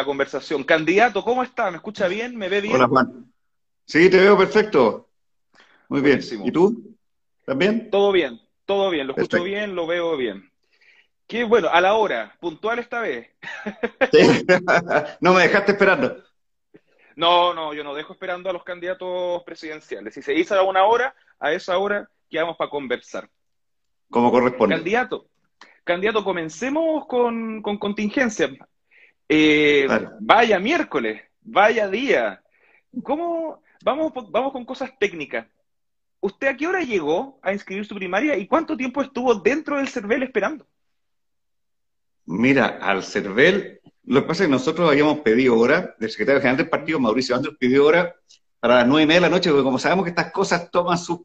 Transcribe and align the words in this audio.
la 0.00 0.06
conversación. 0.06 0.64
Candidato, 0.64 1.22
¿cómo 1.22 1.42
está? 1.42 1.70
¿Me 1.70 1.76
escucha 1.76 2.08
bien? 2.08 2.36
¿Me 2.36 2.48
ve 2.48 2.60
bien? 2.60 2.74
Hola, 2.74 2.88
Juan. 2.88 3.32
Sí, 3.84 4.08
te 4.08 4.18
veo 4.18 4.36
perfecto. 4.36 5.08
Muy 5.88 6.00
bien. 6.00 6.20
¿Y 6.44 6.50
tú? 6.50 6.96
¿También? 7.44 7.90
Todo 7.90 8.12
bien, 8.12 8.40
todo 8.64 8.90
bien. 8.90 9.06
Lo 9.06 9.14
escucho 9.14 9.42
bien, 9.42 9.74
lo 9.74 9.86
veo 9.86 10.16
bien. 10.16 10.50
Qué 11.26 11.44
bueno, 11.44 11.68
a 11.68 11.80
la 11.80 11.94
hora, 11.94 12.34
puntual 12.40 12.78
esta 12.78 13.00
vez. 13.00 13.28
no 15.20 15.34
me 15.34 15.42
dejaste 15.42 15.72
esperando. 15.72 16.24
No, 17.14 17.52
no, 17.52 17.74
yo 17.74 17.84
no 17.84 17.94
dejo 17.94 18.14
esperando 18.14 18.48
a 18.48 18.52
los 18.52 18.64
candidatos 18.64 19.42
presidenciales. 19.44 20.14
Si 20.14 20.22
se 20.22 20.32
dice 20.32 20.54
a 20.54 20.62
una 20.62 20.84
hora, 20.84 21.14
a 21.38 21.52
esa 21.52 21.76
hora 21.78 22.08
quedamos 22.28 22.56
para 22.56 22.70
conversar. 22.70 23.28
Como 24.08 24.30
corresponde. 24.30 24.74
Candidato, 24.74 25.26
candidato, 25.84 26.24
comencemos 26.24 27.06
con, 27.06 27.62
contingencia. 27.62 28.50
Eh, 29.32 29.86
vaya 30.18 30.58
miércoles, 30.58 31.22
vaya 31.40 31.86
día. 31.88 32.42
¿Cómo? 33.04 33.62
Vamos, 33.84 34.12
vamos 34.28 34.50
con 34.50 34.64
cosas 34.64 34.90
técnicas. 34.98 35.46
¿Usted 36.18 36.48
a 36.48 36.56
qué 36.56 36.66
hora 36.66 36.80
llegó 36.80 37.38
a 37.40 37.52
inscribir 37.52 37.86
su 37.86 37.94
primaria 37.94 38.36
y 38.36 38.48
cuánto 38.48 38.76
tiempo 38.76 39.00
estuvo 39.00 39.32
dentro 39.36 39.76
del 39.76 39.88
CERVEL 39.88 40.24
esperando? 40.24 40.66
Mira, 42.26 42.80
al 42.82 43.04
CERVEL, 43.04 43.80
lo 44.06 44.22
que 44.22 44.26
pasa 44.26 44.42
es 44.42 44.48
que 44.48 44.52
nosotros 44.52 44.90
habíamos 44.90 45.20
pedido 45.20 45.56
hora, 45.56 45.94
el 46.00 46.10
secretario 46.10 46.40
general 46.40 46.56
del 46.56 46.68
partido, 46.68 46.98
Mauricio 46.98 47.36
Andrés, 47.36 47.54
pidió 47.56 47.86
hora 47.86 48.16
para 48.58 48.78
las 48.78 48.88
nueve 48.88 49.04
y 49.04 49.06
media 49.06 49.20
de 49.20 49.28
la 49.28 49.36
noche, 49.36 49.50
porque 49.50 49.62
como 49.62 49.78
sabemos 49.78 50.06
que 50.06 50.10
estas 50.10 50.32
cosas 50.32 50.72
toman 50.72 50.98
su, 50.98 51.24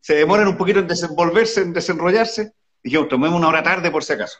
se 0.00 0.14
demoran 0.14 0.48
un 0.48 0.56
poquito 0.56 0.80
en 0.80 0.88
desenvolverse, 0.88 1.60
en 1.60 1.74
desenrollarse, 1.74 2.54
dijimos, 2.82 3.08
tomemos 3.08 3.38
una 3.38 3.48
hora 3.48 3.62
tarde 3.62 3.90
por 3.90 4.02
si 4.02 4.14
acaso. 4.14 4.38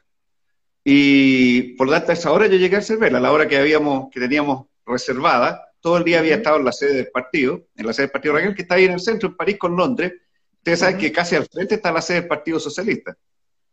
Y 0.88 1.74
por 1.74 1.88
lo 1.88 1.94
tanto, 1.94 2.12
a 2.12 2.14
esa 2.14 2.30
hora 2.30 2.46
yo 2.46 2.56
llegué 2.56 2.76
al 2.76 2.84
CERVEL, 2.84 3.16
a 3.16 3.20
la 3.20 3.32
hora 3.32 3.48
que 3.48 3.58
habíamos, 3.58 4.08
que 4.08 4.20
teníamos 4.20 4.66
reservada, 4.86 5.72
todo 5.80 5.96
el 5.96 6.04
día 6.04 6.20
había 6.20 6.36
estado 6.36 6.58
en 6.58 6.64
la 6.64 6.70
sede 6.70 6.94
del 6.94 7.08
partido, 7.08 7.66
en 7.74 7.86
la 7.86 7.92
sede 7.92 8.06
del 8.06 8.12
Partido 8.12 8.34
Raquel, 8.34 8.54
que 8.54 8.62
está 8.62 8.76
ahí 8.76 8.84
en 8.84 8.92
el 8.92 9.00
centro, 9.00 9.28
en 9.28 9.34
París 9.34 9.58
con 9.58 9.74
Londres. 9.74 10.12
Ustedes 10.58 10.78
saben 10.78 10.96
que 10.96 11.10
casi 11.10 11.34
al 11.34 11.46
frente 11.46 11.74
está 11.74 11.90
la 11.90 12.00
sede 12.00 12.20
del 12.20 12.28
Partido 12.28 12.60
Socialista. 12.60 13.16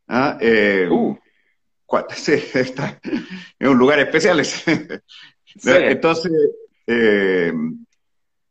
¿Ah? 0.07 0.39
Eh, 0.41 0.87
uh. 0.89 1.15
Sí, 2.15 2.33
está 2.55 2.99
en 3.59 3.67
un 3.67 3.77
lugar 3.77 3.99
especial. 3.99 4.41
Entonces, 5.63 6.31
eh, 6.87 7.53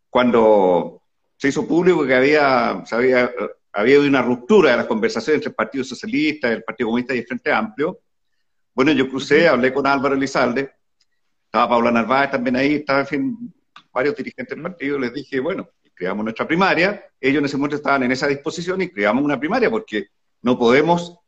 cuando 0.09 1.03
se 1.37 1.49
hizo 1.49 1.67
público 1.67 2.07
que 2.07 2.15
había, 2.15 2.85
había, 2.93 3.33
había 3.73 3.99
una 3.99 4.23
ruptura 4.23 4.71
de 4.71 4.77
las 4.77 4.87
conversaciones 4.87 5.39
entre 5.39 5.49
el 5.49 5.57
Partido 5.57 5.83
Socialista, 5.83 6.53
el 6.53 6.63
Partido 6.63 6.87
Comunista 6.87 7.13
y 7.13 7.19
el 7.19 7.27
Frente 7.27 7.51
Amplio, 7.51 7.99
bueno, 8.75 8.93
yo 8.93 9.09
crucé, 9.09 9.49
hablé 9.49 9.73
con 9.73 9.87
Álvaro 9.87 10.15
Elizalde, 10.15 10.73
estaba 11.45 11.69
Paula 11.69 11.91
Narváez 11.91 12.31
también 12.31 12.57
ahí, 12.57 12.75
estaba, 12.77 13.01
en 13.01 13.07
fin, 13.07 13.55
varios 13.93 14.17
dirigentes 14.17 14.57
del 14.57 14.63
partido, 14.63 14.99
les 14.99 15.13
dije, 15.13 15.41
bueno, 15.41 15.69
creamos 15.95 16.25
nuestra 16.25 16.47
primaria, 16.47 17.05
ellos 17.21 17.41
en 17.41 17.45
ese 17.45 17.57
momento 17.57 17.77
estaban 17.77 18.03
en 18.03 18.13
esa 18.13 18.27
disposición 18.27 18.81
y 18.83 18.89
creamos 18.89 19.23
una 19.23 19.39
primaria, 19.39 19.71
porque 19.71 20.09
no 20.43 20.59
podemos 20.59 21.23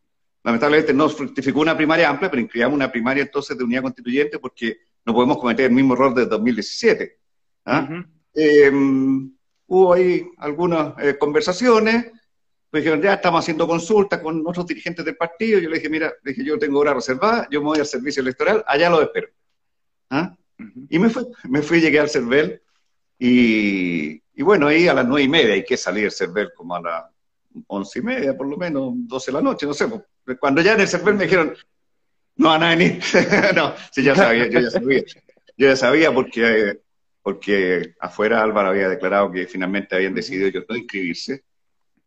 lamentablemente 0.45 0.93
no 0.93 1.09
fructificó 1.09 1.61
una 1.61 1.77
primaria 1.77 2.09
amplia, 2.09 2.31
pero 2.31 2.43
inscribamos 2.43 2.77
una 2.77 2.93
primaria 2.93 3.23
entonces 3.23 3.57
de 3.57 3.65
unidad 3.65 3.83
constituyente 3.83 4.39
porque 4.39 4.77
no 5.05 5.15
podemos 5.15 5.39
cometer 5.39 5.67
el 5.67 5.73
mismo 5.73 5.95
error 5.95 6.15
de 6.15 6.27
2017. 6.27 7.19
¿ah? 7.65 8.05
Em, 8.35 9.33
hubo 9.67 9.95
ahí 9.95 10.27
algunas 10.37 10.95
eh, 10.99 11.17
conversaciones, 11.19 12.13
pues 12.75 12.83
dijeron, 12.83 13.01
ya 13.01 13.15
estamos 13.15 13.39
haciendo 13.39 13.69
consultas 13.69 14.19
con 14.19 14.45
otros 14.45 14.67
dirigentes 14.67 15.05
del 15.05 15.17
partido, 15.17 15.61
yo 15.61 15.69
le 15.69 15.77
dije, 15.77 15.89
mira, 15.89 16.13
dije, 16.25 16.45
yo 16.45 16.59
tengo 16.59 16.81
hora 16.81 16.93
reservada, 16.93 17.47
yo 17.49 17.61
me 17.61 17.67
voy 17.67 17.79
al 17.79 17.87
servicio 17.87 18.21
electoral, 18.21 18.65
allá 18.67 18.91
lo 18.91 19.01
espero. 19.01 19.29
¿ah? 20.11 20.37
Y 20.89 20.99
me 20.99 21.09
fui, 21.09 21.25
me 21.45 21.63
fui, 21.63 21.81
llegué 21.81 22.01
al 22.01 22.11
CERVEL, 22.11 22.61
y, 23.17 24.21
y, 24.35 24.43
bueno, 24.43 24.67
ahí 24.67 24.89
a 24.89 24.95
las 24.95 25.07
nueve 25.07 25.23
y 25.23 25.29
media 25.29 25.55
hay 25.55 25.65
que 25.65 25.77
salir 25.77 26.03
del 26.03 26.11
CERVEL 26.11 26.53
como 26.53 26.75
a 26.75 26.83
las 26.83 27.05
once 27.69 28.01
y 28.01 28.03
media, 28.03 28.37
por 28.37 28.49
lo 28.49 28.57
menos, 28.57 28.93
doce 29.07 29.31
de 29.31 29.37
la 29.37 29.43
noche, 29.43 29.67
no 29.67 29.73
sé, 29.73 29.87
pues, 30.25 30.37
cuando 30.41 30.61
ya 30.61 30.73
en 30.73 30.81
el 30.81 30.89
CERVEL 30.89 31.15
me 31.15 31.25
dijeron, 31.27 31.55
no 32.35 32.49
van 32.49 32.63
a 32.65 32.71
venir. 32.71 33.01
no, 33.55 33.73
sí, 33.93 34.03
ya 34.03 34.17
sabía, 34.17 34.49
yo 34.49 34.59
ya 34.59 34.71
sabía. 34.71 35.05
Yo 35.57 35.69
ya 35.69 35.77
sabía 35.77 36.13
porque, 36.13 36.81
porque 37.23 37.95
afuera 38.01 38.43
Álvaro 38.43 38.71
había 38.71 38.89
declarado 38.89 39.31
que 39.31 39.47
finalmente 39.47 39.95
habían 39.95 40.13
decidido 40.13 40.49
ellos 40.49 40.65
no 40.69 40.75
inscribirse. 40.75 41.45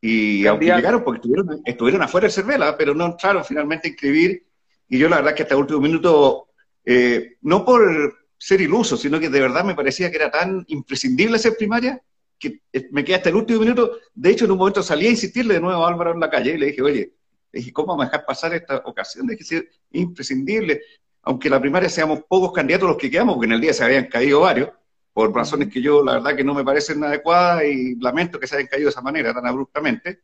Y 0.10 0.48
aunque 0.48 0.68
llegaron, 0.68 1.04
porque 1.04 1.18
estuvieron, 1.18 1.62
estuvieron 1.66 2.02
afuera 2.02 2.26
del 2.26 2.32
CERVEL, 2.32 2.64
¿ah? 2.64 2.76
pero 2.78 2.94
no 2.94 3.08
entraron 3.08 3.44
finalmente 3.44 3.90
a 3.90 3.92
inscribir. 3.92 4.48
Y 4.88 4.98
yo 4.98 5.10
la 5.10 5.18
verdad 5.18 5.36
que 5.36 5.44
hasta 5.44 5.56
el 5.56 5.60
último 5.60 5.82
minuto, 5.82 6.48
eh, 6.86 7.36
no 7.42 7.66
por 7.66 8.18
ser 8.38 8.62
iluso, 8.62 8.96
sino 8.96 9.20
que 9.20 9.30
de 9.30 9.42
verdad 9.42 9.66
me 9.66 9.76
parecía 9.76 10.10
que 10.10 10.16
era 10.16 10.32
tan 10.32 10.64
imprescindible 10.70 11.38
ser 11.38 11.58
primaria, 11.58 12.02
que 12.40 12.62
eh, 12.72 12.88
me 12.92 13.04
quedé 13.04 13.16
hasta 13.16 13.28
el 13.28 13.36
último 13.36 13.60
minuto. 13.60 13.98
De 14.14 14.30
hecho, 14.30 14.46
en 14.46 14.52
un 14.52 14.60
momento 14.60 14.82
salí 14.82 15.08
a 15.08 15.10
insistirle 15.10 15.56
de 15.56 15.60
nuevo 15.60 15.84
a 15.84 15.90
Álvaro 15.90 16.14
en 16.14 16.22
la 16.22 16.30
calle 16.30 16.54
y 16.54 16.58
le 16.58 16.68
dije, 16.68 16.82
oye, 16.82 17.14
dije, 17.52 17.74
¿cómo 17.74 17.88
vamos 17.88 18.06
a 18.06 18.08
dejar 18.08 18.26
pasar 18.26 18.54
esta 18.54 18.78
ocasión? 18.86 19.28
Dije, 19.28 19.44
es 19.44 19.66
imprescindible, 19.92 20.84
aunque 21.24 21.50
la 21.50 21.60
primaria 21.60 21.90
seamos 21.90 22.22
pocos 22.30 22.54
candidatos 22.54 22.88
los 22.88 22.98
que 22.98 23.12
quedamos, 23.12 23.36
porque 23.36 23.48
en 23.48 23.54
el 23.54 23.62
día 23.62 23.74
se 23.74 23.84
habían 23.84 24.06
caído 24.06 24.40
varios, 24.40 24.70
por 25.18 25.34
razones 25.34 25.70
que 25.70 25.82
yo 25.82 26.06
la 26.06 26.14
verdad 26.14 26.36
que 26.36 26.44
no 26.44 26.54
me 26.54 26.64
parecen 26.64 27.04
adecuadas 27.04 27.64
y 27.64 27.96
lamento 27.96 28.40
que 28.40 28.46
se 28.46 28.56
hayan 28.56 28.68
caído 28.68 28.86
de 28.86 28.92
esa 28.92 29.02
manera 29.02 29.34
tan 29.34 29.48
abruptamente, 29.48 30.22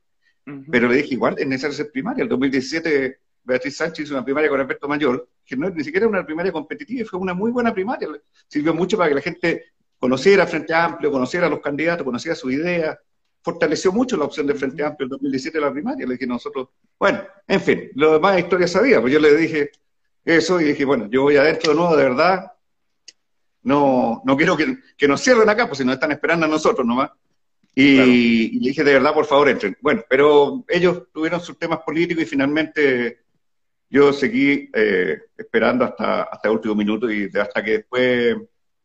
pero 0.70 0.88
le 0.88 0.98
dije, 0.98 1.16
igual 1.16 1.34
es 1.36 1.48
necesario 1.48 1.76
ser 1.76 1.92
primaria. 1.92 2.22
El 2.22 2.30
2017 2.30 3.18
Beatriz 3.44 3.76
Sánchez 3.76 4.06
hizo 4.06 4.14
una 4.14 4.24
primaria 4.24 4.52
con 4.52 4.60
Alberto 4.60 4.88
Mayor, 4.88 5.28
que 5.44 5.58
no 5.58 5.68
ni 5.72 5.84
siquiera 5.84 6.06
era 6.06 6.10
una 6.12 6.24
primaria 6.24 6.52
competitiva, 6.52 7.02
y 7.02 7.06
fue 7.06 7.20
una 7.20 7.34
muy 7.34 7.50
buena 7.50 7.74
primaria. 7.74 8.08
Sirvió 8.48 8.72
mucho 8.76 8.96
para 8.96 9.10
que 9.10 9.16
la 9.16 9.22
gente 9.22 9.66
conociera 9.98 10.46
Frente 10.46 10.76
Amplio, 10.76 11.12
conociera 11.12 11.48
a 11.48 11.50
los 11.50 11.60
candidatos, 11.60 12.06
conociera 12.06 12.36
su 12.36 12.52
idea, 12.52 12.96
fortaleció 13.42 13.92
mucho 13.92 14.16
la 14.16 14.26
opción 14.26 14.46
de 14.46 14.54
Frente 14.54 14.84
Amplio 14.84 15.06
en 15.06 15.10
2017 15.10 15.58
de 15.58 15.66
la 15.66 15.74
primaria. 15.74 16.06
Le 16.06 16.14
dije 16.14 16.28
nosotros, 16.28 16.68
bueno, 17.00 17.20
en 17.48 17.62
fin, 17.62 17.90
lo 17.96 18.14
demás 18.14 18.38
historia 18.38 18.68
sabía, 18.68 19.02
pues 19.02 19.12
yo 19.12 19.18
le 19.18 19.36
dije 19.38 19.72
eso 20.24 20.62
y 20.62 20.66
dije, 20.66 20.86
bueno, 20.86 21.08
yo 21.10 21.24
voy 21.24 21.38
adentro 21.38 21.72
de 21.72 21.80
nuevo, 21.80 21.98
de 21.98 22.04
verdad. 22.04 22.53
No, 23.64 24.22
no 24.26 24.38
quiero 24.38 24.58
que, 24.58 24.78
que 24.98 25.08
nos 25.08 25.22
cierren 25.22 25.50
acá, 25.50 25.68
pues 25.68 25.78
si 25.78 25.86
nos 25.86 25.96
están 25.96 26.12
esperando 26.12 26.46
a 26.46 26.50
nosotros 26.50 26.86
nomás. 26.86 27.12
Y, 27.76 28.60
le 28.60 28.70
dije, 28.70 28.84
de 28.84 28.94
verdad, 28.94 29.14
por 29.14 29.26
favor, 29.26 29.50
entren. 29.50 29.76
Bueno, 29.82 30.04
pero 30.08 30.64
ellos 30.68 31.04
tuvieron 31.12 31.42
sus 31.42 31.58
temas 31.58 31.80
políticos 31.80 32.24
y 32.24 32.28
finalmente 32.28 33.20
yo 33.90 34.14
seguí 34.14 34.70
eh, 34.74 35.22
esperando 35.38 35.86
hasta, 35.86 36.24
hasta 36.24 36.48
el 36.48 36.56
último 36.56 36.76
minuto 36.76 37.12
y 37.12 37.32
hasta 37.36 37.64
que 37.64 37.72
después 37.72 38.38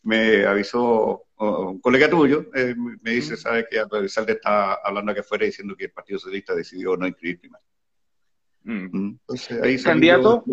me 0.02 0.46
avisó 0.46 1.24
un 1.36 1.80
colega 1.80 2.10
tuyo, 2.10 2.46
eh, 2.54 2.74
me 2.76 3.12
dice, 3.12 3.36
sabe 3.36 3.66
que 3.70 4.08
Salde 4.08 4.32
está 4.32 4.74
hablando 4.74 5.12
aquí 5.12 5.20
afuera 5.20 5.46
diciendo 5.46 5.76
que 5.76 5.84
el 5.84 5.92
Partido 5.92 6.18
Socialista 6.18 6.54
decidió 6.54 6.96
no 6.96 7.06
inscribir 7.06 7.40
primaria. 7.40 7.66
Mm. 8.64 9.18
Entonces, 9.20 9.62
ahí 9.62 9.80
candidato, 9.80 10.44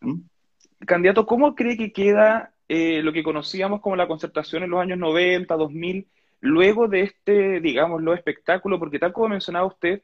¿Mm? 0.00 0.20
candidato, 0.86 1.24
¿cómo 1.24 1.54
cree 1.54 1.76
que 1.76 1.92
queda 1.92 2.52
eh, 2.68 3.02
lo 3.02 3.12
que 3.12 3.22
conocíamos 3.22 3.80
como 3.80 3.96
la 3.96 4.06
concertación 4.06 4.62
en 4.62 4.70
los 4.70 4.80
años 4.80 4.98
90, 4.98 5.54
2000, 5.56 6.06
luego 6.40 6.86
de 6.88 7.02
este, 7.02 7.60
digámoslo, 7.60 8.14
espectáculo? 8.14 8.78
Porque 8.78 8.98
tal 8.98 9.12
como 9.12 9.28
mencionaba 9.28 9.66
usted, 9.66 10.02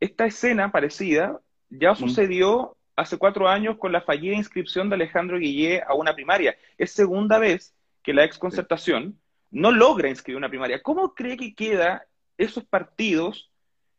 esta 0.00 0.26
escena 0.26 0.70
parecida 0.70 1.40
ya 1.70 1.92
¿Mm? 1.92 1.96
sucedió 1.96 2.76
hace 2.96 3.18
cuatro 3.18 3.48
años 3.48 3.76
con 3.78 3.92
la 3.92 4.00
fallida 4.00 4.34
inscripción 4.34 4.88
de 4.88 4.94
Alejandro 4.94 5.38
Guillé 5.38 5.82
a 5.82 5.94
una 5.94 6.14
primaria. 6.14 6.56
Es 6.78 6.92
segunda 6.92 7.38
vez 7.38 7.74
que 8.02 8.14
la 8.14 8.24
ex 8.24 8.38
concertación 8.38 9.18
no 9.50 9.72
logra 9.72 10.08
inscribir 10.08 10.36
una 10.36 10.48
primaria. 10.48 10.82
¿Cómo 10.82 11.14
cree 11.14 11.36
que 11.36 11.54
queda 11.54 12.06
esos 12.38 12.64
partidos 12.64 13.50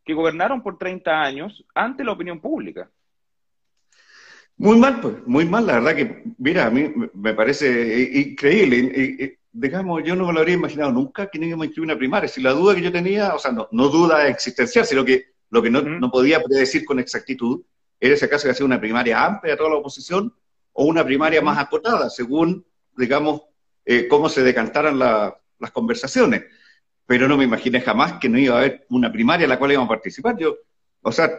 que 0.06 0.14
gobernaron 0.14 0.62
por 0.62 0.78
30 0.78 1.22
años 1.22 1.66
ante 1.74 2.04
la 2.04 2.12
opinión 2.12 2.40
pública? 2.40 2.90
Muy 4.58 4.78
mal, 4.78 5.02
pues, 5.02 5.16
muy 5.26 5.46
mal. 5.46 5.68
La 5.68 5.74
verdad 5.74 5.96
que, 5.96 6.24
mira, 6.38 6.68
a 6.68 6.70
mí 6.70 6.92
me 7.14 7.34
parece 7.34 8.22
increíble. 8.30 9.38
digamos, 9.52 10.04
yo 10.04 10.16
no 10.16 10.28
me 10.28 10.34
lo 10.34 10.40
habría 10.40 10.56
imaginado 10.56 10.92
nunca 10.92 11.28
que 11.30 11.40
no 11.40 11.46
íbamos 11.46 11.64
a 11.64 11.68
inscribir 11.68 11.92
una 11.92 11.98
primaria. 11.98 12.30
Si 12.30 12.42
la 12.42 12.52
duda 12.52 12.76
que 12.76 12.82
yo 12.82 12.92
tenía, 12.92 13.34
o 13.36 13.40
sea, 13.40 13.52
no, 13.52 13.90
duda 13.90 14.28
existencial, 14.28 14.86
sino 14.86 15.04
que 15.04 15.26
lo 15.50 15.62
que 15.62 15.70
no, 15.70 16.12
podía 16.12 16.42
predecir 16.42 16.86
con 16.86 17.00
exactitud 17.00 17.64
era 18.00 18.16
si 18.16 18.26
acaso 18.26 18.46
que 18.46 18.52
hacía 18.52 18.66
una 18.66 18.80
primaria 18.80 19.26
amplia 19.26 19.54
de 19.54 19.58
toda 19.58 19.70
la 19.70 19.78
oposición 19.78 20.34
o 20.74 20.86
una 20.86 21.04
primaria 21.06 21.42
más 21.42 21.58
acotada, 21.58 22.10
según, 22.10 22.66
digamos, 22.98 23.42
eh, 23.86 24.08
cómo 24.08 24.30
se 24.30 24.44
decantaran 24.44 25.00
la, 25.00 25.38
las 25.60 25.72
conversaciones, 25.72 26.44
pero 27.06 27.28
no 27.28 27.38
me 27.38 27.44
imaginé 27.44 27.82
jamás 27.82 28.14
que 28.20 28.30
no 28.30 28.38
iba 28.38 28.56
a 28.56 28.60
haber 28.60 28.86
una 28.90 29.12
primaria 29.12 29.46
en 29.46 29.50
la 29.50 29.60
cual 29.60 29.72
íbamos 29.72 29.88
a 29.88 29.96
participar. 29.96 30.38
Yo, 30.38 30.56
o 31.02 31.12
sea, 31.12 31.30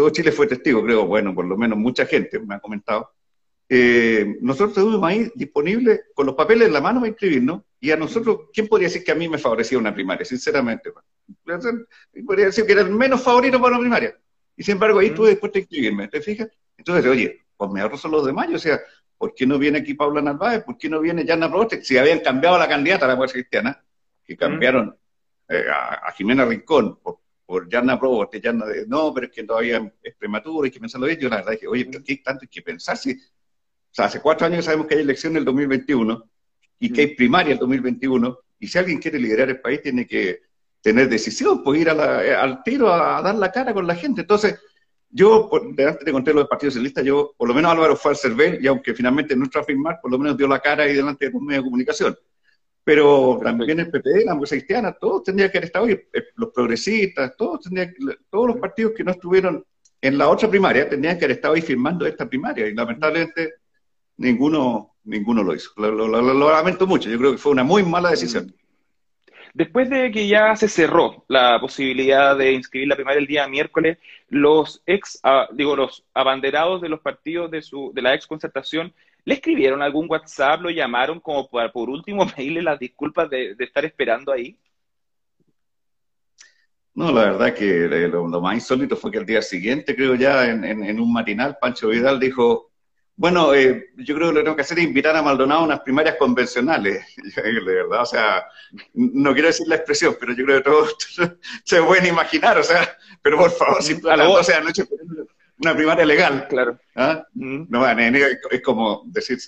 todo 0.00 0.08
Chile 0.08 0.32
fue 0.32 0.46
testigo, 0.46 0.82
creo, 0.82 1.04
bueno, 1.04 1.34
por 1.34 1.44
lo 1.44 1.58
menos 1.58 1.76
mucha 1.76 2.06
gente 2.06 2.38
me 2.38 2.54
ha 2.54 2.58
comentado. 2.58 3.10
Eh, 3.68 4.38
nosotros 4.40 4.70
estuvimos 4.70 5.04
ahí 5.04 5.30
disponibles 5.34 6.06
con 6.14 6.24
los 6.24 6.34
papeles 6.34 6.68
en 6.68 6.72
la 6.72 6.80
mano 6.80 7.00
para 7.00 7.10
inscribirnos, 7.10 7.64
y 7.78 7.90
a 7.90 7.96
nosotros, 7.98 8.48
¿quién 8.50 8.66
podría 8.66 8.88
decir 8.88 9.04
que 9.04 9.12
a 9.12 9.14
mí 9.14 9.28
me 9.28 9.36
favorecía 9.36 9.76
una 9.76 9.92
primaria? 9.92 10.24
Sinceramente, 10.24 10.90
podría 12.24 12.46
decir 12.46 12.64
que 12.64 12.72
era 12.72 12.80
el 12.80 12.90
menos 12.90 13.22
favorito 13.22 13.60
para 13.60 13.74
una 13.74 13.80
primaria. 13.80 14.18
Y 14.56 14.62
sin 14.62 14.72
embargo, 14.72 15.00
ahí 15.00 15.08
estuve 15.08 15.30
dispuesto 15.30 15.58
a 15.58 15.60
inscribirme, 15.60 16.08
¿te 16.08 16.22
fijas? 16.22 16.48
Entonces, 16.78 17.04
oye, 17.04 17.42
pues 17.58 17.70
me 17.70 17.82
ahorro 17.82 17.98
solo 17.98 18.16
los 18.16 18.26
de 18.26 18.32
mayo, 18.32 18.56
o 18.56 18.58
sea, 18.58 18.80
¿por 19.18 19.34
qué 19.34 19.46
no 19.46 19.58
viene 19.58 19.80
aquí 19.80 19.92
Paula 19.92 20.22
Narváez? 20.22 20.64
¿Por 20.64 20.78
qué 20.78 20.88
no 20.88 20.98
viene 20.98 21.26
Yana 21.26 21.50
Proste? 21.50 21.84
Si 21.84 21.98
habían 21.98 22.20
cambiado 22.20 22.58
la 22.58 22.66
candidata 22.66 23.04
a 23.04 23.08
la 23.08 23.16
mujer 23.16 23.32
cristiana, 23.32 23.84
que 24.24 24.34
cambiaron 24.34 24.96
eh, 25.46 25.66
a, 25.70 26.10
Jimena 26.12 26.46
Rincón 26.46 26.98
por, 27.02 27.19
por 27.50 27.68
Yana 27.68 27.98
Proste, 27.98 28.40
Yana 28.40 28.64
de, 28.64 28.86
no, 28.86 29.12
pero 29.12 29.26
es 29.26 29.32
que 29.32 29.42
todavía 29.42 29.92
es 30.04 30.14
prematuro, 30.14 30.62
hay 30.62 30.70
que 30.70 30.78
pensarlo 30.78 31.08
bien. 31.08 31.18
Yo 31.18 31.28
la 31.28 31.38
verdad 31.38 31.50
dije, 31.50 31.66
oye, 31.66 31.84
pero 31.84 32.04
¿qué 32.04 32.18
tanto 32.18 32.42
hay 32.42 32.48
que 32.48 32.62
pensar? 32.62 32.96
Si, 32.96 33.10
o 33.10 33.16
sea, 33.90 34.04
hace 34.04 34.20
cuatro 34.20 34.46
años 34.46 34.66
sabemos 34.66 34.86
que 34.86 34.94
hay 34.94 35.00
elección 35.00 35.32
en 35.32 35.38
el 35.38 35.44
2021 35.46 36.30
y 36.78 36.92
que 36.92 37.00
hay 37.00 37.16
primaria 37.16 37.54
el 37.54 37.58
2021, 37.58 38.38
y 38.60 38.68
si 38.68 38.78
alguien 38.78 39.00
quiere 39.00 39.18
liderar 39.18 39.48
el 39.48 39.60
país 39.60 39.82
tiene 39.82 40.06
que 40.06 40.42
tener 40.80 41.08
decisión, 41.08 41.64
pues 41.64 41.80
ir 41.80 41.90
al 41.90 42.62
tiro 42.62 42.94
a, 42.94 43.20
dar 43.20 43.34
la 43.34 43.50
cara 43.50 43.74
con 43.74 43.84
la 43.84 43.96
gente. 43.96 44.20
Entonces, 44.20 44.60
yo, 45.10 45.50
delante 45.72 46.04
de 46.04 46.12
conté 46.12 46.32
lo 46.32 46.38
del 46.38 46.48
Partido 46.48 46.70
Socialista, 46.70 47.02
yo, 47.02 47.34
por 47.36 47.48
lo 47.48 47.54
menos 47.54 47.72
Álvaro 47.72 47.96
fue 47.96 48.12
al 48.12 48.16
CERVEL, 48.16 48.64
y 48.64 48.68
aunque 48.68 48.94
finalmente 48.94 49.34
no 49.34 49.42
entró 49.42 49.60
a 49.60 49.64
firmar, 49.64 49.98
por 50.00 50.12
lo 50.12 50.20
menos 50.20 50.36
dio 50.36 50.46
la 50.46 50.60
cara 50.60 50.84
ahí 50.84 50.94
delante 50.94 51.26
de 51.26 51.32
los 51.32 51.42
medios 51.42 51.64
de 51.64 51.66
comunicación. 51.68 52.16
Pero 52.90 53.38
también 53.40 53.78
el 53.78 53.88
PP, 53.88 54.24
la 54.24 54.34
Mujer 54.34 54.58
Cristiana, 54.58 54.90
todos 54.90 55.22
tendrían 55.22 55.48
que 55.48 55.58
haber 55.58 55.66
estado 55.66 55.84
ahí, 55.84 55.92
eh, 55.92 56.24
los 56.34 56.50
progresistas, 56.52 57.36
todos, 57.36 57.60
tendrían, 57.60 57.94
todos 58.28 58.48
los 58.48 58.56
partidos 58.56 58.94
que 58.96 59.04
no 59.04 59.12
estuvieron 59.12 59.64
en 60.00 60.18
la 60.18 60.28
otra 60.28 60.50
primaria 60.50 60.88
tendrían 60.88 61.16
que 61.16 61.24
haber 61.24 61.36
estado 61.36 61.54
ahí 61.54 61.62
firmando 61.62 62.04
esta 62.04 62.28
primaria, 62.28 62.66
y 62.66 62.74
lamentablemente 62.74 63.54
ninguno, 64.16 64.96
ninguno 65.04 65.44
lo 65.44 65.54
hizo. 65.54 65.70
Lo, 65.76 65.92
lo 65.92 66.50
lamento 66.50 66.84
mucho, 66.84 67.08
yo 67.08 67.16
creo 67.16 67.30
que 67.30 67.38
fue 67.38 67.52
una 67.52 67.62
muy 67.62 67.84
mala 67.84 68.10
decisión. 68.10 68.52
Después 69.54 69.88
de 69.88 70.10
que 70.10 70.26
ya 70.26 70.56
se 70.56 70.66
cerró 70.66 71.24
la 71.28 71.60
posibilidad 71.60 72.36
de 72.36 72.54
inscribir 72.54 72.88
la 72.88 72.96
primaria 72.96 73.20
el 73.20 73.28
día 73.28 73.46
miércoles, 73.46 73.98
los 74.30 74.82
ex, 74.86 75.20
ah, 75.22 75.46
digo, 75.52 75.76
los 75.76 76.04
abanderados 76.12 76.82
de 76.82 76.88
los 76.88 76.98
partidos 76.98 77.52
de, 77.52 77.62
su, 77.62 77.92
de 77.94 78.02
la 78.02 78.16
ex 78.16 78.26
concertación, 78.26 78.92
¿le 79.24 79.34
escribieron 79.34 79.82
algún 79.82 80.06
WhatsApp, 80.08 80.60
lo 80.60 80.70
llamaron 80.70 81.20
como 81.20 81.48
para 81.48 81.70
por 81.70 81.88
último 81.88 82.26
pedirle 82.36 82.62
las 82.62 82.78
disculpas 82.78 83.28
de, 83.30 83.56
estar 83.58 83.84
esperando 83.84 84.32
ahí? 84.32 84.58
No, 86.94 87.12
la 87.12 87.32
verdad 87.32 87.54
que 87.54 87.88
lo, 87.88 88.26
más 88.40 88.54
insólito 88.54 88.96
fue 88.96 89.10
que 89.10 89.18
el 89.18 89.26
día 89.26 89.40
siguiente, 89.40 89.94
creo 89.94 90.16
ya, 90.16 90.44
en 90.44 91.00
un 91.00 91.12
matinal, 91.12 91.56
Pancho 91.60 91.88
Vidal 91.88 92.18
dijo, 92.18 92.70
bueno, 93.20 93.52
eh, 93.52 93.90
yo 93.98 94.14
creo 94.14 94.28
que 94.28 94.32
lo 94.32 94.40
que 94.40 94.44
tengo 94.44 94.56
que 94.56 94.62
hacer 94.62 94.78
es 94.78 94.84
invitar 94.84 95.14
a 95.14 95.20
Maldonado 95.20 95.60
a 95.60 95.64
unas 95.64 95.80
primarias 95.80 96.16
convencionales, 96.16 97.04
de 97.36 97.60
verdad, 97.62 98.00
o 98.00 98.06
sea, 98.06 98.46
no 98.94 99.34
quiero 99.34 99.48
decir 99.48 99.68
la 99.68 99.74
expresión, 99.74 100.16
pero 100.18 100.32
yo 100.32 100.42
creo 100.46 100.56
que 100.56 100.64
todos 100.64 100.96
se 101.64 101.82
pueden 101.82 102.06
imaginar, 102.06 102.56
o 102.56 102.62
sea, 102.62 102.96
pero 103.20 103.36
por 103.36 103.50
favor, 103.50 103.82
si 103.82 104.00
a 104.08 104.16
las 104.16 104.26
12 104.26 104.52
de 104.52 104.58
la 104.58 104.64
noche 104.64 104.84
una 105.60 105.74
primaria 105.74 106.04
legal. 106.04 106.46
Claro. 106.48 106.78
¿ah? 106.96 107.24
Mm. 107.34 107.64
No, 107.68 107.86
es 107.88 108.62
como 108.62 109.02
decir, 109.06 109.38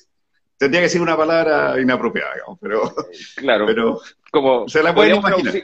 tendría 0.56 0.82
que 0.82 0.88
ser 0.88 1.00
una 1.00 1.16
palabra 1.16 1.80
inapropiada, 1.80 2.34
digamos, 2.34 2.58
pero, 2.60 2.94
claro. 3.36 3.66
pero 3.66 4.00
como 4.30 4.68
se 4.68 4.82
la 4.82 4.94
pueden 4.94 5.16
imaginar. 5.16 5.54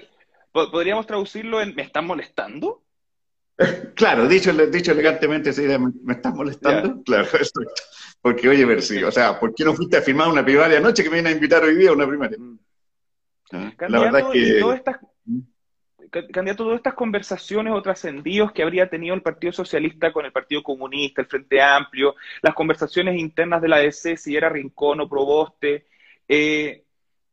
¿Podríamos 0.51 1.07
traducirlo 1.07 1.61
en 1.61 1.75
¿me 1.75 1.83
están 1.83 2.07
molestando? 2.07 2.83
Claro, 3.95 4.29
dicho, 4.29 4.53
dicho 4.53 4.93
elegantemente, 4.93 5.53
sí, 5.53 5.63
me, 5.63 6.13
estás 6.13 6.33
molestando. 6.33 7.03
Claro, 7.03 7.27
eso. 7.41 7.61
Porque, 8.21 8.49
oye, 8.49 8.65
ver, 8.65 8.83
sí, 8.83 9.03
o 9.03 9.11
sea, 9.11 9.39
¿por 9.39 9.53
qué 9.53 9.65
no 9.65 9.75
fuiste 9.75 9.97
a 9.97 10.03
firmar 10.03 10.29
una 10.29 10.45
primaria 10.45 10.79
anoche 10.79 11.03
que 11.03 11.11
me 11.11 11.15
viene 11.15 11.31
a 11.31 11.33
invitar 11.33 11.65
hoy 11.65 11.75
día 11.75 11.91
a 11.91 11.93
una 11.93 12.07
primaria? 12.07 12.39
Mm. 12.39 12.59
Ah, 13.53 13.73
la 13.89 13.99
verdad 13.99 14.31
que... 14.31 14.61
Todas 14.61 14.79
estas, 14.79 14.97
¿Mm? 15.03 15.07
Candidato, 16.11 16.65
todas 16.65 16.79
estas 16.79 16.95
conversaciones 16.95 17.73
o 17.73 17.83
trascendidos 17.83 18.53
que 18.53 18.63
habría 18.63 18.89
tenido 18.89 19.15
el 19.15 19.23
Partido 19.23 19.53
Socialista 19.53 20.13
con 20.13 20.25
el 20.25 20.33
Partido 20.33 20.63
Comunista, 20.63 21.23
el 21.23 21.29
Frente 21.29 21.61
Amplio, 21.63 22.15
las 22.43 22.55
conversaciones 22.55 23.19
internas 23.19 23.63
de 23.63 23.69
la 23.69 23.79
DC, 23.79 24.17
si 24.17 24.37
era 24.37 24.49
Rincón 24.49 25.01
o 25.01 25.09
Proboste, 25.09 25.87
eh, 26.29 26.85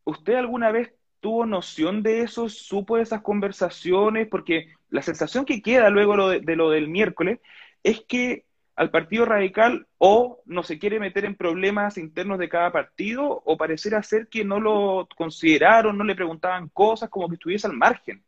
¿usted 0.04 0.36
alguna 0.36 0.72
vez 0.72 0.94
tuvo 1.19 1.45
noción 1.45 2.04
de 2.04 2.22
eso? 2.22 2.50
¿Supo 2.50 2.98
de 2.98 3.04
esas 3.04 3.22
conversaciones? 3.22 4.27
Porque 4.27 4.74
la 4.89 5.01
sensación 5.01 5.45
que 5.45 5.62
queda 5.62 5.89
luego 5.89 6.30
de, 6.30 6.56
lo 6.56 6.69
del 6.69 6.88
miércoles 6.88 7.39
es 7.83 8.01
que 8.01 8.45
al 8.75 8.92
Partido 8.92 9.25
Radical 9.25 9.88
o 9.98 10.42
no 10.45 10.63
se 10.63 10.80
quiere 10.80 11.00
meter 11.00 11.25
en 11.25 11.36
problemas 11.36 11.98
internos 11.98 12.39
de 12.39 12.50
cada 12.50 12.72
partido 12.72 13.42
o 13.45 13.57
pareciera 13.57 14.04
ser 14.04 14.27
que 14.27 14.44
no 14.44 14.60
lo 14.60 15.07
consideraron, 15.16 15.98
no 15.98 16.04
le 16.04 16.16
preguntaban 16.16 16.69
cosas, 16.69 17.10
como 17.10 17.27
que 17.30 17.36
estuviese 17.36 17.68
al 17.68 17.74
margen. 17.74 18.24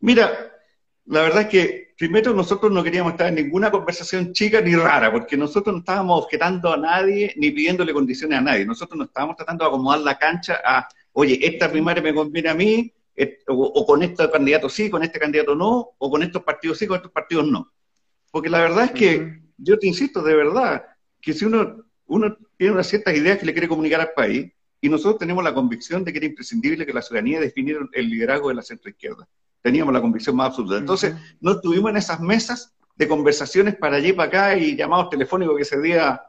Mira, 0.00 0.52
la 1.06 1.22
verdad 1.22 1.42
es 1.42 1.48
que 1.48 1.94
primero 1.96 2.32
nosotros 2.32 2.70
no 2.70 2.84
queríamos 2.84 3.12
estar 3.12 3.28
en 3.28 3.34
ninguna 3.34 3.70
conversación 3.70 4.32
chica 4.32 4.60
ni 4.60 4.76
rara, 4.76 5.10
porque 5.10 5.36
nosotros 5.36 5.74
no 5.74 5.80
estábamos 5.80 6.24
objetando 6.24 6.72
a 6.72 6.76
nadie 6.76 7.32
ni 7.36 7.50
pidiéndole 7.50 7.92
condiciones 7.92 8.38
a 8.38 8.42
nadie. 8.42 8.64
Nosotros 8.64 8.96
no 8.96 9.04
estábamos 9.04 9.36
tratando 9.36 9.64
de 9.64 9.68
acomodar 9.68 10.00
la 10.00 10.18
cancha 10.18 10.60
a, 10.64 10.86
oye, 11.12 11.38
esta 11.42 11.70
primaria 11.70 12.02
me 12.02 12.14
conviene 12.14 12.48
a 12.48 12.54
mí, 12.54 12.92
o, 13.48 13.84
con 13.84 14.02
este 14.02 14.30
candidato 14.30 14.68
sí, 14.68 14.88
con 14.88 15.02
este 15.02 15.18
candidato 15.18 15.54
no, 15.54 15.90
o 15.98 16.10
con 16.10 16.22
estos 16.22 16.42
partidos 16.42 16.78
sí, 16.78 16.86
con 16.86 16.96
estos 16.96 17.10
partidos 17.10 17.46
no. 17.46 17.72
Porque 18.30 18.48
la 18.48 18.60
verdad 18.60 18.84
es 18.84 18.92
que, 18.92 19.40
yo 19.56 19.78
te 19.78 19.88
insisto, 19.88 20.22
de 20.22 20.36
verdad, 20.36 20.84
que 21.20 21.32
si 21.32 21.44
uno, 21.44 21.84
uno 22.06 22.36
tiene 22.56 22.74
unas 22.74 22.86
ciertas 22.86 23.16
ideas 23.16 23.38
que 23.38 23.46
le 23.46 23.52
quiere 23.52 23.66
comunicar 23.66 24.00
al 24.00 24.12
país, 24.14 24.52
y 24.80 24.88
nosotros 24.88 25.18
tenemos 25.18 25.42
la 25.42 25.54
convicción 25.54 26.04
de 26.04 26.12
que 26.12 26.18
era 26.18 26.26
imprescindible 26.26 26.86
que 26.86 26.92
la 26.92 27.02
ciudadanía 27.02 27.40
definiera 27.40 27.80
el 27.92 28.08
liderazgo 28.08 28.50
de 28.50 28.54
la 28.54 28.62
centroizquierda. 28.62 29.26
Teníamos 29.62 29.92
la 29.92 30.00
convicción 30.00 30.36
más 30.36 30.48
absoluta. 30.48 30.76
Entonces, 30.76 31.14
no 31.40 31.52
estuvimos 31.52 31.90
en 31.90 31.96
esas 31.96 32.20
mesas 32.20 32.74
de 32.96 33.08
conversaciones 33.08 33.76
para 33.76 33.96
allí 33.96 34.08
y 34.08 34.12
para 34.12 34.28
acá 34.28 34.56
y 34.56 34.76
llamados 34.76 35.10
telefónicos 35.10 35.56
que 35.56 35.62
ese 35.62 35.80
día 35.80 36.20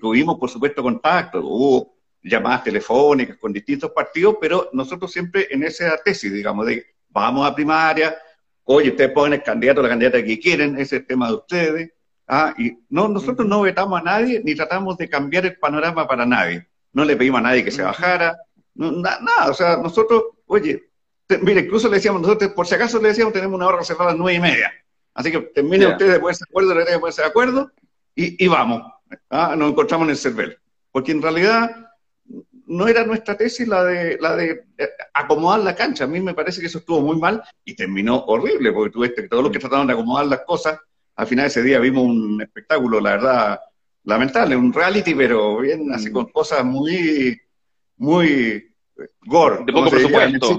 tuvimos, 0.00 0.38
por 0.38 0.50
supuesto, 0.50 0.82
contacto, 0.82 1.40
hubo 1.42 1.94
llamadas 2.22 2.64
telefónicas 2.64 3.36
con 3.38 3.52
distintos 3.52 3.90
partidos, 3.90 4.36
pero 4.40 4.68
nosotros 4.72 5.10
siempre 5.12 5.48
en 5.50 5.62
esa 5.62 5.96
tesis, 6.04 6.32
digamos, 6.32 6.66
de 6.66 6.84
vamos 7.08 7.46
a 7.46 7.54
primaria, 7.54 8.16
oye, 8.64 8.90
ustedes 8.90 9.10
ponen 9.10 9.34
el 9.34 9.42
candidato 9.42 9.80
o 9.80 9.82
la 9.82 9.88
candidata 9.88 10.22
que 10.22 10.38
quieren, 10.38 10.74
ese 10.74 10.96
es 10.96 11.00
el 11.02 11.06
tema 11.06 11.28
de 11.28 11.34
ustedes. 11.34 11.92
Ah, 12.26 12.54
y 12.56 12.78
no, 12.88 13.08
nosotros 13.08 13.46
no 13.46 13.62
vetamos 13.62 14.00
a 14.00 14.04
nadie 14.04 14.40
ni 14.44 14.54
tratamos 14.54 14.96
de 14.96 15.08
cambiar 15.08 15.46
el 15.46 15.58
panorama 15.58 16.06
para 16.06 16.24
nadie. 16.24 16.68
No 16.92 17.04
le 17.04 17.16
pedimos 17.16 17.40
a 17.40 17.42
nadie 17.42 17.64
que 17.64 17.70
se 17.70 17.82
bajara, 17.82 18.36
nada, 18.74 19.50
o 19.50 19.54
sea, 19.54 19.76
nosotros, 19.76 20.24
oye, 20.46 20.91
mire, 21.42 21.60
incluso 21.60 21.88
le 21.88 21.96
decíamos, 21.96 22.22
nosotros 22.22 22.52
por 22.52 22.66
si 22.66 22.74
acaso 22.74 23.00
le 23.00 23.08
decíamos, 23.08 23.32
tenemos 23.32 23.56
una 23.56 23.66
hora 23.66 23.78
reservada 23.78 24.10
a 24.10 24.12
las 24.12 24.18
nueve 24.18 24.36
y 24.38 24.40
media. 24.40 24.72
Así 25.14 25.30
que 25.30 25.40
terminen 25.40 25.92
ustedes 25.92 26.12
de 26.12 26.20
ponerse 26.20 26.44
de 26.44 26.50
acuerdo, 26.50 26.74
de 26.74 26.98
ponerse 26.98 27.22
de 27.22 27.28
acuerdo, 27.28 27.72
y, 28.14 28.44
y 28.44 28.48
vamos. 28.48 28.82
Ah, 29.30 29.54
nos 29.56 29.70
encontramos 29.70 30.06
en 30.06 30.10
el 30.10 30.16
CERVEL. 30.16 30.58
Porque 30.90 31.12
en 31.12 31.22
realidad 31.22 31.90
no 32.66 32.88
era 32.88 33.04
nuestra 33.04 33.36
tesis 33.36 33.66
la 33.68 33.84
de, 33.84 34.18
la 34.20 34.36
de 34.36 34.64
eh, 34.78 34.88
acomodar 35.12 35.60
la 35.60 35.74
cancha. 35.74 36.04
A 36.04 36.06
mí 36.06 36.20
me 36.20 36.34
parece 36.34 36.60
que 36.60 36.66
eso 36.66 36.78
estuvo 36.78 37.00
muy 37.00 37.18
mal 37.18 37.42
y 37.64 37.74
terminó 37.74 38.24
horrible, 38.24 38.72
porque 38.72 38.90
tú 38.90 39.00
que 39.02 39.28
todos 39.28 39.42
los 39.42 39.52
que 39.52 39.58
trataron 39.58 39.86
de 39.86 39.92
acomodar 39.92 40.26
las 40.26 40.40
cosas, 40.40 40.78
al 41.16 41.26
final 41.26 41.44
de 41.44 41.48
ese 41.48 41.62
día 41.62 41.78
vimos 41.78 42.04
un 42.04 42.40
espectáculo, 42.40 43.00
la 43.00 43.10
verdad, 43.12 43.60
lamentable, 44.04 44.56
un 44.56 44.72
reality, 44.72 45.14
pero 45.14 45.58
bien 45.58 45.92
así 45.92 46.10
con 46.10 46.26
cosas 46.26 46.64
muy, 46.64 47.40
muy 47.96 48.71
gore. 49.20 49.64
De 49.64 49.72
poco 49.72 49.90
presupuesto. 49.90 50.58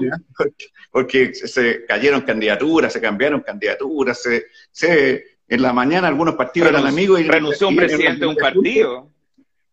Porque 0.90 1.34
se 1.34 1.84
cayeron 1.86 2.22
candidaturas, 2.22 2.92
se 2.92 3.00
cambiaron 3.00 3.40
candidaturas, 3.40 4.22
se, 4.22 4.46
se 4.70 5.24
en 5.48 5.62
la 5.62 5.72
mañana 5.72 6.08
algunos 6.08 6.34
partidos 6.36 6.70
eran 6.70 6.86
amigos 6.86 7.20
y 7.20 7.24
renunció 7.24 7.68
un 7.68 7.76
presidente 7.76 8.20
de 8.20 8.26
un 8.26 8.36
partido. 8.36 9.10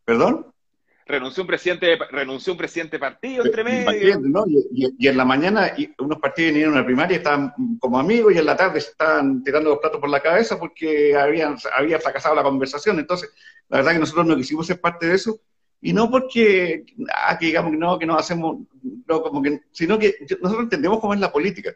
¿Perdón? 0.04 0.52
renunció 1.12 1.44
un 1.44 1.48
presidente, 1.48 2.00
renunció 2.10 2.54
un 2.54 2.58
presidente 2.58 2.98
partido 2.98 3.46
entre 3.46 3.64
medio. 3.64 3.92
Y, 4.72 5.08
en 5.08 5.18
la 5.18 5.26
mañana 5.26 5.74
unos 6.00 6.20
partidos 6.20 6.54
vinieron 6.54 6.76
a 6.76 6.80
la 6.80 6.86
primaria, 6.86 7.18
estaban 7.18 7.54
como 7.80 8.00
amigos, 8.00 8.34
y 8.34 8.38
en 8.38 8.46
la 8.46 8.56
tarde 8.56 8.80
estaban 8.80 9.44
tirando 9.44 9.72
los 9.72 9.80
platos 9.80 10.00
por 10.00 10.10
la 10.10 10.22
cabeza 10.22 10.58
porque 10.58 11.16
habían, 11.16 11.58
había 11.78 12.00
fracasado 12.00 12.34
la 12.34 12.44
conversación. 12.44 12.98
Entonces, 12.98 13.32
la 13.70 13.78
verdad 13.78 13.94
que 13.94 14.00
nosotros 14.00 14.26
no 14.26 14.36
quisimos 14.36 14.66
ser 14.66 14.80
parte 14.80 15.08
de 15.08 15.16
eso, 15.16 15.40
y 15.82 15.94
no 15.94 16.10
porque, 16.12 16.86
ah, 17.14 17.38
que 17.40 17.48
digamos 17.48 17.72
que 17.72 17.78
no, 17.78 17.98
que 17.98 18.06
no 18.06 18.16
hacemos, 18.16 18.60
no, 19.08 19.22
como 19.22 19.42
que, 19.42 19.62
sino 19.72 19.98
que 19.98 20.16
nosotros 20.42 20.64
entendemos 20.64 21.00
cómo 21.00 21.14
es 21.14 21.20
la 21.20 21.32
política. 21.32 21.74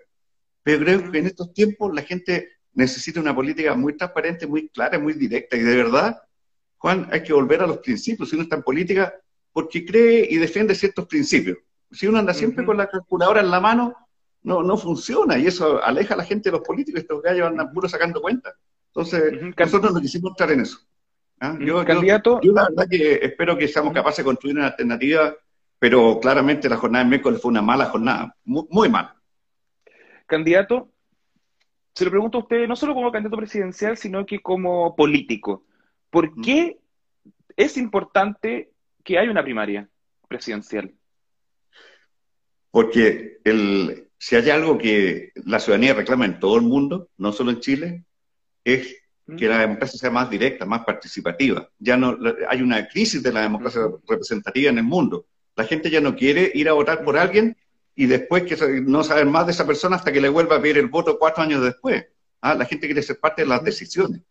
Pero 0.62 0.84
creo 0.84 1.12
que 1.12 1.18
en 1.18 1.26
estos 1.26 1.54
tiempos 1.54 1.94
la 1.94 2.04
gente 2.04 2.50
necesita 2.74 3.20
una 3.20 3.34
política 3.34 3.74
muy 3.74 3.98
transparente, 3.98 4.46
muy 4.46 4.70
clara, 4.70 5.00
muy 5.00 5.14
directa, 5.14 5.58
y 5.58 5.62
de 5.62 5.76
verdad, 5.76 6.22
Juan, 6.78 7.08
hay 7.12 7.24
que 7.24 7.34
volver 7.34 7.62
a 7.62 7.68
los 7.68 7.80
principios. 7.80 8.30
Si 8.30 8.36
uno 8.36 8.44
está 8.44 8.58
en 8.58 8.64
política, 8.64 9.14
porque 9.52 9.86
cree 9.86 10.28
y 10.30 10.38
defiende 10.38 10.76
ciertos 10.76 11.08
principios. 11.08 11.58
Si 11.92 12.06
uno 12.08 12.20
anda 12.20 12.34
siempre 12.34 12.66
con 12.66 12.78
la 12.78 12.88
calculadora 12.88 13.42
en 13.42 13.50
la 13.50 13.60
mano, 13.60 13.96
no, 14.44 14.62
no 14.62 14.78
funciona 14.78 15.38
y 15.40 15.48
eso 15.48 15.82
aleja 15.84 16.14
a 16.14 16.18
la 16.18 16.24
gente 16.24 16.50
de 16.50 16.58
los 16.58 16.68
políticos, 16.68 17.02
estos 17.02 17.22
gallos 17.24 17.48
andan 17.48 17.72
puro 17.72 17.90
sacando 17.90 18.22
cuentas. 18.22 18.54
Entonces, 18.88 19.34
nosotros 19.58 19.94
no 19.94 20.02
quisimos 20.02 20.32
entrar 20.32 20.52
en 20.52 20.62
eso. 20.62 20.78
¿Ah? 21.46 21.58
Yo, 21.60 21.84
Candidato... 21.86 22.40
yo, 22.42 22.52
la 22.52 22.68
verdad 22.70 22.88
que 22.90 23.16
espero 23.22 23.58
que 23.58 23.68
seamos 23.68 23.94
capaces 23.94 24.18
de 24.18 24.24
construir 24.25 24.56
una 24.58 24.68
alternativa, 24.68 25.36
pero 25.80 26.20
claramente 26.20 26.70
la 26.70 26.78
jornada 26.78 27.04
de 27.04 27.10
miércoles 27.10 27.42
fue 27.42 27.52
una 27.52 27.62
mala 27.62 27.86
jornada, 27.86 28.36
muy, 28.44 28.66
muy 28.70 28.90
mala. 28.90 29.16
Candidato, 30.25 30.90
se 31.94 32.06
lo 32.06 32.12
pregunto 32.12 32.38
a 32.38 32.42
usted 32.42 32.68
no 32.68 32.75
solo 32.75 32.94
como 32.94 33.12
candidato 33.12 33.38
presidencial, 33.38 33.98
sino 33.98 34.25
que 34.25 34.40
como 34.40 34.96
político. 34.96 35.66
¿Por 36.10 36.34
qué 36.42 36.78
es 37.56 37.78
importante 37.78 38.72
que 39.04 39.18
haya 39.18 39.32
una 39.32 39.44
primaria 39.44 39.90
presidencial? 40.28 40.94
Porque 42.72 43.38
el, 43.44 44.10
si 44.18 44.36
hay 44.36 44.50
algo 44.50 44.78
que 44.78 45.32
la 45.36 45.60
ciudadanía 45.60 45.94
reclama 45.94 46.25
en 46.25 46.40
todo 46.40 46.58
el 46.58 46.64
mundo, 46.64 47.10
no 47.18 47.32
solo 47.32 47.52
en 47.52 47.60
Chile, 47.60 48.06
es 48.64 49.05
que 49.38 49.48
la 49.48 49.60
democracia 49.60 50.00
sea 50.00 50.12
más 50.12 50.29
directa, 50.29 50.65
más 50.65 50.86
participativa. 50.86 51.67
Ya 51.79 51.98
no 51.98 52.17
hay 52.48 52.62
una 52.62 52.88
crisis 52.88 53.24
de 53.24 53.34
la 53.34 53.41
democracia 53.41 53.82
representativa 54.08 54.70
en 54.70 54.77
el 54.77 54.84
mundo. 54.84 55.25
La 55.55 55.63
gente 55.65 55.89
ya 55.89 56.00
no 56.00 56.15
quiere 56.15 56.51
ir 56.53 56.70
a 56.70 56.74
votar 56.74 57.03
por 57.03 57.17
alguien 57.17 57.58
y 57.96 58.05
después 58.05 58.44
que 58.44 58.82
no 58.82 59.03
saber 59.03 59.25
más 59.25 59.46
de 59.48 59.53
esa 59.53 59.65
persona 59.65 59.96
hasta 59.96 60.12
que 60.12 60.22
le 60.22 60.29
vuelva 60.29 60.58
a 60.58 60.62
pedir 60.62 60.77
el 60.77 60.88
voto 60.88 61.17
cuatro 61.17 61.44
años 61.44 61.63
después. 61.63 62.05
¿Ah? 62.41 62.53
La 62.53 62.65
gente 62.65 62.88
quiere 62.88 63.01
ser 63.01 63.20
parte 63.20 63.41
de 63.41 63.48
las 63.48 63.63
decisiones. 63.63 64.22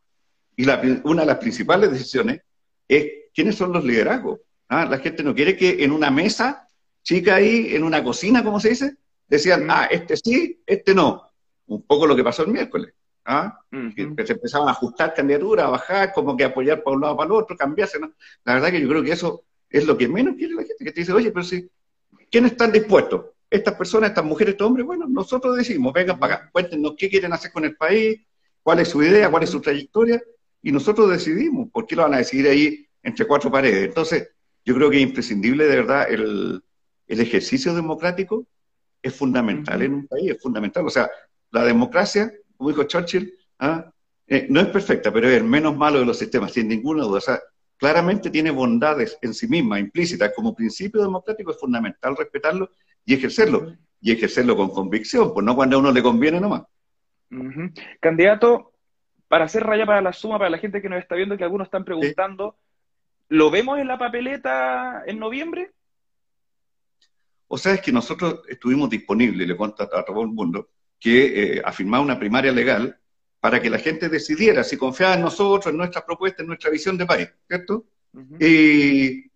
Y 0.57 0.65
una 1.05 1.23
de 1.23 1.27
las 1.27 1.39
principales 1.39 1.91
decisiones 1.91 2.43
es 2.87 3.07
quiénes 3.35 3.57
son 3.57 3.73
los 3.73 3.85
liderazgos. 3.85 4.41
¿Ah? 4.69 4.85
La 4.85 4.99
gente 4.99 5.25
no 5.25 5.35
quiere 5.35 5.57
que 5.57 5.83
en 5.83 5.91
una 5.91 6.11
mesa 6.11 6.69
chica 7.03 7.37
ahí, 7.37 7.75
en 7.75 7.83
una 7.83 8.05
cocina, 8.05 8.45
como 8.45 8.61
se 8.61 8.71
dice, 8.71 8.97
decían, 9.27 9.67
ah, 9.71 9.89
este 9.91 10.17
sí, 10.17 10.63
este 10.67 10.95
no. 10.95 11.33
Un 11.67 11.83
poco 11.83 12.07
lo 12.07 12.15
que 12.15 12.23
pasó 12.23 12.45
el 12.45 12.53
miércoles. 12.53 12.95
¿Ah? 13.25 13.59
que, 13.71 14.27
se 14.27 14.33
empezaban 14.33 14.69
a 14.69 14.73
ajustar 14.73 15.15
candidaturas, 15.15 15.67
a 15.67 15.71
bajar, 15.71 16.13
como 16.13 16.37
que 16.37 16.45
apoyar 16.45 16.83
para 16.83 16.97
un 16.97 17.03
lado 17.03 17.17
para 17.17 17.27
el 17.27 17.33
otro, 17.33 17.57
cambiarse. 17.57 17.99
¿no? 17.99 18.13
La 18.45 18.55
verdad 18.55 18.71
que 18.71 18.81
yo 18.81 18.89
creo 18.89 19.03
que 19.03 19.13
eso 19.13 19.45
es 19.71 19.87
lo 19.87 19.97
que 19.97 20.09
menos 20.09 20.37
quiere 20.37 20.55
la 20.55 20.63
gente, 20.63 20.85
que 20.85 20.93
te 20.93 21.01
dice, 21.01 21.13
oye, 21.13 21.31
pero 21.31 21.45
si, 21.45 21.69
¿quiénes 22.31 22.53
están 22.53 22.73
dispuestos? 22.73 23.27
Estas 23.51 23.75
personas, 23.75 24.11
estas 24.11 24.25
mujeres, 24.25 24.53
estos 24.53 24.67
hombres, 24.67 24.87
bueno, 24.87 25.07
nosotros 25.09 25.57
decimos, 25.57 25.93
vengan 25.93 26.19
para 26.19 26.35
acá, 26.35 26.51
cuéntenos 26.53 26.95
qué 26.97 27.09
quieren 27.09 27.33
hacer 27.33 27.53
con 27.53 27.65
el 27.65 27.77
país, 27.77 28.21
cuál 28.63 28.81
es 28.81 28.89
su 28.89 29.03
idea, 29.03 29.31
cuál 29.31 29.43
es 29.43 29.51
su 29.51 29.61
trayectoria, 29.61 30.23
y 30.63 30.73
nosotros 30.73 31.11
decidimos, 31.11 31.69
¿por 31.71 31.87
qué 31.87 31.95
lo 31.95 32.03
van 32.03 32.15
a 32.15 32.19
decidir 32.19 32.49
ahí 32.49 32.87
entre 33.03 33.27
cuatro 33.27 33.51
paredes? 33.51 33.89
Entonces, 33.89 34.31
yo 34.65 34.75
creo 34.75 34.91
que 34.91 34.97
es 34.97 35.03
imprescindible, 35.03 35.67
de 35.67 35.77
verdad, 35.77 36.11
el, 36.11 36.63
el 37.07 37.21
ejercicio 37.21 37.75
democrático 37.75 38.47
es 39.03 39.15
fundamental 39.15 39.83
en 39.83 39.95
un 39.95 40.07
país, 40.07 40.31
es 40.31 40.41
fundamental. 40.41 40.87
O 40.87 40.91
sea, 40.91 41.11
la 41.51 41.65
democracia 41.65 42.33
como 42.65 42.71
dijo 42.75 42.85
Churchill, 42.85 43.31
¿ah? 43.59 43.93
eh, 44.27 44.47
no 44.49 44.59
es 44.59 44.69
perfecta, 44.69 45.13
pero 45.13 45.29
es 45.29 45.37
el 45.37 45.45
menos 45.45 45.77
malo 45.77 45.99
de 45.99 46.07
los 46.07 46.19
sistemas, 46.19 46.51
sin 46.51 46.67
ninguna 46.67 47.03
duda. 47.03 47.19
O 47.19 47.21
sea, 47.21 47.39
claramente 47.77 48.31
tiene 48.31 48.51
bondades 48.51 49.19
en 49.21 49.35
sí 49.35 49.47
misma, 49.47 49.79
implícitas. 49.79 50.33
Como 50.35 50.55
principio 50.55 51.03
democrático 51.03 51.51
es 51.51 51.61
fundamental 51.61 52.17
respetarlo 52.17 52.71
y 53.05 53.13
ejercerlo. 53.13 53.75
Y 54.01 54.13
ejercerlo 54.13 54.57
con 54.57 54.71
convicción, 54.71 55.35
pues 55.35 55.45
no 55.45 55.55
cuando 55.55 55.77
a 55.77 55.81
uno 55.81 55.93
le 55.93 56.03
conviene 56.03 56.41
nomás. 56.41 56.63
Candidato, 58.01 58.73
para 59.29 59.45
hacer 59.45 59.63
raya 59.63 59.85
para 59.85 60.01
la 60.01 60.15
suma, 60.15 60.39
para 60.39 60.49
la 60.49 60.59
gente 60.59 60.81
que 60.81 60.89
nos 60.89 61.01
está 61.01 61.17
viendo, 61.17 61.37
que 61.37 61.45
algunos 61.45 61.67
están 61.67 61.85
preguntando, 61.85 62.57
¿lo 63.29 63.51
vemos 63.51 63.79
en 63.79 63.89
la 63.89 63.99
papeleta 63.99 65.03
en 65.07 65.19
noviembre? 65.19 65.73
O 67.47 67.59
sea, 67.59 67.75
es 67.75 67.83
que 67.83 67.93
nosotros 67.93 68.41
estuvimos 68.49 68.89
disponibles, 68.89 69.47
le 69.47 69.55
cuento 69.55 69.83
a 69.83 70.03
todo 70.03 70.23
el 70.23 70.29
mundo, 70.29 70.71
que 71.05 71.57
eh, 71.59 71.63
afirmar 71.63 72.01
una 72.01 72.19
primaria 72.19 72.51
legal 72.51 72.99
para 73.39 73.61
que 73.61 73.69
la 73.69 73.79
gente 73.79 74.09
decidiera 74.09 74.65
si 74.65 74.79
confiaba 74.79 75.13
en 75.13 75.21
nosotros, 75.21 75.71
en 75.71 75.77
nuestras 75.77 76.03
propuestas, 76.03 76.41
en 76.41 76.47
nuestra 76.47 76.71
visión 76.71 76.97
de 76.97 77.05
país, 77.05 77.29
¿cierto? 77.47 77.85
y, 78.41 79.31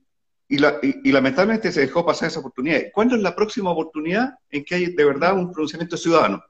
y, 0.49 1.13
lamentablemente 1.13 1.71
se 1.71 1.83
dejó 1.83 2.07
pasar 2.07 2.29
esa 2.29 2.41
oportunidad. 2.41 2.85
¿Cuándo 2.91 3.17
es 3.17 3.21
la 3.21 3.37
próxima 3.37 3.69
oportunidad 3.69 4.39
en 4.49 4.65
que 4.65 4.77
hay 4.77 4.87
de 4.95 5.05
verdad 5.05 5.35
un 5.35 5.53
pronunciamiento 5.53 5.99
ciudadano? 5.99 6.43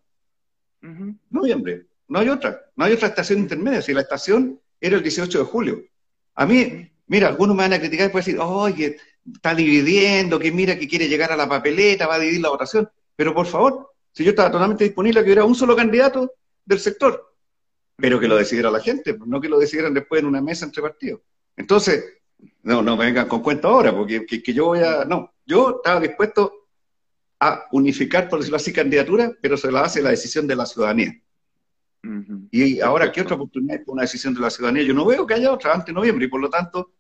Noviembre. 1.30 1.86
No 2.06 2.20
hay 2.20 2.28
otra. 2.28 2.60
No 2.76 2.84
hay 2.84 2.92
otra 2.92 3.08
estación 3.08 3.40
intermedia. 3.40 3.82
Si 3.82 3.92
la 3.92 4.02
estación 4.02 4.60
era 4.80 4.98
el 4.98 5.02
18 5.02 5.36
de 5.36 5.44
julio. 5.44 5.82
A 6.36 6.46
mí, 6.46 6.88
mira, 7.08 7.26
algunos 7.26 7.56
me 7.56 7.64
van 7.64 7.72
a 7.72 7.80
criticar 7.80 8.06
y 8.06 8.12
pueden 8.12 8.24
decir, 8.24 8.40
oye, 8.40 8.98
está 9.34 9.52
dividiendo, 9.52 10.38
que 10.38 10.52
mira 10.52 10.78
que 10.78 10.86
quiere 10.86 11.08
llegar 11.08 11.32
a 11.32 11.36
la 11.36 11.48
papeleta, 11.48 12.06
va 12.06 12.14
a 12.14 12.20
dividir 12.20 12.40
la 12.40 12.50
votación. 12.50 12.88
Pero 13.16 13.34
por 13.34 13.46
favor, 13.46 13.94
si 14.18 14.24
yo 14.24 14.30
estaba 14.30 14.50
totalmente 14.50 14.82
disponible 14.82 15.20
a 15.20 15.22
que 15.22 15.28
hubiera 15.28 15.44
un 15.44 15.54
solo 15.54 15.76
candidato 15.76 16.32
del 16.64 16.80
sector, 16.80 17.36
pero 17.94 18.18
que 18.18 18.26
lo 18.26 18.36
decidiera 18.36 18.68
la 18.68 18.80
gente, 18.80 19.16
no 19.24 19.40
que 19.40 19.48
lo 19.48 19.60
decidieran 19.60 19.94
después 19.94 20.20
en 20.20 20.26
una 20.26 20.40
mesa 20.40 20.64
entre 20.64 20.82
partidos. 20.82 21.20
Entonces, 21.56 22.04
no, 22.64 22.82
no 22.82 22.96
me 22.96 23.04
vengan 23.04 23.28
con 23.28 23.44
cuenta 23.44 23.68
ahora, 23.68 23.96
porque 23.96 24.26
que, 24.26 24.52
yo 24.52 24.64
voy 24.64 24.80
a. 24.80 25.04
No, 25.04 25.32
yo 25.46 25.76
estaba 25.76 26.00
dispuesto 26.00 26.66
a 27.38 27.66
unificar, 27.70 28.28
por 28.28 28.40
decirlo 28.40 28.56
así, 28.56 28.72
candidaturas, 28.72 29.30
pero 29.40 29.56
se 29.56 29.70
la 29.70 29.82
hace 29.82 30.02
la 30.02 30.10
decisión 30.10 30.48
de 30.48 30.56
la 30.56 30.66
ciudadanía. 30.66 31.16
Y 32.50 32.80
ahora, 32.80 33.12
¿qué 33.12 33.20
otra 33.20 33.36
oportunidad 33.36 33.84
con 33.84 33.92
una 33.92 34.02
decisión 34.02 34.34
de 34.34 34.40
la 34.40 34.50
ciudadanía? 34.50 34.82
Yo 34.82 34.94
no 34.94 35.06
veo 35.06 35.28
que 35.28 35.34
haya 35.34 35.52
otra 35.52 35.74
antes 35.74 35.86
de 35.86 35.92
noviembre, 35.92 36.24
y 36.24 36.28
por 36.28 36.40
lo 36.40 36.50
tanto, 36.50 36.90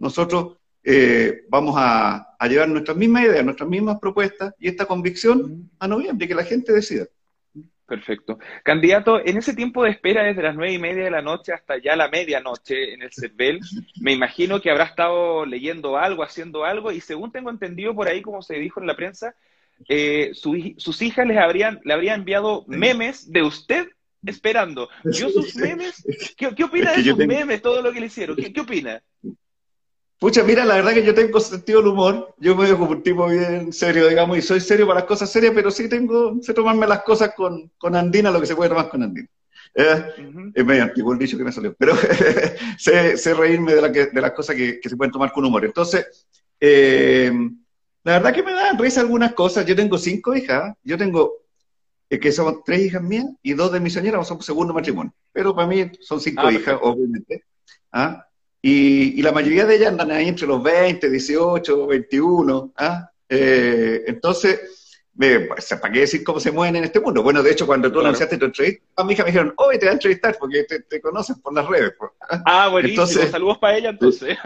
nosotros 0.00 0.56
eh, 0.82 1.44
vamos 1.48 1.76
a, 1.78 2.33
llevar 2.48 2.68
nuestras 2.68 2.96
mismas 2.96 3.24
ideas, 3.24 3.44
nuestras 3.44 3.68
mismas 3.68 3.98
propuestas 4.00 4.54
y 4.58 4.68
esta 4.68 4.86
convicción 4.86 5.70
a 5.78 5.88
noviembre, 5.88 6.28
que 6.28 6.34
la 6.34 6.44
gente 6.44 6.72
decida. 6.72 7.06
Perfecto. 7.86 8.38
Candidato, 8.62 9.20
en 9.24 9.36
ese 9.36 9.54
tiempo 9.54 9.84
de 9.84 9.90
espera 9.90 10.24
desde 10.24 10.42
las 10.42 10.54
nueve 10.54 10.72
y 10.72 10.78
media 10.78 11.04
de 11.04 11.10
la 11.10 11.20
noche 11.20 11.52
hasta 11.52 11.76
ya 11.78 11.94
la 11.96 12.08
medianoche 12.08 12.94
en 12.94 13.02
el 13.02 13.12
CERVEL, 13.12 13.60
me 14.00 14.12
imagino 14.12 14.60
que 14.60 14.70
habrá 14.70 14.84
estado 14.84 15.44
leyendo 15.44 15.98
algo, 15.98 16.22
haciendo 16.22 16.64
algo, 16.64 16.92
y 16.92 17.00
según 17.00 17.30
tengo 17.30 17.50
entendido 17.50 17.94
por 17.94 18.08
ahí, 18.08 18.22
como 18.22 18.40
se 18.40 18.54
dijo 18.54 18.80
en 18.80 18.86
la 18.86 18.96
prensa, 18.96 19.34
eh, 19.88 20.30
sus 20.32 21.02
hijas 21.02 21.26
les 21.26 21.36
habrían, 21.36 21.80
le 21.84 21.92
habrían 21.92 22.20
enviado 22.20 22.64
memes 22.66 23.30
de 23.30 23.42
usted 23.42 23.88
esperando. 24.24 24.88
¿Yo 25.04 25.28
sus 25.28 25.54
memes? 25.56 26.02
¿Qué, 26.36 26.64
opina 26.64 26.92
de 26.92 27.04
sus 27.04 27.18
memes, 27.18 27.60
todo 27.60 27.82
lo 27.82 27.92
que 27.92 28.00
le 28.00 28.06
hicieron? 28.06 28.36
¿Qué, 28.36 28.52
qué 28.52 28.60
opina? 28.60 29.02
Pucha, 30.18 30.42
mira, 30.42 30.64
la 30.64 30.76
verdad 30.76 30.94
que 30.94 31.04
yo 31.04 31.14
tengo 31.14 31.40
sentido 31.40 31.80
del 31.80 31.88
humor. 31.88 32.34
Yo 32.38 32.56
me 32.56 32.70
como 32.72 32.92
un 32.92 33.02
tipo 33.02 33.28
bien 33.28 33.72
serio, 33.72 34.08
digamos, 34.08 34.38
y 34.38 34.42
soy 34.42 34.60
serio 34.60 34.86
para 34.86 35.00
las 35.00 35.08
cosas 35.08 35.30
serias, 35.30 35.52
pero 35.54 35.70
sí 35.70 35.88
tengo, 35.88 36.38
sé 36.40 36.54
tomarme 36.54 36.86
las 36.86 37.02
cosas 37.02 37.34
con, 37.34 37.70
con 37.76 37.94
andina, 37.94 38.30
lo 38.30 38.40
que 38.40 38.46
se 38.46 38.56
puede 38.56 38.70
tomar 38.70 38.88
con 38.88 39.02
andina. 39.02 39.28
Eh, 39.74 40.52
es 40.54 40.64
medio 40.64 40.84
antiguo 40.84 41.12
el 41.12 41.18
dicho 41.18 41.36
que 41.36 41.42
me 41.42 41.50
salió, 41.50 41.74
pero 41.74 41.94
sé, 42.78 43.34
reírme 43.34 43.74
de, 43.74 43.82
la 43.82 43.88
de 43.88 44.20
las 44.20 44.30
cosas 44.30 44.54
que, 44.54 44.80
se 44.82 44.96
pueden 44.96 45.10
tomar 45.10 45.32
con 45.32 45.44
humor. 45.44 45.64
Entonces, 45.64 46.26
eh, 46.60 47.32
la 48.04 48.12
verdad 48.12 48.32
que 48.32 48.42
me 48.42 48.52
dan 48.52 48.78
risa 48.78 49.00
algunas 49.00 49.34
cosas. 49.34 49.66
Yo 49.66 49.74
tengo 49.74 49.98
cinco 49.98 50.34
hijas, 50.34 50.76
yo 50.84 50.96
tengo, 50.96 51.32
eh, 52.08 52.20
que 52.20 52.30
son 52.30 52.62
tres 52.64 52.82
hijas 52.82 53.02
mías 53.02 53.26
y 53.42 53.54
dos 53.54 53.72
de 53.72 53.80
mis 53.80 53.92
señoras, 53.92 54.28
son 54.28 54.40
segundo 54.42 54.72
matrimonio. 54.72 55.12
Pero 55.32 55.54
para 55.54 55.66
mí 55.66 55.90
son 56.00 56.20
cinco 56.20 56.42
ah, 56.44 56.52
hijas, 56.52 56.78
obviamente. 56.80 57.44
¿Ah? 57.90 58.24
Y, 58.66 59.20
la 59.20 59.30
mayoría 59.30 59.66
de 59.66 59.76
ellas 59.76 59.88
andan 59.90 60.10
ahí 60.10 60.26
entre 60.26 60.46
los 60.46 60.62
20, 60.62 61.10
18, 61.10 61.86
21. 61.86 62.72
¿ah? 62.78 63.10
Eh, 63.28 64.04
entonces, 64.06 64.58
pues, 65.14 65.68
¿para 65.82 65.92
qué 65.92 66.00
decir 66.00 66.24
cómo 66.24 66.40
se 66.40 66.50
mueven 66.50 66.76
en 66.76 66.84
este 66.84 66.98
mundo? 66.98 67.22
Bueno, 67.22 67.42
de 67.42 67.50
hecho, 67.50 67.66
cuando 67.66 67.92
tú 67.92 68.00
anunciaste 68.00 68.38
tu 68.38 68.46
entrevista, 68.46 68.82
a 68.96 69.04
mi 69.04 69.12
hija 69.12 69.22
me 69.22 69.32
dijeron, 69.32 69.52
hoy 69.58 69.78
te 69.78 69.84
voy 69.84 69.90
a 69.90 69.92
entrevistar 69.92 70.38
porque 70.40 70.64
te, 70.64 70.80
te 70.80 70.98
conocen 71.02 71.42
por 71.42 71.52
las 71.52 71.68
redes. 71.68 71.92
Pues". 71.98 72.12
Ah, 72.46 72.68
buenísimo. 72.70 73.02
Entonces, 73.02 73.30
Saludos 73.30 73.58
para 73.58 73.76
ella 73.76 73.90
entonces. 73.90 74.38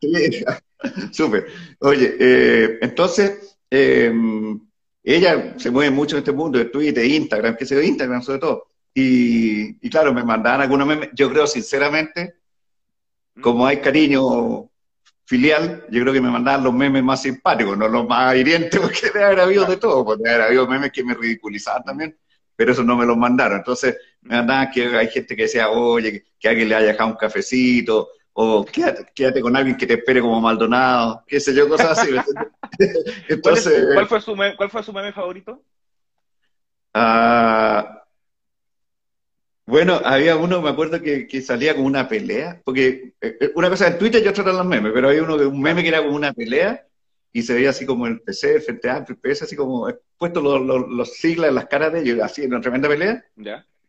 súper. 1.12 1.46
Oye, 1.78 2.16
eh, 2.18 2.78
entonces, 2.80 3.58
em, 3.70 4.60
ella 5.04 5.54
se 5.56 5.70
mueve 5.70 5.92
mucho 5.92 6.16
en 6.16 6.22
este 6.22 6.32
mundo 6.32 6.58
de 6.58 6.64
Twitter, 6.64 7.04
Instagram, 7.04 7.56
que 7.56 7.66
se 7.66 7.76
ve 7.76 7.86
Instagram 7.86 8.22
sobre 8.22 8.40
todo. 8.40 8.66
Y, 8.92 9.86
y 9.86 9.88
claro, 9.88 10.12
me 10.12 10.24
mandaban 10.24 10.62
algunos 10.62 10.84
memes. 10.84 11.10
Yo 11.14 11.30
creo, 11.30 11.46
sinceramente, 11.46 12.41
como 13.40 13.66
hay 13.66 13.80
cariño 13.80 14.70
filial, 15.24 15.86
yo 15.90 16.02
creo 16.02 16.12
que 16.12 16.20
me 16.20 16.30
mandaban 16.30 16.64
los 16.64 16.74
memes 16.74 17.02
más 17.02 17.22
simpáticos, 17.22 17.76
no 17.78 17.88
los 17.88 18.06
más 18.06 18.36
hirientes, 18.36 18.78
porque 18.80 19.10
debe 19.12 19.24
haber 19.24 19.40
habido 19.40 19.64
de 19.64 19.76
todo, 19.76 20.04
porque 20.04 20.22
debe 20.24 20.34
haber 20.34 20.46
habido 20.48 20.66
memes 20.66 20.92
que 20.92 21.04
me 21.04 21.14
ridiculizaban 21.14 21.84
también, 21.84 22.16
pero 22.54 22.72
eso 22.72 22.82
no 22.82 22.96
me 22.96 23.06
los 23.06 23.16
mandaron. 23.16 23.58
Entonces, 23.58 23.96
me 24.20 24.36
mandaban 24.36 24.70
que 24.70 24.84
hay 24.96 25.08
gente 25.08 25.34
que 25.34 25.42
decía, 25.42 25.70
oye, 25.70 26.24
que 26.38 26.48
alguien 26.48 26.68
le 26.68 26.74
haya 26.74 26.88
dejado 26.88 27.10
un 27.10 27.16
cafecito, 27.16 28.10
o 28.34 28.64
quédate, 28.64 29.40
con 29.40 29.56
alguien 29.56 29.76
que 29.76 29.86
te 29.86 29.94
espere 29.94 30.20
como 30.20 30.40
Maldonado, 30.40 31.24
qué 31.26 31.38
sé 31.38 31.54
yo, 31.54 31.68
cosas 31.68 31.98
así. 31.98 32.10
Entonces, 33.28 33.88
¿Cuál, 33.94 34.06
fue 34.06 34.20
su 34.20 34.34
meme, 34.34 34.56
¿Cuál 34.56 34.70
fue 34.70 34.82
su 34.82 34.92
meme 34.92 35.12
favorito? 35.12 35.62
Ah, 36.94 38.01
bueno, 39.72 40.02
había 40.04 40.36
uno, 40.36 40.60
me 40.60 40.68
acuerdo 40.68 41.00
que, 41.00 41.40
salía 41.40 41.74
como 41.74 41.86
una 41.86 42.06
pelea, 42.06 42.60
porque 42.62 43.14
eh, 43.22 43.38
eh, 43.40 43.52
una 43.54 43.70
cosa 43.70 43.86
en 43.86 43.96
Twitter 43.96 44.22
y 44.22 44.28
otra 44.28 44.42
eran 44.42 44.58
los 44.58 44.66
memes, 44.66 44.92
pero 44.92 45.08
había 45.08 45.22
uno, 45.22 45.36
un 45.36 45.62
meme 45.62 45.80
que 45.80 45.88
era 45.88 46.02
como 46.02 46.14
una 46.14 46.34
pelea 46.34 46.86
y 47.32 47.40
se 47.40 47.54
veía 47.54 47.70
así 47.70 47.86
como 47.86 48.06
el 48.06 48.20
PC, 48.20 48.56
el 48.56 48.60
Frente 48.60 48.90
Amplio, 48.90 49.16
el 49.22 49.32
PS, 49.32 49.44
así 49.44 49.56
como 49.56 49.88
puesto 50.18 50.42
los, 50.42 50.60
los, 50.90 51.14
siglas 51.14 51.48
en 51.48 51.54
las 51.54 51.68
caras 51.68 51.90
de 51.90 52.00
ellos, 52.00 52.20
así 52.20 52.42
en 52.42 52.52
una 52.52 52.60
tremenda 52.60 52.86
pelea. 52.86 53.24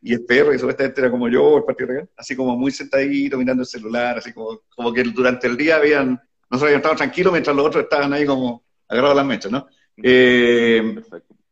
Y 0.02 0.14
el 0.14 0.24
perro, 0.24 0.52
que 0.52 0.60
supuestamente 0.60 1.02
era 1.02 1.12
como 1.12 1.28
yo, 1.28 1.58
el 1.58 1.66
Partido 1.66 1.90
Real, 1.90 2.10
así 2.16 2.34
como 2.34 2.56
muy 2.56 2.72
sentadito, 2.72 3.38
mirando 3.38 3.64
el 3.64 3.68
celular, 3.68 4.20
así 4.20 4.32
como, 4.32 4.62
como 4.74 4.94
que 4.94 5.04
durante 5.04 5.48
el 5.48 5.58
día 5.58 5.76
habían, 5.76 6.12
nosotros 6.50 6.64
habíamos 6.64 6.78
estado 6.78 6.96
tranquilos 6.96 7.34
mientras 7.34 7.54
los 7.58 7.66
otros 7.66 7.84
estaban 7.84 8.14
ahí 8.14 8.26
como 8.26 8.64
agarrados 8.88 9.18
a 9.18 9.22
las 9.22 9.26
mechas, 9.26 9.52
¿no? 9.52 9.68
Eh, 10.02 10.96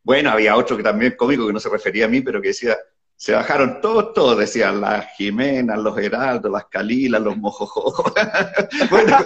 bueno, 0.02 0.30
había 0.30 0.56
otro 0.56 0.74
que 0.74 0.82
también 0.82 1.16
cómico 1.18 1.46
que 1.46 1.52
no 1.52 1.60
se 1.60 1.68
refería 1.68 2.06
a 2.06 2.08
mí, 2.08 2.22
pero 2.22 2.40
que 2.40 2.48
decía, 2.48 2.78
se 3.22 3.34
bajaron 3.34 3.80
todos, 3.80 4.14
todos, 4.14 4.36
decían 4.36 4.80
las 4.80 5.14
Jimenas, 5.14 5.78
los 5.78 5.96
Heraldos, 5.96 6.50
las 6.50 6.64
Calilas, 6.64 7.22
los 7.22 7.36
Mojojos. 7.36 8.12
bueno, 8.90 9.16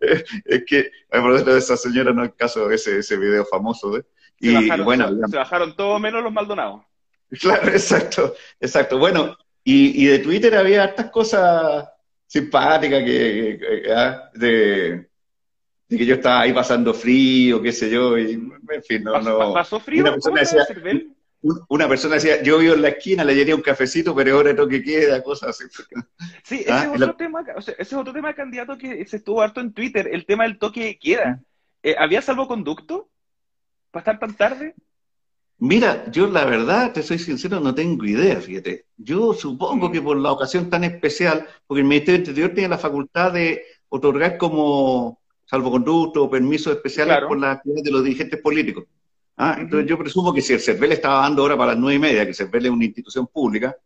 es 0.44 0.64
que, 0.66 0.90
por 1.08 1.44
de 1.44 1.56
esa 1.56 1.76
señora 1.76 2.12
no 2.12 2.24
el 2.24 2.34
caso 2.34 2.66
de 2.66 2.74
ese, 2.74 2.98
ese 2.98 3.16
video 3.16 3.44
famoso. 3.44 3.96
¿eh? 3.96 4.04
Y, 4.40 4.54
bajaron, 4.54 4.84
bueno, 4.84 5.08
se, 5.30 5.36
bajaron 5.36 5.76
todos 5.76 6.00
menos 6.00 6.20
los 6.24 6.32
Maldonados. 6.32 6.82
Claro, 7.40 7.68
exacto, 7.68 8.34
exacto. 8.58 8.98
Bueno, 8.98 9.38
y, 9.62 10.02
y 10.04 10.08
de 10.08 10.18
Twitter 10.18 10.56
había 10.56 10.86
estas 10.86 11.12
cosas 11.12 11.88
simpáticas 12.26 13.04
que, 13.04 13.84
ah, 13.94 14.30
de, 14.34 15.08
de, 15.86 15.96
que 15.96 16.06
yo 16.06 16.16
estaba 16.16 16.40
ahí 16.40 16.52
pasando 16.52 16.92
frío, 16.92 17.62
qué 17.62 17.70
sé 17.70 17.88
yo, 17.88 18.18
y 18.18 18.32
en 18.32 18.82
fin, 18.82 19.04
no... 19.04 19.20
no 19.20 19.54
¿Pasó 19.54 19.78
frío? 19.78 20.02
Una 20.02 20.14
persona 20.14 20.40
decía, 20.40 20.66
una 21.68 21.88
persona 21.88 22.14
decía, 22.14 22.42
yo 22.42 22.58
vivo 22.58 22.74
en 22.74 22.82
la 22.82 22.88
esquina, 22.88 23.24
le 23.24 23.34
llenaría 23.34 23.54
un 23.54 23.62
cafecito, 23.62 24.14
pero 24.14 24.36
ahora 24.36 24.54
que 24.54 24.82
queda, 24.82 25.22
cosas 25.22 25.50
así. 25.50 25.64
Sí, 26.42 26.60
ese, 26.60 26.72
¿Ah? 26.72 26.90
es 26.94 27.02
otro 27.02 27.16
tema, 27.16 27.44
ese 27.56 27.74
es 27.78 27.92
otro 27.92 28.12
tema 28.12 28.34
candidato 28.34 28.78
que 28.78 29.04
se 29.06 29.18
estuvo 29.18 29.42
harto 29.42 29.60
en 29.60 29.72
Twitter, 29.72 30.08
el 30.10 30.24
tema 30.24 30.44
del 30.44 30.58
toque 30.58 30.84
de 30.84 30.98
queda. 30.98 31.42
Eh, 31.82 31.96
¿Había 31.98 32.22
salvoconducto 32.22 33.10
para 33.90 34.00
estar 34.00 34.18
tan 34.18 34.34
tarde? 34.34 34.74
Mira, 35.58 36.10
yo 36.10 36.26
la 36.26 36.44
verdad, 36.44 36.92
te 36.92 37.02
soy 37.02 37.18
sincero, 37.18 37.60
no 37.60 37.74
tengo 37.74 38.04
idea, 38.04 38.40
fíjate. 38.40 38.86
Yo 38.96 39.34
supongo 39.34 39.92
que 39.92 40.02
por 40.02 40.16
la 40.16 40.32
ocasión 40.32 40.68
tan 40.68 40.82
especial, 40.84 41.46
porque 41.66 41.82
el 41.82 41.86
Ministerio 41.86 42.20
del 42.20 42.28
Interior 42.28 42.54
tiene 42.54 42.68
la 42.70 42.78
facultad 42.78 43.32
de 43.32 43.62
otorgar 43.88 44.36
como 44.38 45.20
salvoconducto 45.44 46.24
o 46.24 46.30
permisos 46.30 46.74
especiales 46.74 47.18
por 47.28 47.38
las 47.38 47.58
actividades 47.58 47.84
de 47.84 47.90
los 47.90 48.02
dirigentes 48.02 48.40
políticos. 48.40 48.84
Ah, 49.36 49.56
entonces 49.58 49.88
yo 49.88 49.98
presumo 49.98 50.32
que 50.32 50.40
si 50.40 50.52
el 50.52 50.60
CERVEL 50.60 50.92
estaba 50.92 51.22
dando 51.22 51.42
ahora 51.42 51.56
para 51.56 51.72
las 51.72 51.80
nueve 51.80 51.96
y 51.96 51.98
media, 51.98 52.22
que 52.22 52.30
el 52.30 52.34
CERVEL 52.34 52.66
es 52.66 52.72
una 52.72 52.84
institución 52.84 53.26
pública, 53.26 53.76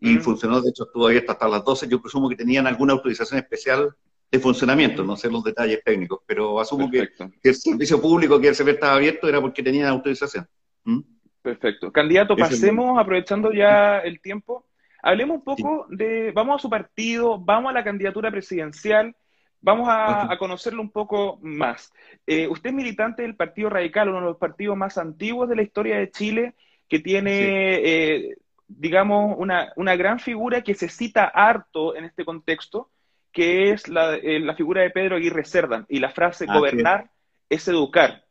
y 0.00 0.16
funcionó, 0.18 0.60
de 0.60 0.70
hecho, 0.70 0.84
estuvo 0.84 1.06
abierto 1.06 1.32
hasta 1.32 1.48
las 1.48 1.64
12, 1.64 1.88
yo 1.88 2.00
presumo 2.00 2.28
que 2.28 2.36
tenían 2.36 2.66
alguna 2.66 2.92
autorización 2.92 3.40
especial 3.40 3.94
de 4.30 4.38
funcionamiento, 4.38 5.02
no 5.02 5.16
sé 5.16 5.30
los 5.30 5.42
detalles 5.42 5.82
técnicos, 5.82 6.20
pero 6.24 6.60
asumo 6.60 6.90
que, 6.90 7.08
el 7.42 7.54
servicio 7.54 8.00
público 8.00 8.40
que 8.40 8.48
el 8.48 8.54
CERVEL 8.54 8.76
estaba 8.76 8.94
abierto 8.94 9.28
era 9.28 9.40
porque 9.40 9.62
tenían 9.62 9.88
autorización. 9.88 10.46
¿Mm? 10.84 11.00
Perfecto. 11.42 11.90
Candidato, 11.92 12.36
pasemos, 12.36 12.98
aprovechando 12.98 13.52
ya 13.52 13.98
el 13.98 14.20
tiempo, 14.20 14.66
hablemos 15.02 15.38
un 15.38 15.44
poco 15.44 15.86
de, 15.88 16.30
vamos 16.32 16.56
a 16.56 16.62
su 16.62 16.70
partido, 16.70 17.38
vamos 17.38 17.70
a 17.70 17.74
la 17.74 17.84
candidatura 17.84 18.30
presidencial, 18.30 19.14
Vamos 19.60 19.88
a, 19.90 20.36
conocerlo 20.38 20.80
un 20.80 20.90
poco 20.90 21.38
más. 21.42 21.92
Eh, 22.26 22.46
usted 22.46 22.70
es 22.70 22.76
militante 22.76 23.22
del 23.22 23.34
Partido 23.34 23.70
Radical, 23.70 24.08
uno 24.08 24.20
de 24.20 24.26
los 24.26 24.36
partidos 24.36 24.76
más 24.76 24.98
antiguos 24.98 25.48
de 25.48 25.56
la 25.56 25.62
historia 25.62 25.98
de 25.98 26.10
Chile, 26.10 26.54
que 26.88 27.00
tiene, 27.00 27.74
eh, 27.82 28.36
digamos, 28.68 29.34
una, 29.36 29.72
una, 29.76 29.96
gran 29.96 30.20
figura 30.20 30.62
que 30.62 30.74
se 30.74 30.88
cita 30.88 31.24
harto 31.24 31.96
en 31.96 32.04
este 32.04 32.24
contexto, 32.24 32.90
que 33.32 33.72
es 33.72 33.88
la, 33.88 34.14
eh, 34.14 34.38
la 34.40 34.54
figura 34.54 34.82
de 34.82 34.90
Pedro 34.90 35.16
Aguirre 35.16 35.44
Cerda 35.44 35.84
y 35.88 35.98
la 35.98 36.10
frase 36.10 36.46
gobernar 36.46 37.10
es. 37.48 37.66
educar. 37.66 38.24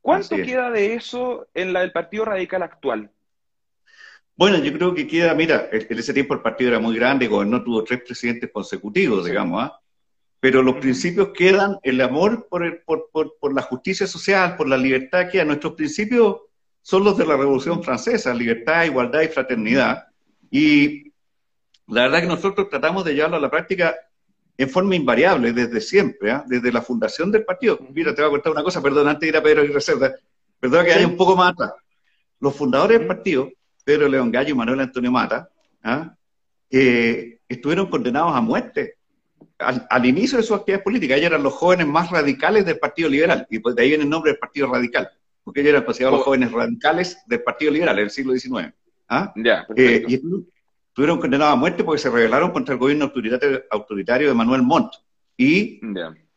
¿Cuánto 0.00 0.36
queda 0.36 0.70
de 0.70 0.94
eso 0.94 1.46
en 1.54 1.72
la 1.72 1.80
del 1.80 1.92
Partido 1.92 2.24
Radical 2.24 2.62
actual? 2.62 3.10
Bueno, 4.34 4.58
yo 4.58 4.72
creo 4.72 4.94
que 4.94 5.06
queda, 5.06 5.34
mira, 5.34 5.68
en 5.70 5.98
ese 5.98 6.12
tiempo 6.12 6.34
el 6.34 6.40
partido 6.40 6.70
era 6.70 6.80
muy 6.80 6.96
grande, 6.96 7.28
gobernó, 7.28 7.62
tuvo 7.62 7.84
tres 7.84 8.02
presidentes 8.02 8.50
consecutivos, 8.50 9.24
digamos, 9.24 9.62
¿ah? 9.62 9.81
Pero 10.42 10.60
los 10.60 10.74
principios 10.78 11.28
quedan, 11.28 11.78
el 11.84 12.00
amor 12.00 12.48
por, 12.50 12.64
el, 12.64 12.78
por, 12.78 13.10
por, 13.12 13.38
por, 13.38 13.54
la 13.54 13.62
justicia 13.62 14.08
social, 14.08 14.56
por 14.56 14.68
la 14.68 14.76
libertad 14.76 15.30
queda. 15.30 15.44
Nuestros 15.44 15.74
principios 15.74 16.38
son 16.82 17.04
los 17.04 17.16
de 17.16 17.24
la 17.24 17.36
Revolución 17.36 17.80
Francesa, 17.80 18.34
libertad, 18.34 18.84
igualdad 18.84 19.20
y 19.20 19.28
fraternidad. 19.28 20.08
Y 20.50 21.12
la 21.86 22.02
verdad 22.02 22.22
que 22.22 22.26
nosotros 22.26 22.68
tratamos 22.68 23.04
de 23.04 23.14
llevarlo 23.14 23.36
a 23.36 23.40
la 23.40 23.52
práctica 23.52 23.94
en 24.58 24.68
forma 24.68 24.96
invariable 24.96 25.52
desde 25.52 25.80
siempre, 25.80 26.32
¿ah? 26.32 26.42
desde 26.44 26.72
la 26.72 26.82
fundación 26.82 27.30
del 27.30 27.44
partido. 27.44 27.78
Mira, 27.94 28.12
te 28.12 28.20
voy 28.22 28.28
a 28.28 28.32
contar 28.32 28.50
una 28.50 28.64
cosa, 28.64 28.82
perdón, 28.82 29.06
antes 29.06 29.20
de 29.20 29.28
ir 29.28 29.36
a 29.36 29.42
Pedro 29.44 29.62
y 29.62 29.68
Reserva, 29.68 30.10
perdón 30.58 30.84
que 30.84 30.92
haya 30.92 31.06
un 31.06 31.16
poco 31.16 31.36
más 31.36 31.52
atrás. 31.52 31.74
Los 32.40 32.56
fundadores 32.56 32.98
del 32.98 33.06
partido, 33.06 33.48
Pedro 33.84 34.08
León 34.08 34.32
Gallo 34.32 34.50
y 34.50 34.58
Manuel 34.58 34.80
Antonio 34.80 35.12
Mata, 35.12 35.48
¿ah? 35.84 36.16
eh, 36.68 37.38
estuvieron 37.48 37.86
condenados 37.86 38.34
a 38.34 38.40
muerte 38.40 38.96
al, 39.62 40.06
inicio 40.06 40.38
de 40.38 40.44
su 40.44 40.54
actividad 40.54 40.82
política, 40.82 41.14
ellos 41.14 41.26
eran 41.26 41.42
los 41.42 41.54
jóvenes 41.54 41.86
más 41.86 42.10
radicales 42.10 42.64
del 42.64 42.78
Partido 42.78 43.08
Liberal, 43.08 43.46
y 43.50 43.58
pues 43.58 43.74
de 43.74 43.82
ahí 43.82 43.88
viene 43.88 44.04
el 44.04 44.10
nombre 44.10 44.32
del 44.32 44.38
Partido 44.38 44.72
Radical, 44.72 45.10
porque 45.44 45.60
ellos 45.60 45.70
eran 45.70 45.84
considerados 45.84 46.18
los 46.18 46.22
oh. 46.22 46.24
jóvenes 46.26 46.52
radicales 46.52 47.18
del 47.26 47.42
Partido 47.42 47.72
Liberal 47.72 47.98
en 47.98 48.04
el 48.04 48.10
siglo 48.10 48.32
XIX. 48.34 48.72
¿ah? 49.08 49.32
Eh, 49.76 50.04
y 50.06 50.14
estuvieron 50.14 51.20
condenados 51.20 51.54
a 51.54 51.56
muerte 51.56 51.84
porque 51.84 52.00
se 52.00 52.10
rebelaron 52.10 52.50
contra 52.50 52.74
el 52.74 52.78
gobierno 52.78 53.12
autoritario, 53.70 54.28
de 54.28 54.34
Manuel 54.34 54.62
Montt, 54.62 54.92
y 55.36 55.80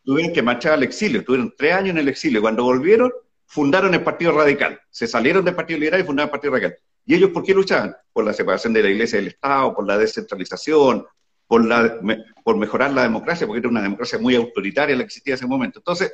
tuvieron 0.03 0.33
que 0.33 0.41
marchar 0.41 0.73
al 0.73 0.83
exilio, 0.83 1.19
estuvieron 1.19 1.53
tres 1.57 1.73
años 1.73 1.89
en 1.91 1.97
el 1.97 2.07
exilio, 2.07 2.41
cuando 2.41 2.63
volvieron, 2.63 3.11
fundaron 3.45 3.93
el 3.93 4.03
Partido 4.03 4.31
Radical, 4.31 4.79
se 4.89 5.07
salieron 5.07 5.43
del 5.43 5.55
Partido 5.55 5.79
Liberal 5.79 5.99
y 5.99 6.03
fundaron 6.03 6.27
el 6.27 6.31
Partido 6.31 6.53
Radical. 6.53 6.77
¿Y 7.05 7.15
ellos 7.15 7.29
por 7.29 7.43
qué 7.43 7.53
luchaban? 7.53 7.95
Por 8.11 8.25
la 8.25 8.33
separación 8.33 8.73
de 8.73 8.81
la 8.81 8.89
Iglesia 8.89 9.19
del 9.19 9.27
Estado, 9.27 9.75
por 9.75 9.85
la 9.85 9.97
descentralización, 9.97 11.05
por, 11.47 11.65
la, 11.65 11.99
por 12.43 12.57
mejorar 12.57 12.91
la 12.91 13.03
democracia, 13.03 13.45
porque 13.45 13.59
era 13.59 13.69
una 13.69 13.81
democracia 13.81 14.17
muy 14.17 14.35
autoritaria 14.35 14.95
la 14.95 15.03
que 15.03 15.07
existía 15.07 15.33
en 15.33 15.39
ese 15.39 15.47
momento. 15.47 15.79
Entonces, 15.79 16.11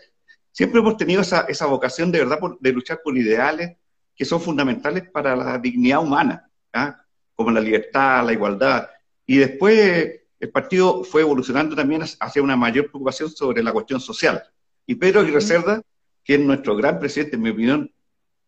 siempre 0.51 0.79
hemos 0.79 0.97
tenido 0.97 1.21
esa, 1.21 1.41
esa 1.41 1.65
vocación 1.65 2.11
de 2.11 2.19
verdad 2.19 2.39
de 2.59 2.71
luchar 2.71 3.01
por 3.03 3.17
ideales 3.17 3.77
que 4.15 4.25
son 4.25 4.41
fundamentales 4.41 5.09
para 5.09 5.35
la 5.35 5.57
dignidad 5.57 6.01
humana, 6.01 6.49
¿ah? 6.73 6.97
como 7.35 7.51
la 7.51 7.61
libertad, 7.61 8.25
la 8.25 8.33
igualdad. 8.33 8.89
Y 9.25 9.37
después 9.37 10.21
el 10.39 10.49
partido 10.49 11.03
fue 11.03 11.21
evolucionando 11.21 11.75
también 11.75 12.01
hacia 12.19 12.41
una 12.41 12.55
mayor 12.55 12.89
preocupación 12.89 13.29
sobre 13.29 13.63
la 13.63 13.71
cuestión 13.71 13.99
social. 13.99 14.43
Y 14.85 14.95
Pedro 14.95 15.21
Aguirre 15.21 15.41
Cerda, 15.41 15.81
que 16.23 16.35
es 16.35 16.39
nuestro 16.39 16.75
gran 16.75 16.99
presidente, 16.99 17.35
en 17.35 17.41
mi 17.41 17.49
opinión, 17.51 17.91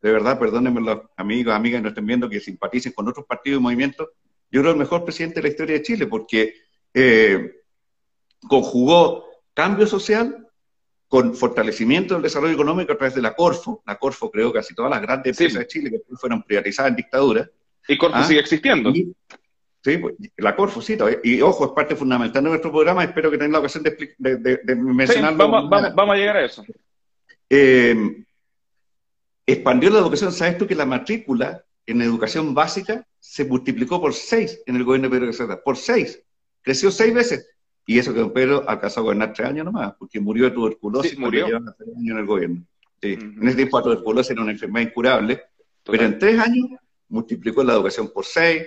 de 0.02 0.12
verdad, 0.12 0.38
perdónenme 0.38 0.82
los 0.82 1.00
amigos, 1.15 1.54
amigas 1.54 1.80
que 1.80 1.84
nos 1.84 1.91
estén 1.91 2.06
viendo 2.06 2.30
que 2.30 2.39
simpaticen 2.41 2.91
con 2.91 3.08
otros 3.08 3.26
partidos 3.26 3.60
y 3.60 3.63
movimientos, 3.63 4.10
yo 4.52 4.62
creo 4.62 4.74
el 4.74 4.78
mejor 4.78 5.06
presidente 5.06 5.36
de 5.36 5.43
la 5.43 5.50
historia 5.50 5.76
de 5.76 5.82
Chile, 5.82 6.08
porque 6.08 6.54
eh, 6.93 7.63
conjugó 8.47 9.25
cambio 9.53 9.88
social 9.88 10.47
con 11.08 11.36
fortalecimiento 11.36 12.15
del 12.15 12.23
desarrollo 12.23 12.53
económico 12.53 12.93
a 12.93 12.97
través 12.97 13.13
de 13.15 13.21
la 13.21 13.36
Corfo. 13.36 13.84
La 13.86 13.97
Corfo 13.97 14.32
creó 14.32 14.51
casi 14.51 14.73
todas 14.73 14.89
las 14.89 15.01
grandes 15.01 15.39
empresas 15.39 15.60
de 15.60 15.67
Chile 15.67 15.91
que 15.91 16.15
fueron 16.15 16.41
privatizadas 16.41 16.89
en 16.89 16.95
dictadura. 16.95 17.49
Y 17.88 17.97
Corfo 17.97 18.17
¿Ah? 18.17 18.23
sigue 18.23 18.39
existiendo. 18.39 18.91
sí, 18.91 19.97
pues, 19.97 20.15
la 20.38 20.56
Corfo, 20.56 20.82
sí, 20.82 20.97
Y 21.23 21.41
ojo, 21.41 21.65
es 21.65 21.71
parte 21.73 21.95
fundamental 21.95 22.43
de 22.43 22.49
nuestro 22.49 22.71
programa. 22.71 23.03
Espero 23.03 23.29
que 23.29 23.38
tengan 23.38 23.51
la 23.53 23.60
ocasión 23.60 23.84
de, 23.84 24.75
mencionarlo. 24.75 25.49
vamos, 25.49 25.95
a 25.95 26.15
llegar 26.15 26.38
a 26.38 26.45
eso. 26.45 26.65
Eh, 27.47 28.23
expandió 29.45 29.91
la 29.91 29.99
educación. 29.99 30.32
¿Sabes 30.32 30.58
tú 30.58 30.65
que 30.65 30.73
la 30.73 30.86
matrícula 30.86 31.63
en 31.86 32.01
educación 32.01 32.56
básica 32.56 33.06
se 33.19 33.45
multiplicó 33.45 34.01
por 34.01 34.13
seis 34.13 34.62
en 34.65 34.77
el 34.77 34.84
gobierno 34.84 35.10
de 35.10 35.15
Pedro 35.15 35.32
Casada? 35.32 35.62
Por 35.62 35.77
seis 35.77 36.23
creció 36.63 36.89
seis 36.89 37.13
veces. 37.13 37.49
Y 37.86 37.99
eso 37.99 38.13
que 38.13 38.21
don 38.21 38.34
Pedro 38.34 38.63
alcanzó 38.67 39.02
a 39.02 39.04
gobernar 39.04 39.34
tres 39.34 39.49
años 39.49 39.65
nomás, 39.65 39.93
porque 39.99 40.19
murió 40.19 40.45
de 40.45 40.52
tuberculosis 40.52 41.17
murió. 41.19 41.45
años 41.45 41.76
en 41.80 42.17
el 42.17 42.26
gobierno. 42.26 42.65
En 43.02 43.47
ese 43.47 43.58
tiempo 43.58 43.78
la 43.78 43.84
tuberculosis 43.84 44.32
era 44.32 44.41
una 44.41 44.54
enfermedad 44.54 44.88
incurable, 44.88 45.41
pero 45.84 46.04
en 46.04 46.17
tres 46.17 46.39
años 46.39 46.80
multiplicó 47.10 47.63
la 47.63 47.73
educación 47.73 48.10
por 48.13 48.26
seis, 48.26 48.63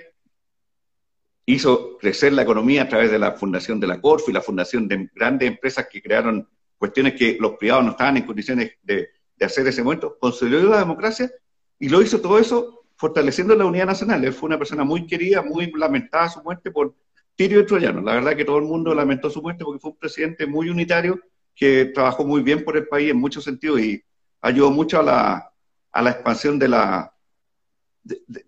hizo 1.46 1.96
crecer 1.96 2.34
la 2.34 2.42
economía 2.42 2.82
a 2.82 2.88
través 2.88 3.10
de 3.10 3.18
la 3.18 3.32
fundación 3.32 3.80
de 3.80 3.86
la 3.86 4.00
Corfo 4.00 4.30
y 4.30 4.34
la 4.34 4.42
fundación 4.42 4.86
de 4.86 5.08
grandes 5.14 5.48
empresas 5.48 5.88
que 5.90 6.02
crearon 6.02 6.46
cuestiones 6.76 7.14
que 7.14 7.38
los 7.40 7.52
privados 7.52 7.84
no 7.84 7.90
estaban 7.92 8.18
en 8.18 8.26
condiciones 8.26 8.72
de, 8.82 9.08
de 9.36 9.46
hacer 9.46 9.66
ese 9.66 9.82
momento, 9.82 10.18
consolidó 10.20 10.62
la 10.64 10.80
democracia 10.80 11.30
y 11.78 11.88
lo 11.88 12.02
hizo 12.02 12.20
todo 12.20 12.38
eso 12.38 12.84
fortaleciendo 12.96 13.54
la 13.54 13.64
unidad 13.64 13.86
nacional. 13.86 14.24
Él 14.24 14.32
fue 14.32 14.48
una 14.48 14.58
persona 14.58 14.84
muy 14.84 15.06
querida, 15.06 15.42
muy 15.42 15.70
lamentada 15.72 16.28
su 16.28 16.42
muerte 16.42 16.70
por 16.70 16.94
Tirio 17.36 17.58
de 17.58 17.64
Troyano. 17.64 18.00
La 18.00 18.14
verdad 18.14 18.34
que 18.34 18.44
todo 18.44 18.58
el 18.58 18.64
mundo 18.64 18.94
lamentó 18.94 19.28
su 19.30 19.42
muerte 19.42 19.64
porque 19.64 19.78
fue 19.78 19.90
un 19.90 19.98
presidente 19.98 20.46
muy 20.46 20.70
unitario 20.70 21.20
que 21.54 21.86
trabajó 21.86 22.24
muy 22.24 22.42
bien 22.42 22.64
por 22.64 22.76
el 22.76 22.88
país 22.88 23.10
en 23.10 23.18
muchos 23.18 23.44
sentidos 23.44 23.80
y 23.80 24.02
ayudó 24.40 24.70
mucho 24.70 25.00
a 25.00 25.02
la, 25.02 25.52
a 25.92 26.02
la 26.02 26.10
expansión 26.10 26.58
de 26.58 26.68
la, 26.68 27.12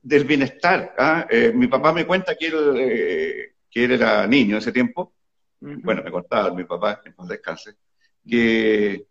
del 0.03 0.25
bienestar. 0.25 0.95
¿ah? 0.99 1.27
Eh, 1.31 1.53
mi 1.55 1.67
papá 1.67 1.93
me 1.93 2.07
cuenta 2.07 2.35
que 2.35 2.47
él, 2.47 2.75
eh, 2.79 3.55
que 3.71 3.85
él 3.85 3.93
era 3.93 4.27
niño 4.27 4.53
en 4.53 4.59
ese 4.59 4.73
tiempo, 4.73 5.15
bueno, 5.61 6.03
me 6.03 6.11
contaba 6.11 6.55
mi 6.55 6.65
papá, 6.65 7.03
en 7.05 7.15
paz 7.15 7.29
descanse, 7.29 7.75
que, 8.27 9.07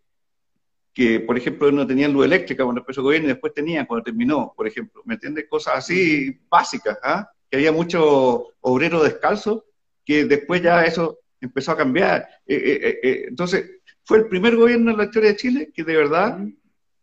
que, 0.93 1.19
por 1.19 1.37
ejemplo, 1.37 1.71
no 1.71 1.85
tenían 1.85 2.13
luz 2.13 2.25
eléctrica 2.25 2.63
cuando 2.63 2.81
empezó 2.81 3.01
el 3.01 3.05
gobierno 3.05 3.27
y 3.27 3.33
después 3.33 3.53
tenían 3.53 3.85
cuando 3.85 4.05
terminó, 4.05 4.53
por 4.55 4.65
ejemplo, 4.65 5.01
¿me 5.05 5.15
entiendes? 5.15 5.45
Cosas 5.49 5.75
así 5.75 6.39
básicas, 6.49 6.97
¿ah? 7.03 7.29
que 7.49 7.57
había 7.57 7.71
muchos 7.71 8.43
obreros 8.61 9.03
descalzos 9.03 9.63
que 10.07 10.23
después 10.23 10.61
ya 10.61 10.85
eso 10.85 11.19
empezó 11.41 11.73
a 11.73 11.77
cambiar. 11.77 12.25
Eh, 12.45 12.55
eh, 12.55 12.99
eh, 13.03 13.25
entonces, 13.27 13.69
fue 14.05 14.19
el 14.19 14.27
primer 14.27 14.55
gobierno 14.55 14.91
en 14.91 14.97
la 14.97 15.03
historia 15.03 15.31
de 15.31 15.35
Chile 15.35 15.71
que 15.75 15.83
de 15.83 15.97
verdad 15.97 16.39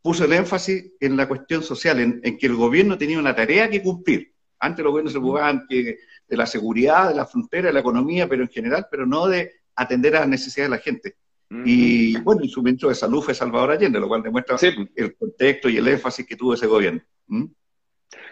puso 0.00 0.24
el 0.24 0.32
énfasis 0.32 0.92
en 0.98 1.16
la 1.18 1.28
cuestión 1.28 1.62
social, 1.62 2.00
en, 2.00 2.38
que 2.38 2.46
el 2.46 2.54
gobierno 2.54 2.96
tenía 2.96 3.18
una 3.18 3.36
tarea 3.36 3.68
que 3.68 3.82
cumplir. 3.82 4.32
Antes 4.58 4.82
los 4.82 4.90
gobiernos 4.90 5.12
se 5.12 5.18
ocupaban 5.18 5.66
de 5.68 5.98
la 6.28 6.46
seguridad, 6.46 7.10
de 7.10 7.14
la 7.14 7.26
frontera, 7.26 7.66
de 7.66 7.74
la 7.74 7.80
economía, 7.80 8.26
pero 8.26 8.42
en 8.42 8.48
general, 8.48 8.86
pero 8.90 9.04
no 9.04 9.26
de 9.26 9.52
atender 9.76 10.16
a 10.16 10.20
las 10.20 10.28
necesidades 10.28 10.70
de 10.70 10.76
la 10.76 10.82
gente. 10.82 11.16
Y 11.64 12.18
bueno, 12.18 12.40
y 12.42 12.48
su 12.48 12.62
ministro 12.62 12.88
de 12.88 12.94
Salud 12.96 13.22
fue 13.22 13.34
Salvador 13.34 13.70
Allende, 13.70 14.00
lo 14.00 14.08
cual 14.08 14.22
demuestra 14.22 14.56
el 14.96 15.14
contexto 15.14 15.68
y 15.68 15.76
el 15.76 15.86
énfasis 15.86 16.26
que 16.26 16.36
tuvo 16.36 16.54
ese 16.54 16.66
gobierno. 16.66 17.02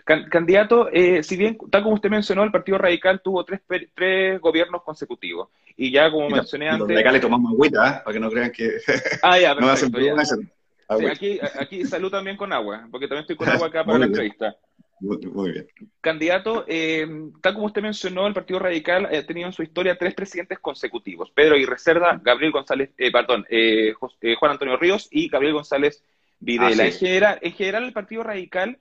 Candidato, 0.05 0.88
eh, 0.92 1.23
si 1.23 1.37
bien, 1.37 1.57
tal 1.71 1.83
como 1.83 1.95
usted 1.95 2.11
mencionó, 2.11 2.42
el 2.42 2.51
Partido 2.51 2.79
Radical 2.79 3.21
tuvo 3.23 3.45
tres, 3.45 3.61
tres 3.95 4.40
gobiernos 4.40 4.83
consecutivos. 4.83 5.49
Y 5.77 5.90
ya, 5.90 6.11
como 6.11 6.29
mencioné 6.29 6.68
antes. 6.68 6.81
Los 6.81 6.88
radicales 6.90 7.21
tomamos 7.21 7.53
agüita, 7.53 7.88
¿eh? 7.88 8.01
para 8.05 8.14
que 8.14 8.21
no 8.21 8.31
crean 8.31 8.53
que. 8.53 8.79
Ah, 9.23 9.38
ya, 9.38 9.55
perfecto. 9.57 9.99
no 9.99 11.09
aquí, 11.11 11.38
aquí 11.59 11.85
salud 11.85 12.11
también 12.11 12.37
con 12.37 12.53
agua, 12.53 12.87
porque 12.90 13.07
también 13.07 13.23
estoy 13.23 13.37
con 13.37 13.49
agua 13.49 13.68
acá 13.68 13.85
para 13.85 13.99
la 13.99 14.07
entrevista. 14.07 14.57
Muy, 15.03 15.51
bien. 15.51 15.66
Candidato, 16.01 16.64
eh, 16.68 17.05
tal 17.40 17.55
como 17.55 17.66
usted 17.66 17.83
mencionó, 17.83 18.25
el 18.29 18.35
Partido 18.35 18.61
Radical 18.61 19.07
ha 19.07 19.27
tenido 19.27 19.49
en 19.49 19.53
su 19.53 19.64
historia 19.64 19.99
tres 19.99 20.14
presidentes 20.14 20.61
consecutivos: 20.61 21.31
Pedro 21.33 21.57
y 21.57 21.66
Cerda, 21.77 22.21
Gabriel 22.23 22.53
González, 22.53 22.90
eh, 22.97 23.11
perdón, 23.11 23.45
eh, 23.49 23.95
Juan 23.99 24.53
Antonio 24.53 24.77
Ríos 24.77 25.09
y 25.11 25.29
Gabriel 25.29 25.55
González 25.55 26.05
Videla. 26.38 26.87
En, 26.87 26.92
general, 26.92 27.38
en 27.42 27.53
general, 27.53 27.85
el 27.85 27.92
Partido 27.92 28.23
Radical 28.23 28.79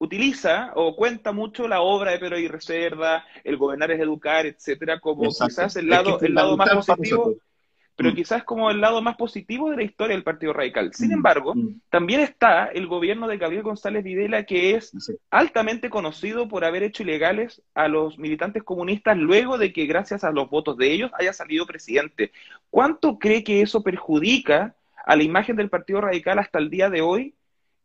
utiliza 0.00 0.72
o 0.74 0.96
cuenta 0.96 1.30
mucho 1.30 1.68
la 1.68 1.80
obra 1.80 2.10
de 2.10 2.18
Pedro 2.18 2.38
y 2.38 2.48
Cerda, 2.58 3.24
el 3.44 3.56
gobernar 3.56 3.92
es 3.92 4.00
educar, 4.00 4.46
etcétera, 4.46 4.98
como 4.98 5.28
quizás 5.28 5.76
el 5.76 5.88
lado, 5.88 6.18
el 6.20 6.34
lado 6.34 6.56
más 6.56 6.70
positivo 6.70 7.36
pero 8.00 8.12
mm. 8.12 8.14
quizás 8.14 8.44
como 8.44 8.70
el 8.70 8.80
lado 8.80 9.02
más 9.02 9.16
positivo 9.16 9.68
de 9.68 9.76
la 9.76 9.82
historia 9.82 10.16
del 10.16 10.24
Partido 10.24 10.54
Radical. 10.54 10.94
Sin 10.94 11.10
mm. 11.10 11.12
embargo, 11.12 11.54
mm. 11.54 11.82
también 11.90 12.20
está 12.20 12.64
el 12.64 12.86
gobierno 12.86 13.28
de 13.28 13.36
Gabriel 13.36 13.62
González 13.62 14.02
Videla, 14.02 14.44
que 14.44 14.74
es 14.74 14.90
altamente 15.30 15.90
conocido 15.90 16.48
por 16.48 16.64
haber 16.64 16.82
hecho 16.82 17.02
ilegales 17.02 17.60
a 17.74 17.88
los 17.88 18.18
militantes 18.18 18.62
comunistas 18.62 19.18
luego 19.18 19.58
de 19.58 19.74
que, 19.74 19.84
gracias 19.84 20.24
a 20.24 20.30
los 20.30 20.48
votos 20.48 20.78
de 20.78 20.94
ellos, 20.94 21.10
haya 21.12 21.34
salido 21.34 21.66
presidente. 21.66 22.32
¿Cuánto 22.70 23.18
cree 23.18 23.44
que 23.44 23.60
eso 23.60 23.82
perjudica 23.82 24.74
a 25.04 25.14
la 25.14 25.22
imagen 25.22 25.56
del 25.56 25.68
Partido 25.68 26.00
Radical 26.00 26.38
hasta 26.38 26.58
el 26.58 26.70
día 26.70 26.88
de 26.88 27.02
hoy? 27.02 27.34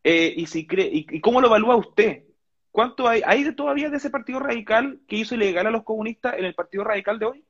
Eh, 0.07 0.35
y, 0.37 0.45
si 0.45 0.67
cree, 0.67 0.87
y, 0.93 1.19
cómo 1.19 1.41
lo 1.41 1.47
evalúa 1.47 1.75
usted? 1.77 2.25
¿Cuánto 2.69 3.07
hay, 3.07 3.23
hay 3.25 3.51
todavía 3.55 3.89
de 3.89 3.97
ese 3.97 4.11
Partido 4.11 4.39
Radical 4.39 4.99
que 5.07 5.15
hizo 5.15 5.33
ilegal 5.33 5.65
a 5.65 5.71
los 5.71 5.83
comunistas 5.83 6.35
en 6.37 6.45
el 6.45 6.53
Partido 6.53 6.83
Radical 6.83 7.17
de 7.17 7.25
hoy? 7.25 7.45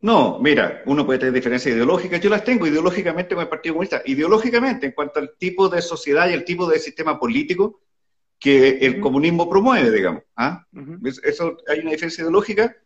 No, 0.00 0.38
mira, 0.38 0.82
uno 0.84 1.06
puede 1.06 1.20
tener 1.20 1.32
diferencias 1.32 1.74
ideológicas, 1.74 2.20
yo 2.20 2.28
las 2.28 2.44
tengo 2.44 2.66
ideológicamente 2.66 3.34
con 3.34 3.40
el 3.40 3.48
Partido 3.48 3.74
Comunista, 3.74 4.02
ideológicamente 4.04 4.84
en 4.84 4.92
cuanto 4.92 5.18
al 5.18 5.34
tipo 5.38 5.66
de 5.70 5.80
sociedad 5.80 6.28
y 6.28 6.34
el 6.34 6.44
tipo 6.44 6.68
de 6.68 6.78
sistema 6.78 7.18
político 7.18 7.80
que 8.38 8.76
el 8.80 9.00
comunismo 9.00 9.48
promueve, 9.48 9.90
digamos. 9.90 10.24
¿ah? 10.36 10.66
Eso 11.22 11.56
hay 11.66 11.78
una 11.78 11.92
diferencia 11.92 12.20
ideológica 12.20 12.76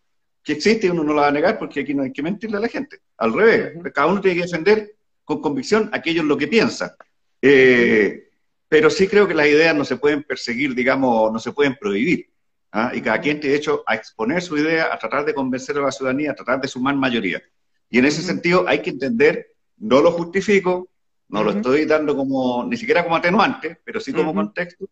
que 0.44 0.52
existe 0.52 0.86
y 0.86 0.90
uno 0.90 1.02
no 1.02 1.12
la 1.12 1.22
va 1.22 1.28
a 1.28 1.32
negar 1.32 1.58
porque 1.58 1.80
aquí 1.80 1.92
no 1.92 2.04
hay 2.04 2.12
que 2.12 2.22
mentirle 2.22 2.58
a 2.58 2.60
la 2.60 2.68
gente. 2.68 3.00
Al 3.16 3.32
revés, 3.32 3.72
cada 3.92 4.06
uno 4.06 4.20
tiene 4.20 4.36
que 4.36 4.46
defender 4.46 4.94
con 5.24 5.40
convicción 5.40 5.90
aquello 5.92 6.22
en 6.22 6.28
lo 6.28 6.38
que 6.38 6.46
piensa. 6.46 6.94
Eh, 7.42 8.27
pero 8.68 8.90
sí 8.90 9.08
creo 9.08 9.26
que 9.26 9.34
las 9.34 9.46
ideas 9.46 9.74
no 9.74 9.84
se 9.84 9.96
pueden 9.96 10.22
perseguir, 10.22 10.74
digamos, 10.74 11.32
no 11.32 11.38
se 11.38 11.52
pueden 11.52 11.76
prohibir. 11.76 12.30
¿ah? 12.72 12.92
y 12.94 13.00
cada 13.00 13.20
quien 13.20 13.40
tiene 13.40 13.54
derecho 13.54 13.82
a 13.86 13.94
exponer 13.94 14.42
su 14.42 14.56
idea, 14.56 14.92
a 14.92 14.98
tratar 14.98 15.24
de 15.24 15.34
convencer 15.34 15.76
a 15.78 15.82
la 15.82 15.92
ciudadanía, 15.92 16.32
a 16.32 16.34
tratar 16.34 16.60
de 16.60 16.68
sumar 16.68 16.94
mayoría. 16.94 17.42
Y 17.90 17.98
en 17.98 18.04
ese 18.04 18.22
sentido 18.22 18.64
hay 18.68 18.80
que 18.80 18.90
entender, 18.90 19.54
no 19.78 20.00
lo 20.00 20.12
justifico, 20.12 20.88
no 21.28 21.42
lo 21.42 21.52
estoy 21.52 21.84
dando 21.84 22.16
como, 22.16 22.64
ni 22.64 22.76
siquiera 22.76 23.02
como 23.02 23.16
atenuante, 23.16 23.78
pero 23.84 24.00
sí 24.00 24.12
como 24.12 24.34
contexto, 24.34 24.88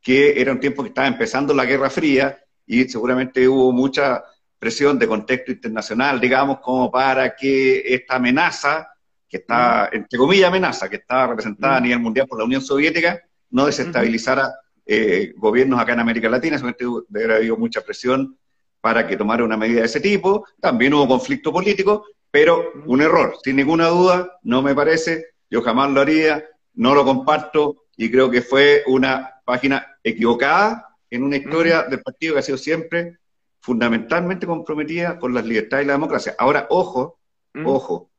que 0.00 0.40
era 0.40 0.52
un 0.52 0.60
tiempo 0.60 0.82
que 0.82 0.88
estaba 0.88 1.08
empezando 1.08 1.52
la 1.52 1.64
Guerra 1.64 1.90
Fría 1.90 2.38
y 2.66 2.84
seguramente 2.88 3.48
hubo 3.48 3.72
mucha 3.72 4.22
presión 4.58 4.98
de 4.98 5.08
contexto 5.08 5.52
internacional, 5.52 6.20
digamos, 6.20 6.60
como 6.60 6.90
para 6.90 7.34
que 7.34 7.82
esta 7.94 8.16
amenaza, 8.16 8.89
que 9.30 9.36
está, 9.36 9.88
entre 9.92 10.18
comillas 10.18 10.48
amenaza, 10.48 10.90
que 10.90 10.96
está 10.96 11.28
representada 11.28 11.76
a 11.76 11.80
nivel 11.80 12.00
mundial 12.00 12.26
por 12.26 12.38
la 12.38 12.44
Unión 12.44 12.60
Soviética, 12.60 13.22
no 13.50 13.66
desestabilizara 13.66 14.52
eh, 14.84 15.32
gobiernos 15.36 15.78
acá 15.80 15.92
en 15.92 16.00
América 16.00 16.28
Latina, 16.28 16.58
seguramente 16.58 17.06
debe 17.08 17.24
haber 17.24 17.36
habido 17.36 17.56
mucha 17.56 17.80
presión 17.80 18.36
para 18.80 19.06
que 19.06 19.16
tomara 19.16 19.44
una 19.44 19.56
medida 19.56 19.80
de 19.80 19.86
ese 19.86 20.00
tipo, 20.00 20.46
también 20.60 20.94
hubo 20.94 21.06
conflicto 21.06 21.52
político, 21.52 22.06
pero 22.30 22.72
un 22.86 23.00
error, 23.00 23.36
sin 23.44 23.56
ninguna 23.56 23.88
duda, 23.88 24.38
no 24.42 24.62
me 24.62 24.74
parece, 24.74 25.26
yo 25.48 25.62
jamás 25.62 25.90
lo 25.90 26.00
haría, 26.00 26.44
no 26.74 26.94
lo 26.94 27.04
comparto 27.04 27.84
y 27.96 28.10
creo 28.10 28.30
que 28.30 28.42
fue 28.42 28.82
una 28.86 29.40
página 29.44 29.86
equivocada 30.02 30.96
en 31.08 31.22
una 31.22 31.36
historia 31.36 31.82
del 31.82 32.02
partido 32.02 32.34
que 32.34 32.40
ha 32.40 32.42
sido 32.42 32.58
siempre 32.58 33.18
fundamentalmente 33.60 34.46
comprometida 34.46 35.18
con 35.18 35.34
las 35.34 35.44
libertades 35.44 35.84
y 35.84 35.86
la 35.88 35.94
democracia. 35.94 36.34
Ahora, 36.38 36.66
ojo, 36.70 37.18
ojo, 37.64 38.09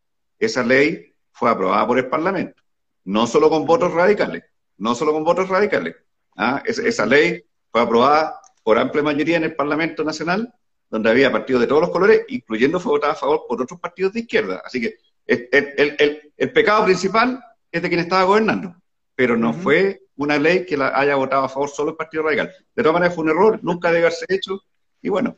esa 0.42 0.64
ley 0.64 1.14
fue 1.32 1.50
aprobada 1.50 1.86
por 1.88 1.98
el 1.98 2.08
Parlamento, 2.08 2.62
no 3.06 3.28
solo 3.28 3.50
con 3.50 3.66
votos 3.66 3.94
radicales, 3.94 4.44
no 4.78 4.96
solo 4.96 5.14
con 5.14 5.24
votos 5.24 5.48
radicales, 5.48 5.96
¿ah? 6.36 6.62
esa 6.66 7.06
ley 7.06 7.44
fue 7.72 7.82
aprobada 7.82 8.42
por 8.64 8.78
amplia 8.78 9.04
mayoría 9.04 9.38
en 9.38 9.44
el 9.44 9.56
Parlamento 9.56 10.04
Nacional, 10.04 10.54
donde 10.90 11.10
había 11.10 11.32
partidos 11.32 11.62
de 11.62 11.68
todos 11.68 11.82
los 11.82 11.92
colores, 11.92 12.26
incluyendo 12.28 12.80
fue 12.80 12.94
votada 12.94 13.14
a 13.14 13.16
favor 13.16 13.46
por 13.48 13.62
otros 13.62 13.80
partidos 13.80 14.14
de 14.14 14.22
izquierda. 14.22 14.62
Así 14.66 14.82
que 14.82 14.96
el, 15.26 16.52
pecado 16.54 16.86
principal 16.86 17.42
es 17.72 17.82
de 17.82 17.88
quien 17.88 18.02
estaba 18.02 18.24
gobernando, 18.24 18.76
pero 19.16 19.38
no 19.38 19.54
fue 19.54 20.02
una 20.18 20.38
ley 20.38 20.66
que 20.66 20.76
la 20.76 21.00
haya 21.00 21.16
votado 21.16 21.46
a 21.46 21.50
favor 21.50 21.70
solo 21.70 21.92
el 21.92 21.98
Partido 21.98 22.24
Radical. 22.24 22.52
De 22.76 22.84
todas 22.84 22.94
maneras 22.94 23.16
fue 23.16 23.24
un 23.24 23.30
error, 23.30 23.60
nunca 23.64 23.90
debe 23.90 24.08
haberse 24.08 24.26
hecho, 24.28 24.62
y 25.02 25.10
bueno, 25.10 25.38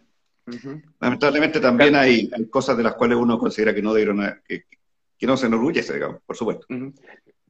lamentablemente 0.99 1.59
también 1.59 1.95
hay, 1.95 2.29
cosas 2.49 2.75
de 2.75 2.83
las 2.83 2.95
cuales 2.95 3.17
uno 3.17 3.37
considera 3.37 3.73
que 3.73 3.81
no 3.81 3.93
debieron, 3.93 4.41
que, 4.47 4.65
que 5.17 5.27
no 5.27 5.37
se 5.37 5.47
enorgullece, 5.47 5.93
digamos, 5.93 6.21
por 6.25 6.35
supuesto. 6.35 6.65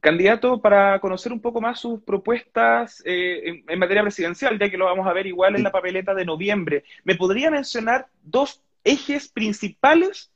Candidato, 0.00 0.60
para 0.60 1.00
conocer 1.00 1.32
un 1.32 1.40
poco 1.40 1.62
más 1.62 1.80
sus 1.80 2.02
propuestas 2.02 3.02
eh, 3.06 3.62
en, 3.66 3.78
materia 3.78 4.02
presidencial, 4.02 4.58
ya 4.58 4.68
que 4.68 4.76
lo 4.76 4.84
vamos 4.84 5.06
a 5.06 5.14
ver 5.14 5.26
igual 5.26 5.56
en 5.56 5.62
la 5.62 5.72
papeleta 5.72 6.14
de 6.14 6.26
noviembre, 6.26 6.84
¿me 7.04 7.14
podría 7.14 7.50
mencionar 7.50 8.08
dos 8.22 8.62
ejes 8.84 9.28
principales 9.28 10.30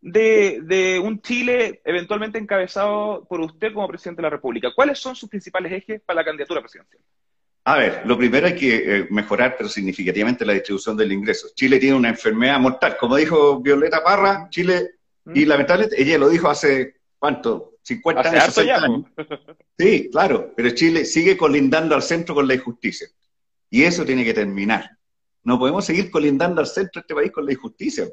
de, 0.00 1.00
un 1.02 1.22
Chile 1.22 1.80
eventualmente 1.84 2.38
encabezado 2.38 3.24
por 3.28 3.40
usted 3.40 3.72
como 3.72 3.86
presidente 3.86 4.20
de 4.20 4.26
la 4.26 4.30
República? 4.30 4.72
¿Cuáles 4.74 4.98
son 4.98 5.14
sus 5.14 5.28
principales 5.28 5.72
ejes 5.72 6.00
para 6.00 6.20
la 6.20 6.24
candidatura 6.24 6.60
presidencial? 6.60 7.00
A 7.64 7.76
ver, 7.76 8.02
lo 8.04 8.18
primero 8.18 8.48
hay 8.48 8.56
que 8.56 8.74
eh, 8.74 9.06
mejorar, 9.08 9.54
pero 9.56 9.68
significativamente, 9.68 10.44
la 10.44 10.54
distribución 10.54 10.96
del 10.96 11.12
ingreso. 11.12 11.46
Chile 11.54 11.78
tiene 11.78 11.94
una 11.94 12.08
enfermedad 12.08 12.58
mortal. 12.58 12.96
Como 12.98 13.14
dijo 13.14 13.60
Violeta 13.60 14.02
Parra, 14.02 14.48
Chile, 14.50 14.96
y 15.26 15.44
mm. 15.44 15.48
lamentablemente, 15.48 16.02
ella 16.02 16.18
lo 16.18 16.28
dijo 16.28 16.48
hace, 16.48 16.96
¿cuánto? 17.18 17.72
50 17.82 18.30
años, 18.30 18.60
Sí, 19.78 20.08
claro, 20.10 20.52
pero 20.56 20.70
Chile 20.70 21.04
sigue 21.04 21.36
colindando 21.36 21.94
al 21.94 22.02
centro 22.02 22.34
con 22.34 22.46
la 22.46 22.54
injusticia. 22.54 23.08
Y 23.70 23.82
eso 23.82 24.04
tiene 24.04 24.24
que 24.24 24.34
terminar. 24.34 24.98
No 25.42 25.58
podemos 25.58 25.84
seguir 25.84 26.10
colindando 26.10 26.60
al 26.60 26.66
centro 26.66 27.00
de 27.00 27.00
este 27.00 27.14
país 27.14 27.32
con 27.32 27.44
la 27.44 27.52
injusticia. 27.52 28.08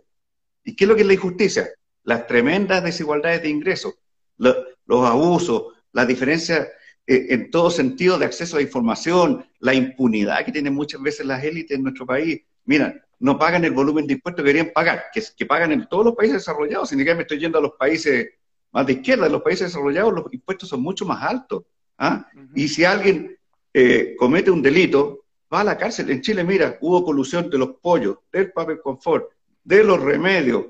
¿Y 0.63 0.75
qué 0.75 0.85
es 0.85 0.87
lo 0.87 0.95
que 0.95 1.01
es 1.01 1.07
la 1.07 1.13
injusticia? 1.13 1.69
Las 2.03 2.25
tremendas 2.25 2.83
desigualdades 2.83 3.43
de 3.43 3.49
ingresos, 3.49 3.93
los 4.37 5.05
abusos, 5.05 5.73
las 5.91 6.07
diferencias 6.07 6.67
eh, 7.05 7.27
en 7.29 7.51
todo 7.51 7.69
sentido 7.69 8.17
de 8.17 8.25
acceso 8.25 8.55
a 8.55 8.59
la 8.59 8.63
información, 8.63 9.45
la 9.59 9.73
impunidad 9.73 10.45
que 10.45 10.51
tienen 10.51 10.73
muchas 10.73 11.01
veces 11.01 11.25
las 11.25 11.43
élites 11.43 11.77
en 11.77 11.83
nuestro 11.83 12.05
país. 12.05 12.41
Mira, 12.65 13.05
no 13.19 13.37
pagan 13.37 13.65
el 13.65 13.71
volumen 13.71 14.07
de 14.07 14.13
impuestos 14.13 14.43
que 14.43 14.47
deberían 14.47 14.73
pagar, 14.73 15.05
que, 15.13 15.21
que 15.37 15.45
pagan 15.45 15.71
en 15.71 15.87
todos 15.87 16.05
los 16.05 16.15
países 16.15 16.37
desarrollados, 16.37 16.89
sin 16.89 17.03
que 17.03 17.15
me 17.15 17.21
estoy 17.21 17.39
yendo 17.39 17.57
a 17.57 17.61
los 17.61 17.73
países 17.73 18.29
más 18.71 18.85
de 18.85 18.93
izquierda, 18.93 19.25
en 19.25 19.31
los 19.31 19.41
países 19.41 19.67
desarrollados 19.67 20.13
los 20.13 20.33
impuestos 20.33 20.69
son 20.69 20.81
mucho 20.81 21.05
más 21.05 21.23
altos. 21.23 21.63
¿ah? 21.97 22.27
Y 22.55 22.67
si 22.67 22.85
alguien 22.85 23.37
eh, 23.73 24.15
comete 24.17 24.51
un 24.51 24.61
delito, 24.61 25.25
va 25.51 25.61
a 25.61 25.63
la 25.63 25.77
cárcel. 25.77 26.09
En 26.09 26.21
Chile, 26.21 26.43
mira, 26.43 26.77
hubo 26.81 27.03
colusión 27.03 27.49
de 27.49 27.57
los 27.57 27.71
pollos, 27.81 28.17
del 28.31 28.51
papel 28.51 28.79
confort, 28.81 29.29
de 29.63 29.83
los 29.83 29.99
remedios, 29.99 30.65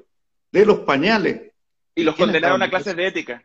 de 0.51 0.65
los 0.65 0.79
pañales. 0.79 1.51
Y 1.95 2.03
los 2.03 2.15
condenaron 2.15 2.62
a 2.62 2.69
clases 2.69 2.95
de 2.95 3.07
ética. 3.07 3.43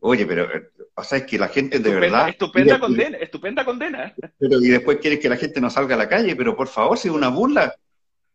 Oye, 0.00 0.26
pero 0.26 0.44
eh, 0.52 0.70
pasa 0.94 1.18
es 1.18 1.24
que 1.24 1.38
la 1.38 1.48
gente 1.48 1.78
de 1.78 1.94
verdad... 1.94 2.28
Estupenda 2.28 2.80
condena, 2.80 3.18
estupenda 3.18 3.64
condena. 3.64 4.14
Pero 4.38 4.60
y 4.60 4.68
después 4.68 4.98
quieren 4.98 5.20
que 5.20 5.28
la 5.28 5.36
gente 5.36 5.60
no 5.60 5.70
salga 5.70 5.94
a 5.94 5.98
la 5.98 6.08
calle, 6.08 6.34
pero 6.34 6.56
por 6.56 6.66
favor, 6.66 6.98
si 6.98 7.08
es 7.08 7.14
una 7.14 7.28
burla. 7.28 7.74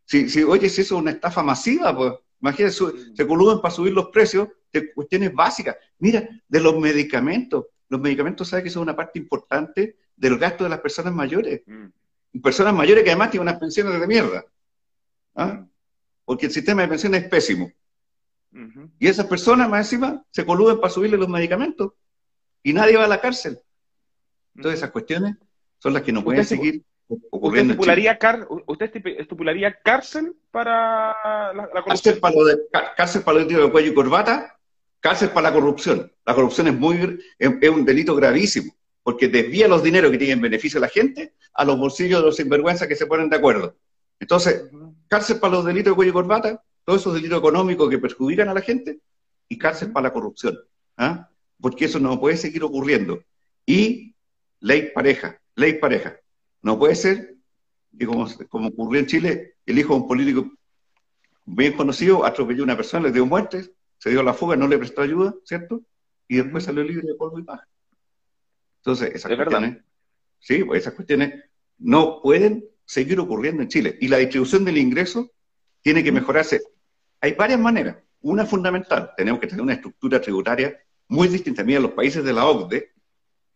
Si, 0.08 0.30
si, 0.30 0.42
oye, 0.42 0.70
si 0.70 0.80
eso 0.80 0.94
es 0.96 1.02
una 1.02 1.10
estafa 1.10 1.42
masiva, 1.42 1.94
pues 1.94 2.14
imagínense, 2.40 3.14
se 3.14 3.26
coluden 3.26 3.60
para 3.60 3.74
subir 3.74 3.92
los 3.92 4.08
precios 4.08 4.48
de 4.72 4.90
cuestiones 4.94 5.34
básicas. 5.34 5.76
Mira, 5.98 6.26
de 6.48 6.60
los 6.60 6.78
medicamentos. 6.78 7.66
Los 7.90 8.00
medicamentos, 8.00 8.48
¿sabes 8.48 8.64
que 8.64 8.70
son 8.70 8.84
una 8.84 8.96
parte 8.96 9.18
importante 9.18 9.98
del 10.16 10.38
gasto 10.38 10.64
de 10.64 10.70
las 10.70 10.80
personas 10.80 11.12
mayores? 11.12 11.60
Mm. 11.66 12.40
Personas 12.40 12.72
mayores 12.72 13.04
que 13.04 13.10
además 13.10 13.30
tienen 13.30 13.48
unas 13.48 13.60
pensiones 13.60 14.00
de 14.00 14.06
mierda. 14.06 14.46
¿ah? 15.34 15.46
Mm. 15.46 15.70
Porque 16.24 16.46
el 16.46 16.52
sistema 16.52 16.80
de 16.80 16.88
pensiones 16.88 17.24
es 17.24 17.28
pésimo. 17.28 17.70
Y 18.98 19.06
esas 19.06 19.26
personas, 19.26 19.68
más 19.68 19.92
encima, 19.92 20.24
se 20.30 20.46
coluden 20.46 20.80
para 20.80 20.92
subirle 20.92 21.18
los 21.18 21.28
medicamentos. 21.28 21.92
Y 22.62 22.72
nadie 22.72 22.96
va 22.96 23.04
a 23.04 23.08
la 23.08 23.20
cárcel. 23.20 23.60
Todas 24.58 24.78
esas 24.78 24.90
cuestiones 24.90 25.36
son 25.78 25.92
las 25.92 26.02
que 26.02 26.12
no 26.12 26.24
pueden 26.24 26.46
seguir 26.46 26.82
¿Usted 27.08 27.60
estipularía, 27.60 28.18
¿Usted 28.66 28.90
estipularía 29.18 29.78
cárcel 29.82 30.36
para 30.50 31.14
la, 31.54 31.68
corrupción? 31.68 31.84
Cárcel 31.84 32.20
para, 32.20 32.34
lo 32.34 32.44
de, 32.44 32.58
cárcel 32.96 33.22
para 33.22 33.44
de 33.44 33.70
cuello 33.70 33.90
y 33.90 33.94
corbata, 33.94 34.58
cárcel 35.00 35.30
para 35.30 35.48
la 35.48 35.54
corrupción. 35.54 36.12
La 36.26 36.34
corrupción 36.34 36.68
es, 36.68 36.74
muy, 36.74 37.18
es, 37.38 37.70
un 37.70 37.84
delito 37.84 38.14
gravísimo, 38.14 38.74
porque 39.02 39.28
desvía 39.28 39.68
los 39.68 39.82
dineros 39.82 40.10
que 40.10 40.18
tienen 40.18 40.40
beneficio 40.40 40.78
a 40.78 40.82
la 40.82 40.88
gente 40.88 41.34
a 41.54 41.64
los 41.64 41.76
bolsillos 41.76 42.20
de 42.20 42.26
los 42.26 42.36
sinvergüenzas 42.36 42.86
que 42.86 42.94
se 42.94 43.06
ponen 43.06 43.28
de 43.28 43.36
acuerdo. 43.36 43.74
Entonces, 44.20 44.70
cárcel 45.08 45.40
para 45.40 45.54
los 45.54 45.64
delitos 45.64 45.92
de 45.92 45.96
cuello 45.96 46.10
y 46.10 46.14
corbata, 46.14 46.62
todos 46.84 47.00
esos 47.00 47.14
delitos 47.14 47.38
económicos 47.38 47.90
que 47.90 47.98
perjudican 47.98 48.48
a 48.48 48.54
la 48.54 48.60
gente, 48.60 49.00
y 49.48 49.58
cárcel 49.58 49.90
para 49.90 50.08
la 50.08 50.12
corrupción. 50.12 50.58
¿ah? 50.96 51.28
Porque 51.60 51.86
eso 51.86 51.98
no 51.98 52.20
puede 52.20 52.36
seguir 52.36 52.62
ocurriendo. 52.62 53.20
Y 53.66 54.14
ley 54.60 54.90
pareja, 54.94 55.40
ley 55.56 55.74
pareja. 55.74 56.16
No 56.62 56.78
puede 56.78 56.94
ser 56.94 57.36
que 57.98 58.06
como, 58.06 58.26
como 58.48 58.68
ocurrió 58.68 59.00
en 59.00 59.06
Chile, 59.06 59.54
el 59.66 59.78
hijo 59.78 59.94
de 59.94 60.00
un 60.00 60.08
político 60.08 60.50
bien 61.44 61.72
conocido 61.74 62.24
atropelló 62.24 62.62
a 62.62 62.64
una 62.64 62.76
persona, 62.76 63.06
le 63.06 63.12
dio 63.12 63.26
muerte, 63.26 63.70
se 63.98 64.10
dio 64.10 64.22
la 64.22 64.34
fuga, 64.34 64.56
no 64.56 64.68
le 64.68 64.78
prestó 64.78 65.02
ayuda, 65.02 65.34
¿cierto? 65.44 65.82
Y 66.28 66.36
después 66.36 66.64
salió 66.64 66.82
libre 66.84 67.06
de 67.06 67.14
polvo 67.14 67.38
y 67.38 67.42
paja. 67.42 67.66
Entonces, 68.78 69.14
esas 69.14 69.34
cuestiones, 69.34 69.78
sí, 70.38 70.62
pues 70.64 70.82
esas 70.82 70.94
cuestiones 70.94 71.44
no 71.78 72.20
pueden 72.22 72.64
seguir 72.84 73.18
ocurriendo 73.20 73.62
en 73.62 73.68
Chile. 73.68 73.96
Y 74.00 74.08
la 74.08 74.18
distribución 74.18 74.64
del 74.64 74.78
ingreso 74.78 75.30
tiene 75.82 76.04
que 76.04 76.12
mejorarse. 76.12 76.60
Hay 77.20 77.32
varias 77.32 77.60
maneras. 77.60 77.96
Una 78.20 78.44
fundamental, 78.44 79.12
tenemos 79.16 79.40
que 79.40 79.46
tener 79.46 79.62
una 79.62 79.74
estructura 79.74 80.20
tributaria 80.20 80.76
muy 81.08 81.28
distinta. 81.28 81.64
Mira, 81.64 81.80
los 81.80 81.92
países 81.92 82.24
de 82.24 82.32
la 82.32 82.46
OCDE, 82.46 82.92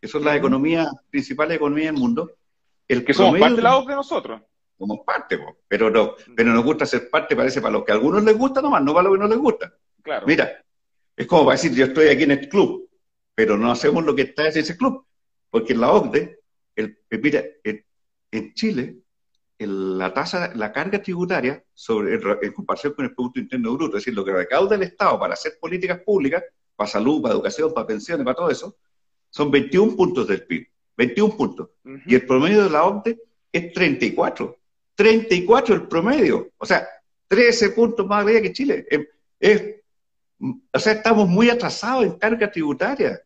que 0.01 0.07
son 0.07 0.23
las 0.23 0.35
economías, 0.35 0.87
principales 1.09 1.57
economías 1.57 1.93
del 1.93 2.01
mundo, 2.01 2.31
el 2.93 3.05
que 3.05 3.13
somos 3.13 3.39
parte 3.39 3.55
de 3.57 3.61
la 3.61 3.77
OCDE 3.77 3.95
nosotros. 3.95 4.41
Somos 4.77 4.99
parte, 5.05 5.39
pero 5.67 5.89
no, 5.89 6.15
pero 6.35 6.51
nos 6.51 6.63
gusta 6.63 6.85
ser 6.85 7.09
parte, 7.09 7.35
parece 7.35 7.61
para 7.61 7.73
los 7.73 7.83
que 7.83 7.91
a 7.91 7.95
algunos 7.95 8.23
les 8.23 8.37
gusta 8.37 8.61
nomás, 8.61 8.83
no 8.83 8.93
para 8.93 9.03
los 9.03 9.13
que 9.13 9.23
no 9.23 9.27
les 9.27 9.37
gusta. 9.37 9.73
Claro. 10.01 10.25
Mira, 10.27 10.63
es 11.15 11.27
como 11.27 11.45
para 11.45 11.55
decir, 11.55 11.73
yo 11.73 11.85
estoy 11.85 12.07
aquí 12.07 12.23
en 12.23 12.31
este 12.31 12.49
club, 12.49 12.89
pero 13.35 13.57
no 13.57 13.71
hacemos 13.71 14.03
lo 14.03 14.15
que 14.15 14.23
está 14.23 14.47
en 14.47 14.57
ese 14.57 14.75
club. 14.75 15.05
Porque 15.49 15.73
en 15.73 15.81
la 15.81 15.91
OCDE, 15.91 16.39
el, 16.75 16.97
mira, 17.11 17.43
en 17.63 18.53
Chile, 18.55 19.03
la 19.59 20.13
tasa, 20.13 20.51
la 20.55 20.71
carga 20.71 21.01
tributaria 21.01 21.63
sobre, 21.73 22.15
en 22.15 22.53
comparación 22.53 22.93
con 22.93 23.05
el 23.05 23.13
Producto 23.13 23.39
Interno 23.39 23.73
Bruto, 23.73 23.97
es 23.97 24.03
decir, 24.03 24.13
lo 24.13 24.25
que 24.25 24.33
recauda 24.33 24.75
el 24.75 24.83
Estado 24.83 25.19
para 25.19 25.33
hacer 25.33 25.53
políticas 25.59 25.99
públicas, 25.99 26.43
para 26.75 26.89
salud, 26.89 27.21
para 27.21 27.35
educación, 27.35 27.73
para 27.73 27.87
pensiones, 27.87 28.25
para 28.25 28.35
todo 28.35 28.49
eso, 28.49 28.77
son 29.29 29.51
21 29.51 29.95
puntos 29.95 30.27
del 30.27 30.45
PIB. 30.45 30.67
21 30.97 31.35
puntos. 31.35 31.69
Y 32.05 32.15
el 32.15 32.25
promedio 32.25 32.63
de 32.63 32.69
la 32.69 32.83
OCDE 32.85 33.19
es 33.51 33.73
34. 33.73 34.57
34 34.95 35.75
el 35.75 35.87
promedio. 35.87 36.51
O 36.57 36.65
sea, 36.65 36.87
13 37.27 37.69
puntos 37.69 38.05
más 38.05 38.23
arriba 38.23 38.41
que 38.41 38.53
Chile. 38.53 38.85
Es, 39.39 39.75
o 40.71 40.79
sea, 40.79 40.93
estamos 40.93 41.27
muy 41.27 41.49
atrasados 41.49 42.05
en 42.05 42.13
carga 42.13 42.51
tributaria. 42.51 43.21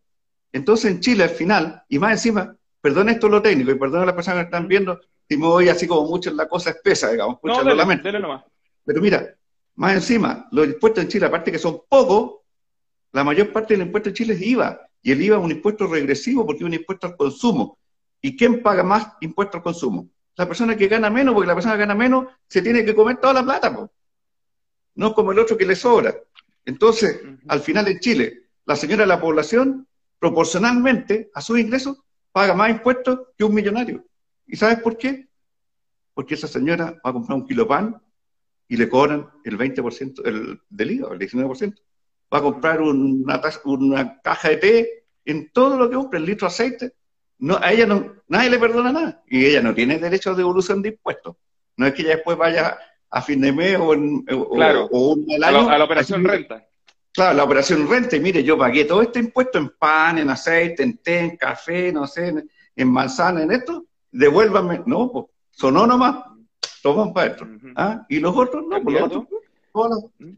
Entonces, 0.51 0.91
en 0.91 0.99
Chile, 0.99 1.23
al 1.23 1.29
final, 1.29 1.83
y 1.89 1.99
más 1.99 2.13
encima, 2.13 2.55
perdón 2.81 3.09
esto 3.09 3.27
lo 3.27 3.41
técnico, 3.41 3.71
y 3.71 3.75
perdón 3.75 4.03
a 4.03 4.05
las 4.05 4.15
personas 4.15 4.39
que 4.39 4.45
están 4.45 4.67
viendo, 4.67 4.99
si 5.27 5.37
me 5.37 5.45
voy 5.45 5.69
así 5.69 5.87
como 5.87 6.07
mucho 6.07 6.29
en 6.29 6.37
la 6.37 6.47
cosa 6.47 6.69
espesa, 6.69 7.11
digamos, 7.11 7.37
no, 7.43 7.63
dele, 7.63 8.19
la 8.19 8.45
Pero 8.85 9.01
mira, 9.01 9.35
más 9.75 9.95
encima, 9.95 10.47
los 10.51 10.67
impuestos 10.67 11.03
en 11.03 11.09
Chile, 11.09 11.25
aparte 11.25 11.51
que 11.51 11.59
son 11.59 11.81
pocos, 11.87 12.41
la 13.11 13.23
mayor 13.23 13.51
parte 13.51 13.73
del 13.73 13.87
impuesto 13.87 14.09
en 14.09 14.15
Chile 14.15 14.33
es 14.33 14.41
IVA. 14.41 14.86
Y 15.07 15.13
el 15.13 15.21
IVA 15.21 15.37
es 15.37 15.43
un 15.45 15.51
impuesto 15.51 15.87
regresivo 15.87 16.45
porque 16.45 16.63
es 16.63 16.65
un 16.65 16.73
impuesto 16.73 17.07
al 17.07 17.15
consumo. 17.15 17.79
¿Y 18.21 18.35
quién 18.35 18.61
paga 18.61 18.83
más 18.83 19.13
impuesto 19.21 19.55
al 19.55 19.63
consumo? 19.63 20.09
La 20.35 20.45
persona 20.45 20.75
que 20.75 20.89
gana 20.89 21.09
menos, 21.09 21.33
porque 21.33 21.47
la 21.47 21.53
persona 21.53 21.75
que 21.75 21.79
gana 21.79 21.95
menos 21.95 22.25
se 22.45 22.61
tiene 22.61 22.83
que 22.83 22.93
comer 22.93 23.15
toda 23.15 23.35
la 23.35 23.41
plata, 23.41 23.89
no 24.95 25.13
como 25.13 25.31
el 25.31 25.39
otro 25.39 25.55
que 25.55 25.65
le 25.65 25.77
sobra. 25.77 26.13
Entonces, 26.65 27.21
al 27.47 27.61
final 27.61 27.87
en 27.87 27.99
Chile, 27.99 28.49
la 28.65 28.75
señora 28.75 29.03
de 29.03 29.07
la 29.07 29.21
población, 29.21 29.87
proporcionalmente 30.19 31.31
a 31.33 31.39
sus 31.39 31.57
ingresos, 31.57 32.03
paga 32.33 32.53
más 32.53 32.69
impuestos 32.69 33.29
que 33.37 33.45
un 33.45 33.53
millonario. 33.53 34.03
¿Y 34.45 34.57
sabes 34.57 34.81
por 34.81 34.97
qué? 34.97 35.29
Porque 36.13 36.33
esa 36.33 36.49
señora 36.49 36.99
va 37.05 37.11
a 37.11 37.13
comprar 37.13 37.37
un 37.37 37.47
kilo 37.47 37.63
de 37.63 37.69
pan 37.69 38.01
y 38.67 38.75
le 38.75 38.89
cobran 38.89 39.29
el 39.45 39.57
20% 39.57 40.21
del, 40.21 40.59
del 40.67 40.91
IVA, 40.91 41.13
el 41.13 41.19
19%. 41.19 41.75
Va 42.33 42.39
a 42.39 42.41
comprar 42.41 42.81
una, 42.81 43.41
una 43.63 44.19
caja 44.19 44.49
de 44.49 44.57
té, 44.57 44.96
en 45.31 45.51
todo 45.51 45.77
lo 45.77 45.89
que 45.89 45.95
compra, 45.95 46.19
el 46.19 46.25
litro 46.25 46.47
de 46.47 46.53
aceite, 46.53 46.93
no, 47.39 47.57
a 47.61 47.71
ella 47.71 47.85
no, 47.85 48.15
nadie 48.27 48.49
le 48.49 48.59
perdona 48.59 48.91
nada. 48.91 49.23
Y 49.27 49.45
ella 49.45 49.61
no 49.61 49.73
tiene 49.73 49.99
derecho 49.99 50.31
a 50.31 50.35
devolución 50.35 50.81
de 50.81 50.89
impuestos. 50.89 51.35
No 51.75 51.85
es 51.85 51.93
que 51.93 52.01
ella 52.01 52.15
después 52.15 52.37
vaya 52.37 52.77
a 53.09 53.21
fin 53.21 53.41
de 53.41 53.51
mes 53.51 53.77
o, 53.79 53.93
en, 53.93 54.23
claro, 54.23 54.87
un 54.89 55.25
año. 55.43 55.69
A, 55.69 55.77
la 55.77 55.83
operación 55.83 56.23
renta. 56.23 56.65
Claro, 57.11 57.37
la 57.37 57.43
operación 57.43 57.87
renta. 57.87 58.15
Y 58.15 58.19
mire, 58.19 58.43
yo 58.43 58.57
pagué 58.57 58.85
todo 58.85 59.01
este 59.01 59.19
impuesto 59.19 59.59
en 59.59 59.69
pan, 59.69 60.17
en 60.17 60.29
aceite, 60.29 60.83
en 60.83 60.97
té, 60.97 61.19
en 61.19 61.37
café, 61.37 61.91
no 61.91 62.07
sé, 62.07 62.33
en 62.75 62.91
manzana, 62.91 63.43
en 63.43 63.51
esto 63.51 63.85
devuélvame, 64.11 64.83
no, 64.85 65.11
pues, 65.11 65.25
sonó 65.51 65.85
nomás, 65.85 66.23
toman 66.81 67.13
para 67.13 67.31
esto. 67.31 67.47
¿Ah? 67.75 68.05
Y 68.09 68.19
los 68.19 68.35
otros, 68.35 68.63
no, 68.67 68.81
por 68.81 68.83
pues, 68.83 68.95
los 68.99 69.03
otros. 69.03 69.25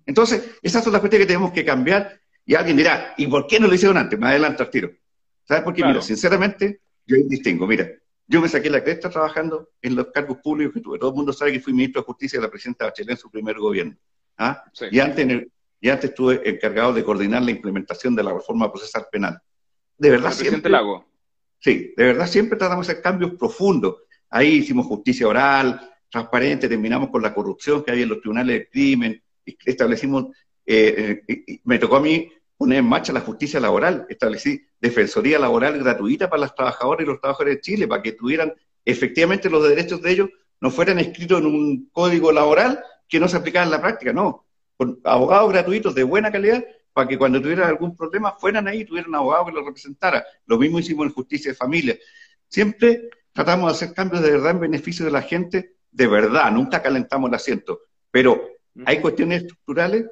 Entonces, 0.06 0.58
esas 0.62 0.84
son 0.84 0.94
las 0.94 1.00
cuestiones 1.00 1.26
que 1.26 1.34
tenemos 1.34 1.52
que 1.52 1.64
cambiar. 1.64 2.20
Y 2.50 2.56
alguien 2.56 2.78
dirá, 2.78 3.14
¿y 3.16 3.28
por 3.28 3.46
qué 3.46 3.60
no 3.60 3.68
lo 3.68 3.76
hicieron 3.76 3.96
antes? 3.96 4.18
Me 4.18 4.26
adelanto 4.26 4.64
al 4.64 4.72
tiro. 4.72 4.90
¿Sabes 5.48 5.62
por 5.62 5.72
qué? 5.72 5.86
Mira, 5.86 6.02
sinceramente, 6.02 6.82
yo 7.06 7.16
distingo. 7.28 7.68
Mira, 7.68 7.88
yo 8.26 8.42
me 8.42 8.50
saqué 8.50 8.72
la 8.72 8.84
cresta 8.84 9.08
trabajando 9.08 9.70
en 9.80 9.96
los 9.96 10.08
cargos 10.08 10.40
públicos 10.40 10.74
que 10.74 10.82
tuve. 10.82 10.98
Todo 10.98 11.12
el 11.12 11.16
mundo 11.16 11.32
sabe 11.32 11.52
que 11.52 11.60
fui 11.60 11.74
ministro 11.74 12.02
de 12.02 12.08
Justicia 12.08 12.40
de 12.40 12.48
la 12.48 12.50
presidenta 12.50 12.86
Bachelet 12.86 13.12
en 13.12 13.18
su 13.18 13.30
primer 13.30 13.60
gobierno. 13.60 13.96
¿Ah? 14.36 14.64
Y, 14.90 15.00
antes 15.00 15.48
y 15.80 15.90
antes 15.90 16.10
estuve 16.10 16.42
encargado 16.50 16.92
de 16.92 17.04
coordinar 17.04 17.44
la 17.44 17.52
implementación 17.52 18.16
de 18.16 18.24
la 18.24 18.34
reforma 18.34 18.72
procesal 18.72 19.06
penal. 19.12 19.40
De 19.96 20.10
verdad, 20.10 20.32
siempre, 20.32 20.72
Lago. 20.72 21.06
Sí, 21.60 21.94
de 21.96 22.04
verdad 22.04 22.26
siempre 22.26 22.58
tratamos 22.58 22.88
de 22.88 22.94
hacer 22.94 23.04
cambios 23.04 23.34
profundos. 23.36 23.98
Ahí 24.28 24.54
hicimos 24.54 24.88
justicia 24.88 25.28
oral, 25.28 25.88
transparente, 26.10 26.68
terminamos 26.68 27.12
con 27.12 27.22
la 27.22 27.32
corrupción 27.32 27.84
que 27.84 27.92
había 27.92 28.06
en 28.06 28.10
los 28.10 28.22
tribunales 28.22 28.58
de 28.58 28.70
crimen, 28.70 29.22
establecimos, 29.46 30.36
eh, 30.66 31.22
eh, 31.28 31.60
me 31.64 31.78
tocó 31.78 31.98
a 31.98 32.02
mí 32.02 32.32
poner 32.60 32.80
en 32.80 32.86
marcha 32.86 33.14
la 33.14 33.22
justicia 33.22 33.58
laboral, 33.58 34.06
establecí 34.10 34.62
defensoría 34.82 35.40
laboral 35.40 35.80
gratuita 35.80 36.30
para 36.30 36.42
las 36.42 36.54
trabajadoras 36.54 37.06
y 37.06 37.08
los 37.08 37.22
trabajadores 37.22 37.56
de 37.56 37.62
Chile, 37.62 37.88
para 37.88 38.04
que 38.04 38.12
tuvieran 38.12 38.54
efectivamente 38.84 39.50
los 39.50 39.64
derechos 39.68 40.02
de 40.02 40.12
ellos, 40.12 40.30
no 40.60 40.70
fueran 40.70 41.00
escritos 41.00 41.40
en 41.40 41.46
un 41.46 41.90
código 41.90 42.34
laboral 42.34 42.84
que 43.08 43.18
no 43.18 43.30
se 43.30 43.38
aplicara 43.38 43.64
en 43.64 43.72
la 43.72 43.80
práctica, 43.80 44.12
no, 44.12 44.46
con 44.76 45.00
abogados 45.06 45.54
gratuitos 45.54 45.96
de 45.96 46.04
buena 46.04 46.34
calidad 46.34 46.62
para 46.92 47.08
que 47.08 47.18
cuando 47.18 47.42
tuvieran 47.42 47.70
algún 47.70 47.96
problema 47.96 48.34
fueran 48.34 48.68
ahí 48.68 48.82
y 48.82 48.86
tuvieran 48.86 49.12
un 49.12 49.16
abogado 49.16 49.46
que 49.46 49.52
los 49.54 49.66
representara. 49.66 50.26
Lo 50.46 50.58
mismo 50.58 50.80
hicimos 50.80 51.06
en 51.06 51.14
Justicia 51.14 51.52
de 51.52 51.56
Familia. 51.56 51.98
Siempre 52.50 53.10
tratamos 53.32 53.72
de 53.72 53.76
hacer 53.86 53.96
cambios 53.96 54.22
de 54.22 54.32
verdad 54.32 54.52
en 54.52 54.60
beneficio 54.60 55.06
de 55.06 55.12
la 55.12 55.22
gente, 55.22 55.76
de 55.92 56.08
verdad, 56.08 56.52
nunca 56.52 56.82
calentamos 56.82 57.30
el 57.30 57.36
asiento. 57.36 57.80
Pero 58.12 58.50
hay 58.86 59.00
cuestiones 59.00 59.44
estructurales 59.44 60.08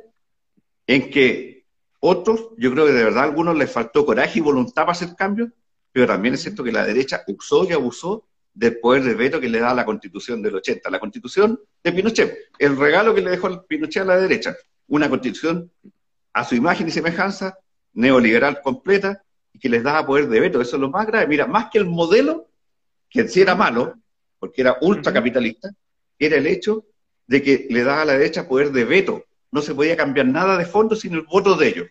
en 0.86 1.10
que 1.10 1.57
otros, 1.99 2.49
yo 2.57 2.71
creo 2.71 2.86
que 2.86 2.93
de 2.93 3.03
verdad 3.03 3.23
a 3.23 3.25
algunos 3.25 3.57
les 3.57 3.71
faltó 3.71 4.05
coraje 4.05 4.39
y 4.39 4.41
voluntad 4.41 4.83
para 4.83 4.91
hacer 4.91 5.15
cambios, 5.15 5.49
pero 5.91 6.07
también 6.07 6.33
es 6.36 6.41
cierto 6.41 6.63
que 6.63 6.71
la 6.71 6.86
derecha 6.86 7.23
usó 7.27 7.67
y 7.67 7.73
abusó 7.73 8.27
del 8.53 8.79
poder 8.79 9.03
de 9.03 9.13
veto 9.13 9.39
que 9.39 9.49
le 9.49 9.60
da 9.60 9.73
la 9.73 9.86
constitución 9.86 10.41
del 10.41 10.55
80. 10.55 10.89
La 10.89 10.99
constitución 10.99 11.60
de 11.83 11.91
Pinochet, 11.91 12.38
el 12.57 12.77
regalo 12.77 13.13
que 13.13 13.21
le 13.21 13.31
dejó 13.31 13.65
Pinochet 13.65 14.03
a 14.03 14.05
la 14.05 14.17
derecha, 14.17 14.55
una 14.88 15.10
constitución 15.10 15.71
a 16.33 16.43
su 16.43 16.55
imagen 16.55 16.88
y 16.88 16.91
semejanza, 16.91 17.57
neoliberal 17.93 18.62
completa, 18.62 19.23
y 19.53 19.60
que 19.60 19.69
les 19.69 19.83
daba 19.83 20.05
poder 20.05 20.27
de 20.27 20.39
veto. 20.39 20.62
Eso 20.62 20.75
es 20.75 20.81
lo 20.81 20.89
más 20.89 21.07
grave. 21.07 21.27
Mira, 21.27 21.47
más 21.47 21.69
que 21.71 21.79
el 21.79 21.86
modelo, 21.86 22.49
que 23.10 23.27
sí 23.27 23.41
era 23.41 23.55
malo, 23.55 23.95
porque 24.39 24.62
era 24.62 24.77
ultracapitalista, 24.81 25.69
era 26.19 26.38
el 26.38 26.47
hecho 26.47 26.86
de 27.25 27.41
que 27.41 27.67
le 27.69 27.83
daba 27.83 28.03
a 28.03 28.05
la 28.05 28.13
derecha 28.13 28.47
poder 28.47 28.71
de 28.71 28.86
veto. 28.86 29.23
No 29.51 29.62
se 29.62 29.73
podía 29.73 29.95
cambiar 29.95 30.27
nada 30.27 30.57
de 30.57 30.65
fondo 30.65 30.95
sin 30.95 31.13
el 31.13 31.21
voto 31.21 31.55
de 31.55 31.67
ellos. 31.67 31.88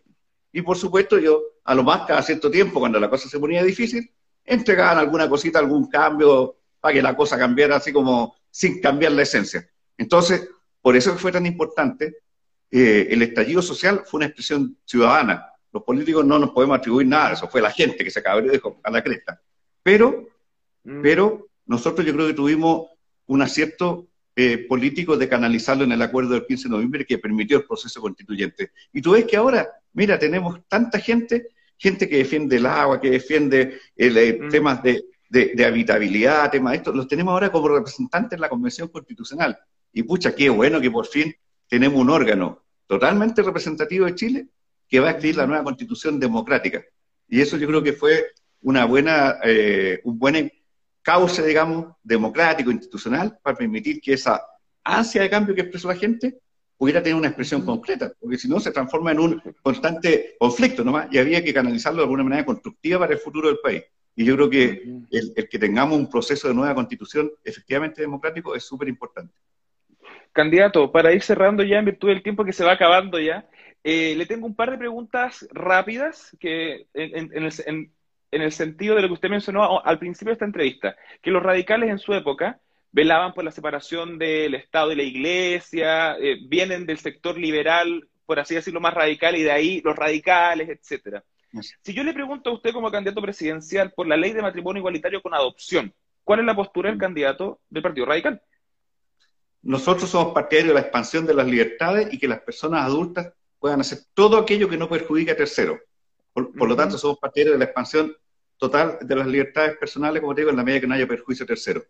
Y 0.53 0.63
por 0.63 0.77
supuesto, 0.77 1.19
yo, 1.19 1.43
a 1.65 1.75
lo 1.75 1.83
más 1.83 2.07
cada 2.07 2.23
cierto 2.23 2.51
tiempo, 2.51 2.81
cuando 2.81 2.99
la 2.99 3.11
cosa 3.11 3.29
se 3.29 3.39
ponía 3.39 3.63
difícil, 3.63 4.11
entregaban 4.45 4.99
alguna 4.99 5.29
cosita, 5.29 5.59
algún 5.59 5.89
cambio, 5.89 6.57
para 6.81 6.95
que 6.95 7.03
la 7.03 7.17
cosa 7.17 7.39
cambiara 7.39 7.77
así 7.77 7.93
como 7.93 8.37
sin 8.51 8.81
cambiar 8.81 9.13
la 9.13 9.23
esencia. 9.23 9.69
Entonces, 9.99 10.49
por 10.81 10.97
eso 10.97 11.17
fue 11.17 11.33
tan 11.33 11.47
importante 11.47 12.19
eh, 12.71 13.09
el 13.11 13.23
estallido 13.23 13.63
social 13.63 14.03
fue 14.05 14.19
una 14.19 14.27
expresión 14.27 14.77
ciudadana. 14.85 15.47
Los 15.73 15.83
políticos 15.83 16.25
no 16.25 16.39
nos 16.39 16.51
podemos 16.51 16.79
atribuir 16.79 17.07
nada, 17.07 17.33
eso 17.33 17.49
fue 17.49 17.61
la 17.61 17.71
gente 17.71 18.03
que 18.03 18.11
se 18.11 18.21
acabó 18.21 18.43
de 18.43 18.61
a 18.83 18.91
la 18.91 19.03
cresta. 19.03 19.41
Pero, 19.83 20.29
mm. 20.85 21.03
pero 21.03 21.49
nosotros 21.67 22.07
yo 22.07 22.13
creo 22.13 22.27
que 22.27 22.35
tuvimos 22.35 22.89
un 23.27 23.43
acierto 23.43 24.09
eh, 24.37 24.59
político 24.69 25.17
de 25.17 25.29
canalizarlo 25.29 25.85
en 25.85 25.93
el 25.93 26.03
acuerdo 26.03 26.35
del 26.35 26.47
15 26.47 26.65
de 26.65 26.75
noviembre 26.75 27.07
que 27.07 27.19
permitió 27.19 27.59
el 27.59 27.65
proceso 27.65 28.01
constituyente. 28.01 28.71
Y 28.93 29.03
tú 29.03 29.13
ves 29.13 29.25
que 29.25 29.37
ahora, 29.37 29.69
mira, 29.95 30.19
tenemos 30.19 30.61
tanta 30.69 31.01
gente, 31.01 31.49
gente 31.77 32.09
que 32.09 32.19
defiende 32.19 32.57
el 32.57 32.67
agua, 32.67 33.01
que 33.01 33.11
defiende 33.11 33.81
el, 33.97 34.17
eh, 34.17 34.39
mm. 34.41 34.49
temas 34.51 34.83
de 34.83 35.05
de, 35.29 35.65
habitabilidad, 35.65 36.51
temas 36.51 36.73
de 36.73 36.77
esto, 36.79 36.93
los 36.93 37.09
tenemos 37.09 37.33
ahora 37.33 37.51
como 37.51 37.69
representantes 37.69 38.37
en 38.37 38.41
la 38.41 38.49
Convención 38.49 38.89
Constitucional. 38.89 39.59
Y 39.93 40.03
pucha, 40.03 40.35
qué 40.35 40.49
bueno 40.49 40.81
que 40.81 40.91
por 40.91 41.07
fin 41.07 41.35
tenemos 41.69 42.01
un 42.01 42.11
órgano 42.11 42.63
totalmente 42.87 43.43
representativo 43.43 44.07
de 44.07 44.15
Chile 44.15 44.47
que 44.89 45.01
va 45.01 45.09
a 45.09 45.11
escribir 45.13 45.37
la 45.37 45.47
nueva 45.47 45.65
constitución 45.65 46.21
democrática. 46.21 46.85
Y 47.29 47.41
eso 47.41 47.57
yo 47.57 47.67
creo 47.67 47.83
que 47.83 47.93
fue 47.93 48.25
una 48.63 48.85
buena, 48.85 49.37
eh, 49.43 50.01
un 50.05 50.19
buen 50.19 50.53
cauce, 51.07 51.41
digamos, 51.47 51.95
democrático, 52.03 52.73
institucional, 52.73 53.39
para 53.41 53.57
permitir 53.57 54.01
que 54.01 54.15
esa 54.15 54.43
ansia 54.83 55.23
de 55.23 55.31
cambio 55.31 55.55
que 55.55 55.61
expresó 55.61 55.87
la 55.87 55.95
gente 55.95 56.37
pudiera 56.77 57.01
tener 57.01 57.17
una 57.17 57.29
expresión 57.29 57.65
concreta, 57.65 58.13
porque 58.21 58.37
si 58.37 58.49
no 58.49 58.59
se 58.59 58.73
transforma 58.73 59.13
en 59.13 59.21
un 59.21 59.43
constante 59.63 60.35
conflicto 60.37 60.83
nomás, 60.83 61.07
y 61.13 61.19
había 61.19 61.45
que 61.45 61.55
canalizarlo 61.55 61.99
de 61.99 62.07
alguna 62.07 62.25
manera 62.25 62.45
constructiva 62.45 62.99
para 62.99 63.13
el 63.13 63.21
futuro 63.21 63.47
del 63.47 63.61
país. 63.63 63.85
Y 64.17 64.25
yo 64.25 64.35
creo 64.35 64.51
que 64.51 64.83
el, 65.13 65.49
que 65.49 65.59
tengamos 65.61 65.97
un 65.97 66.11
proceso 66.11 66.49
de 66.49 66.55
nueva 66.55 66.75
constitución 66.75 67.31
efectivamente 67.45 68.01
democrático 68.01 68.57
es 68.57 68.65
súper 68.65 68.89
importante. 68.89 69.33
Candidato, 70.33 70.91
para 70.91 71.13
ir 71.13 71.23
cerrando 71.23 71.63
ya 71.63 71.79
en 71.79 71.85
virtud 71.85 72.09
del 72.09 72.25
tiempo 72.25 72.45
que 72.45 72.53
se 72.53 72.65
va 72.65 72.73
acabando 72.73 73.21
ya, 73.21 73.47
eh, 73.85 74.17
le 74.17 74.27
tengo 74.27 74.45
un 74.45 74.57
par 74.57 74.73
de 74.73 74.79
preguntas 74.79 75.47
rápidas 75.53 76.37
que 76.41 76.89
en, 76.95 77.31
el, 77.33 77.91
sentido 78.51 78.95
de 78.95 79.03
lo 79.03 79.09
que 79.09 79.15
usted 79.15 79.31
mencionó 79.31 79.85
al 79.85 79.99
principio 79.99 80.31
de 80.31 80.35
esta 80.35 80.45
entrevista, 80.45 80.97
que 81.23 81.31
los 81.31 81.43
radicales 81.43 81.91
en 81.91 81.99
su 81.99 82.13
época 82.13 82.61
velaban 82.93 83.35
por 83.35 83.45
la 83.45 83.51
separación 83.51 84.19
del 84.19 84.55
Estado 84.55 84.93
y 84.93 84.97
la 84.97 85.03
Iglesia, 85.03 86.17
eh, 86.19 86.39
vienen 86.47 86.87
del 86.87 86.99
sector 86.99 87.39
liberal, 87.39 88.09
por 88.25 88.41
así 88.41 88.55
decirlo, 88.55 88.81
más 88.81 88.95
radical, 88.95 89.37
y 89.37 89.43
de 89.43 89.53
ahí 89.53 89.81
los 89.85 89.97
radicales, 89.97 90.69
etcétera. 90.69 91.23
Si 91.83 91.95
yo 91.95 92.03
le 92.05 92.13
pregunto 92.13 92.51
a 92.51 92.55
usted 92.55 92.73
como 92.73 92.91
candidato 92.91 93.23
presidencial 93.23 93.93
por 93.93 94.07
la 94.07 94.17
ley 94.17 94.33
de 94.33 94.43
matrimonio 94.43 94.81
igualitario 94.81 95.23
con 95.23 95.35
adopción, 95.35 95.95
¿cuál 96.25 96.41
es 96.41 96.47
la 96.47 96.57
postura 96.57 96.91
del 96.91 96.99
candidato 96.99 97.61
del 97.71 97.83
Partido 97.83 98.07
Radical? 98.07 98.43
Nosotros 99.63 100.11
somos 100.11 100.33
partidarios 100.33 100.69
de 100.69 100.75
la 100.75 100.81
expansión 100.81 101.27
de 101.27 101.35
las 101.35 101.47
libertades 101.47 102.13
y 102.13 102.19
que 102.19 102.29
las 102.29 102.41
personas 102.41 102.85
adultas 102.85 103.33
puedan 103.59 103.81
hacer 103.81 103.99
todo 104.15 104.39
aquello 104.39 104.69
que 104.69 104.77
no 104.77 104.89
perjudique 104.89 105.33
a 105.33 105.37
terceros. 105.37 105.81
Por, 106.37 106.69
lo 106.69 106.77
tanto, 106.77 106.99
somos 106.99 107.19
partidarios 107.19 107.55
de 107.55 107.59
la 107.61 107.65
expansión 107.65 108.15
total 108.59 108.99
de 109.01 109.17
las 109.17 109.27
libertades 109.27 109.79
personales, 109.79 110.21
como 110.21 110.35
te 110.35 110.43
digo, 110.43 110.51
en 110.51 110.57
la 110.59 110.65
medida 110.65 110.83
que 110.83 110.87
no 110.87 110.95
haya 110.95 111.09
perjuicio 111.09 111.45
a 111.45 111.47
terceros. 111.47 111.85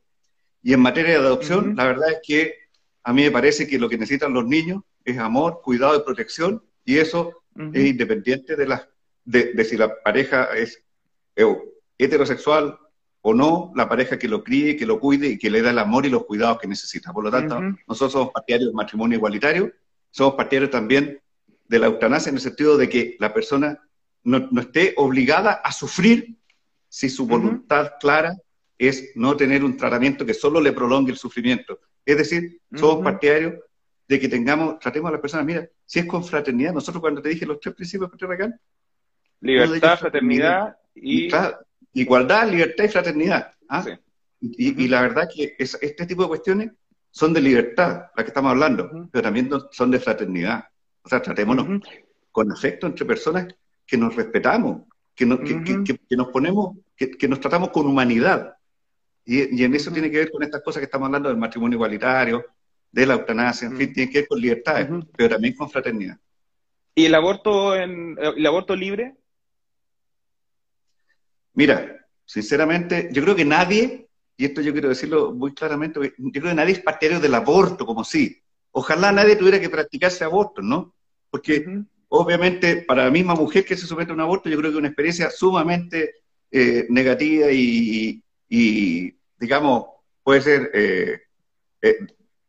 Y 0.62 0.72
en 0.72 0.78
materia 0.78 1.10
de 1.10 1.26
adopción, 1.26 1.74
la 1.74 1.84
verdad 1.84 2.12
es 2.12 2.18
que 2.22 2.54
a 3.02 3.12
mí 3.12 3.22
me 3.24 3.32
parece 3.32 3.66
que 3.66 3.76
lo 3.76 3.88
que 3.88 3.98
necesitan 3.98 4.32
los 4.32 4.46
niños 4.46 4.82
es 5.04 5.18
amor, 5.18 5.60
cuidado 5.62 5.96
y 5.96 6.04
protección, 6.04 6.62
y 6.84 6.98
eso 6.98 7.42
es 7.72 7.84
independiente 7.86 8.54
de 8.54 8.66
las 8.68 8.88
de, 9.24 9.64
si 9.64 9.76
la 9.76 10.00
pareja 10.02 10.50
es 10.56 10.80
heterosexual 11.98 12.78
o 13.22 13.34
no, 13.34 13.72
la 13.74 13.88
pareja 13.88 14.16
que 14.16 14.28
lo 14.28 14.44
críe, 14.44 14.76
que 14.76 14.86
lo 14.86 15.00
cuide 15.00 15.26
y 15.26 15.38
que 15.38 15.50
le 15.50 15.60
da 15.60 15.70
el 15.70 15.80
amor 15.80 16.06
y 16.06 16.10
los 16.10 16.24
cuidados 16.24 16.60
que 16.60 16.68
necesita. 16.68 17.12
Por 17.12 17.24
lo 17.24 17.32
tanto, 17.32 17.60
nosotros 17.88 18.12
somos 18.12 18.30
partidarios 18.32 18.68
del 18.68 18.76
matrimonio 18.76 19.18
igualitario, 19.18 19.72
somos 20.10 20.34
partidarios 20.34 20.70
también 20.70 21.20
de 21.66 21.78
la 21.80 21.86
eutanasia 21.86 22.30
en 22.30 22.36
el 22.36 22.40
sentido 22.40 22.76
de 22.76 22.88
que 22.88 23.16
la 23.18 23.34
persona 23.34 23.80
no, 24.26 24.60
esté 24.60 24.92
obligada 24.96 25.52
a 25.52 25.72
sufrir 25.72 26.36
si 26.88 27.08
su 27.08 27.26
voluntad 27.26 27.92
clara 28.00 28.36
es 28.76 29.12
no 29.14 29.36
tener 29.36 29.64
un 29.64 29.76
tratamiento 29.76 30.26
que 30.26 30.34
solo 30.34 30.60
le 30.60 30.72
prolongue 30.72 31.12
el 31.12 31.16
sufrimiento. 31.16 31.78
Es 32.04 32.18
decir, 32.18 32.60
somos 32.74 33.04
partidarios 33.04 33.54
de 34.08 34.20
que 34.20 34.28
tengamos, 34.28 34.78
tratemos 34.80 35.08
a 35.08 35.12
las 35.12 35.20
personas, 35.20 35.46
mira, 35.46 35.68
si 35.84 36.00
es 36.00 36.06
con 36.06 36.24
fraternidad, 36.24 36.72
nosotros 36.72 37.00
cuando 37.00 37.22
te 37.22 37.28
dije 37.28 37.46
los 37.46 37.60
tres 37.60 37.74
principios 37.74 38.10
de 38.10 38.52
Libertad, 39.40 39.98
fraternidad 39.98 40.76
y... 40.94 41.30
Igualdad, 41.92 42.50
libertad 42.50 42.84
y 42.84 42.88
fraternidad. 42.88 43.52
¿ah? 43.70 43.86
Y, 44.40 44.88
la 44.88 45.00
verdad 45.00 45.28
que 45.34 45.56
este 45.58 46.04
tipo 46.04 46.22
de 46.22 46.28
cuestiones 46.28 46.72
son 47.10 47.32
de 47.32 47.40
libertad, 47.40 48.10
las 48.14 48.24
que 48.24 48.30
estamos 48.30 48.50
hablando, 48.50 49.08
pero 49.10 49.22
también 49.22 49.48
son 49.70 49.90
de 49.90 49.98
fraternidad. 49.98 50.64
O 51.02 51.08
sea, 51.08 51.22
tratémonos 51.22 51.80
con 52.30 52.52
afecto 52.52 52.86
entre 52.86 53.06
personas 53.06 53.46
que 53.86 53.96
nos 53.96 54.14
respetamos, 54.14 54.82
que, 55.14 55.26
que, 55.26 56.16
nos 56.16 56.28
ponemos, 56.28 56.76
que, 56.96 57.28
nos 57.28 57.40
tratamos 57.40 57.70
con 57.70 57.86
humanidad. 57.86 58.54
Y, 59.24 59.62
en 59.62 59.74
eso 59.74 59.90
tiene 59.90 60.10
que 60.10 60.18
ver 60.18 60.30
con 60.30 60.42
estas 60.42 60.62
cosas 60.62 60.80
que 60.80 60.84
estamos 60.84 61.06
hablando 61.06 61.28
del 61.28 61.38
matrimonio 61.38 61.76
igualitario, 61.76 62.44
de 62.90 63.06
la 63.06 63.14
eutanasia, 63.14 63.68
en 63.68 63.76
fin, 63.76 63.92
tiene 63.92 64.10
que 64.10 64.20
ver 64.20 64.28
con 64.28 64.40
libertades, 64.40 64.88
pero 65.16 65.30
también 65.30 65.54
con 65.54 65.70
fraternidad. 65.70 66.18
¿Y 66.94 67.06
el 67.06 67.14
aborto, 67.14 67.76
en, 67.76 68.16
el 68.18 68.46
aborto 68.46 68.74
libre? 68.74 69.14
Mira, 71.54 72.06
sinceramente, 72.24 73.08
yo 73.12 73.22
creo 73.22 73.36
que 73.36 73.44
nadie, 73.44 74.08
y 74.36 74.44
esto 74.44 74.60
yo 74.60 74.72
quiero 74.72 74.88
decirlo 74.88 75.32
muy 75.32 75.54
claramente, 75.54 76.00
yo 76.16 76.30
creo 76.40 76.50
que 76.50 76.54
nadie 76.54 76.72
es 76.72 76.80
partidario 76.80 77.20
del 77.20 77.34
aborto 77.34 77.84
como 77.86 78.04
sí. 78.04 78.42
Ojalá 78.70 79.12
nadie 79.12 79.36
tuviera 79.36 79.60
que 79.60 79.70
practicarse 79.70 80.24
aborto, 80.24 80.60
¿no? 80.60 80.94
Porque 81.30 81.84
obviamente 82.08 82.76
para 82.76 83.04
la 83.04 83.10
misma 83.10 83.34
mujer 83.34 83.64
que 83.64 83.76
se 83.76 83.86
somete 83.86 84.10
a 84.10 84.14
un 84.14 84.20
aborto, 84.20 84.48
yo 84.48 84.56
creo 84.56 84.70
que 84.70 84.76
es 84.76 84.78
una 84.78 84.88
experiencia 84.88 85.30
sumamente 85.30 86.16
eh, 86.50 86.86
negativa 86.88 87.48
y, 87.50 88.22
digamos, 89.38 89.86
puede 90.22 90.40
ser 90.40 90.70
eh, 90.74 91.20
eh, 91.82 91.96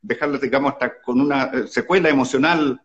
dejarla, 0.02 0.38
digamos, 0.38 0.74
hasta 0.74 1.02
con 1.02 1.20
una 1.20 1.68
secuela 1.68 2.10
emocional 2.10 2.82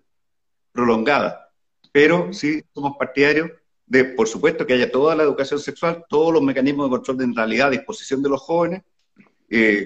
prolongada. 0.73 1.51
Pero 1.93 2.33
sí 2.33 2.63
somos 2.75 2.97
partidarios 2.97 3.51
de, 3.87 4.05
por 4.05 4.27
supuesto, 4.27 4.67
que 4.67 4.73
haya 4.73 4.91
toda 4.91 5.15
la 5.15 5.23
educación 5.23 5.61
sexual, 5.61 6.05
todos 6.09 6.33
los 6.33 6.43
mecanismos 6.43 6.87
de 6.87 6.91
control 6.91 7.19
de 7.19 7.27
natalidad 7.27 7.69
a 7.69 7.71
disposición 7.71 8.23
de 8.23 8.31
los 8.31 8.41
jóvenes, 8.41 8.83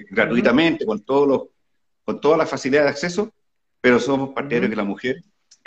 gratuitamente, 0.09 0.85
con, 0.85 1.01
todos 1.01 1.27
los, 1.27 1.41
con 2.05 2.21
todas 2.21 2.37
las 2.37 2.49
facilidades 2.49 2.85
de 2.85 2.91
acceso, 2.91 3.33
pero 3.81 3.99
somos 3.99 4.29
partidarios 4.29 4.69
de 4.69 4.75
que 4.75 4.81
la 4.81 4.85
mujer 4.85 5.17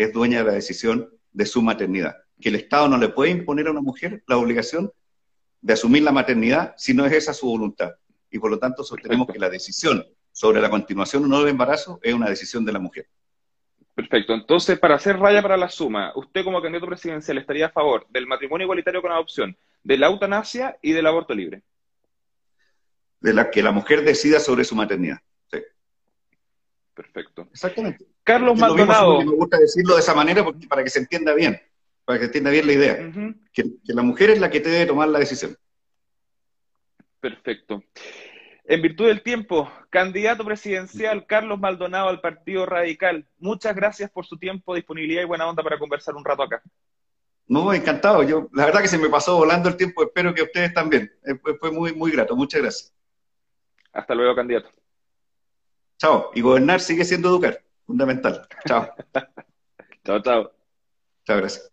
es 0.04 0.12
dueña 0.12 0.38
de 0.38 0.44
la 0.44 0.52
decisión 0.52 1.10
de 1.32 1.46
su 1.46 1.62
maternidad. 1.62 2.16
Que 2.40 2.48
el 2.48 2.54
Estado 2.56 2.88
no 2.88 2.96
le 2.96 3.10
puede 3.10 3.30
imponer 3.30 3.66
a 3.66 3.70
una 3.70 3.82
mujer 3.82 4.22
la 4.26 4.38
obligación 4.38 4.90
de 5.60 5.74
asumir 5.74 6.02
la 6.02 6.12
maternidad 6.12 6.74
si 6.76 6.94
no 6.94 7.04
es 7.04 7.12
esa 7.12 7.34
su 7.34 7.46
voluntad. 7.46 7.92
Y 8.30 8.38
por 8.38 8.50
lo 8.50 8.58
tanto 8.58 8.82
sostenemos 8.82 9.26
que 9.26 9.38
la 9.38 9.50
decisión 9.50 10.06
sobre 10.32 10.60
la 10.60 10.70
continuación 10.70 11.24
o 11.24 11.26
no 11.26 11.40
del 11.40 11.48
embarazo 11.48 12.00
es 12.02 12.14
una 12.14 12.30
decisión 12.30 12.64
de 12.64 12.72
la 12.72 12.78
mujer. 12.78 13.08
Perfecto. 13.94 14.32
Entonces, 14.32 14.78
para 14.78 14.94
hacer 14.94 15.18
raya 15.18 15.42
para 15.42 15.58
la 15.58 15.68
suma, 15.68 16.12
usted 16.14 16.44
como 16.44 16.62
candidato 16.62 16.86
presidencial 16.86 17.36
estaría 17.36 17.66
a 17.66 17.70
favor 17.70 18.06
del 18.08 18.26
matrimonio 18.26 18.64
igualitario 18.64 19.02
con 19.02 19.12
adopción, 19.12 19.54
de 19.82 19.98
la 19.98 20.06
eutanasia 20.06 20.78
y 20.80 20.92
del 20.92 21.06
aborto 21.06 21.34
libre. 21.34 21.62
De 23.20 23.34
la 23.34 23.50
que 23.50 23.62
la 23.62 23.72
mujer 23.72 24.02
decida 24.02 24.40
sobre 24.40 24.64
su 24.64 24.74
maternidad. 24.74 25.18
Sí. 25.50 25.58
Perfecto. 26.94 27.48
Exactamente. 27.50 28.06
Carlos 28.32 28.58
Maldonado. 28.58 29.18
Me 29.20 29.32
gusta 29.32 29.58
decirlo 29.58 29.94
de 29.94 30.00
esa 30.00 30.14
manera 30.14 30.44
para 30.68 30.84
que 30.84 30.90
se 30.90 31.00
entienda 31.00 31.34
bien, 31.34 31.60
para 32.04 32.18
que 32.18 32.24
se 32.24 32.26
entienda 32.26 32.50
bien 32.50 32.66
la 32.66 32.72
idea. 32.72 32.96
que, 33.52 33.62
que 33.84 33.92
la 33.92 34.02
mujer 34.02 34.30
es 34.30 34.40
la 34.40 34.50
que 34.50 34.60
debe 34.60 34.86
tomar 34.86 35.08
la 35.08 35.18
decisión. 35.18 35.56
Perfecto. 37.20 37.82
En 38.64 38.82
virtud 38.82 39.08
del 39.08 39.22
tiempo, 39.22 39.70
candidato 39.90 40.44
presidencial 40.44 41.26
Carlos 41.26 41.58
Maldonado 41.58 42.08
al 42.08 42.20
Partido 42.20 42.66
Radical, 42.66 43.26
muchas 43.38 43.74
gracias 43.74 44.10
por 44.10 44.26
su 44.26 44.38
tiempo, 44.38 44.76
disponibilidad 44.76 45.22
y 45.22 45.26
buena 45.26 45.48
onda 45.48 45.62
para 45.62 45.78
conversar 45.78 46.14
un 46.14 46.24
rato 46.24 46.44
acá. 46.44 46.62
No, 47.48 47.74
encantado. 47.74 48.22
Yo, 48.22 48.48
la 48.52 48.66
verdad 48.66 48.80
que 48.80 48.86
se 48.86 48.96
me 48.96 49.08
pasó 49.08 49.36
volando 49.36 49.68
el 49.68 49.76
tiempo, 49.76 50.04
espero 50.04 50.32
que 50.32 50.42
ustedes 50.42 50.72
también. 50.72 51.12
Eh, 51.26 51.34
fue 51.58 51.72
muy, 51.72 51.92
muy 51.92 52.12
grato. 52.12 52.36
Muchas 52.36 52.62
gracias. 52.62 52.94
Hasta 53.92 54.14
luego, 54.14 54.36
candidato. 54.36 54.70
Chao. 55.98 56.30
Y 56.32 56.40
gobernar 56.40 56.80
sigue 56.80 57.04
siendo 57.04 57.28
educar, 57.28 57.60
fundamental. 57.90 58.46
Chao. 58.66 58.86
chao, 60.04 60.20
chao. 60.22 60.52
Chao, 61.26 61.38
gracias. 61.38 61.72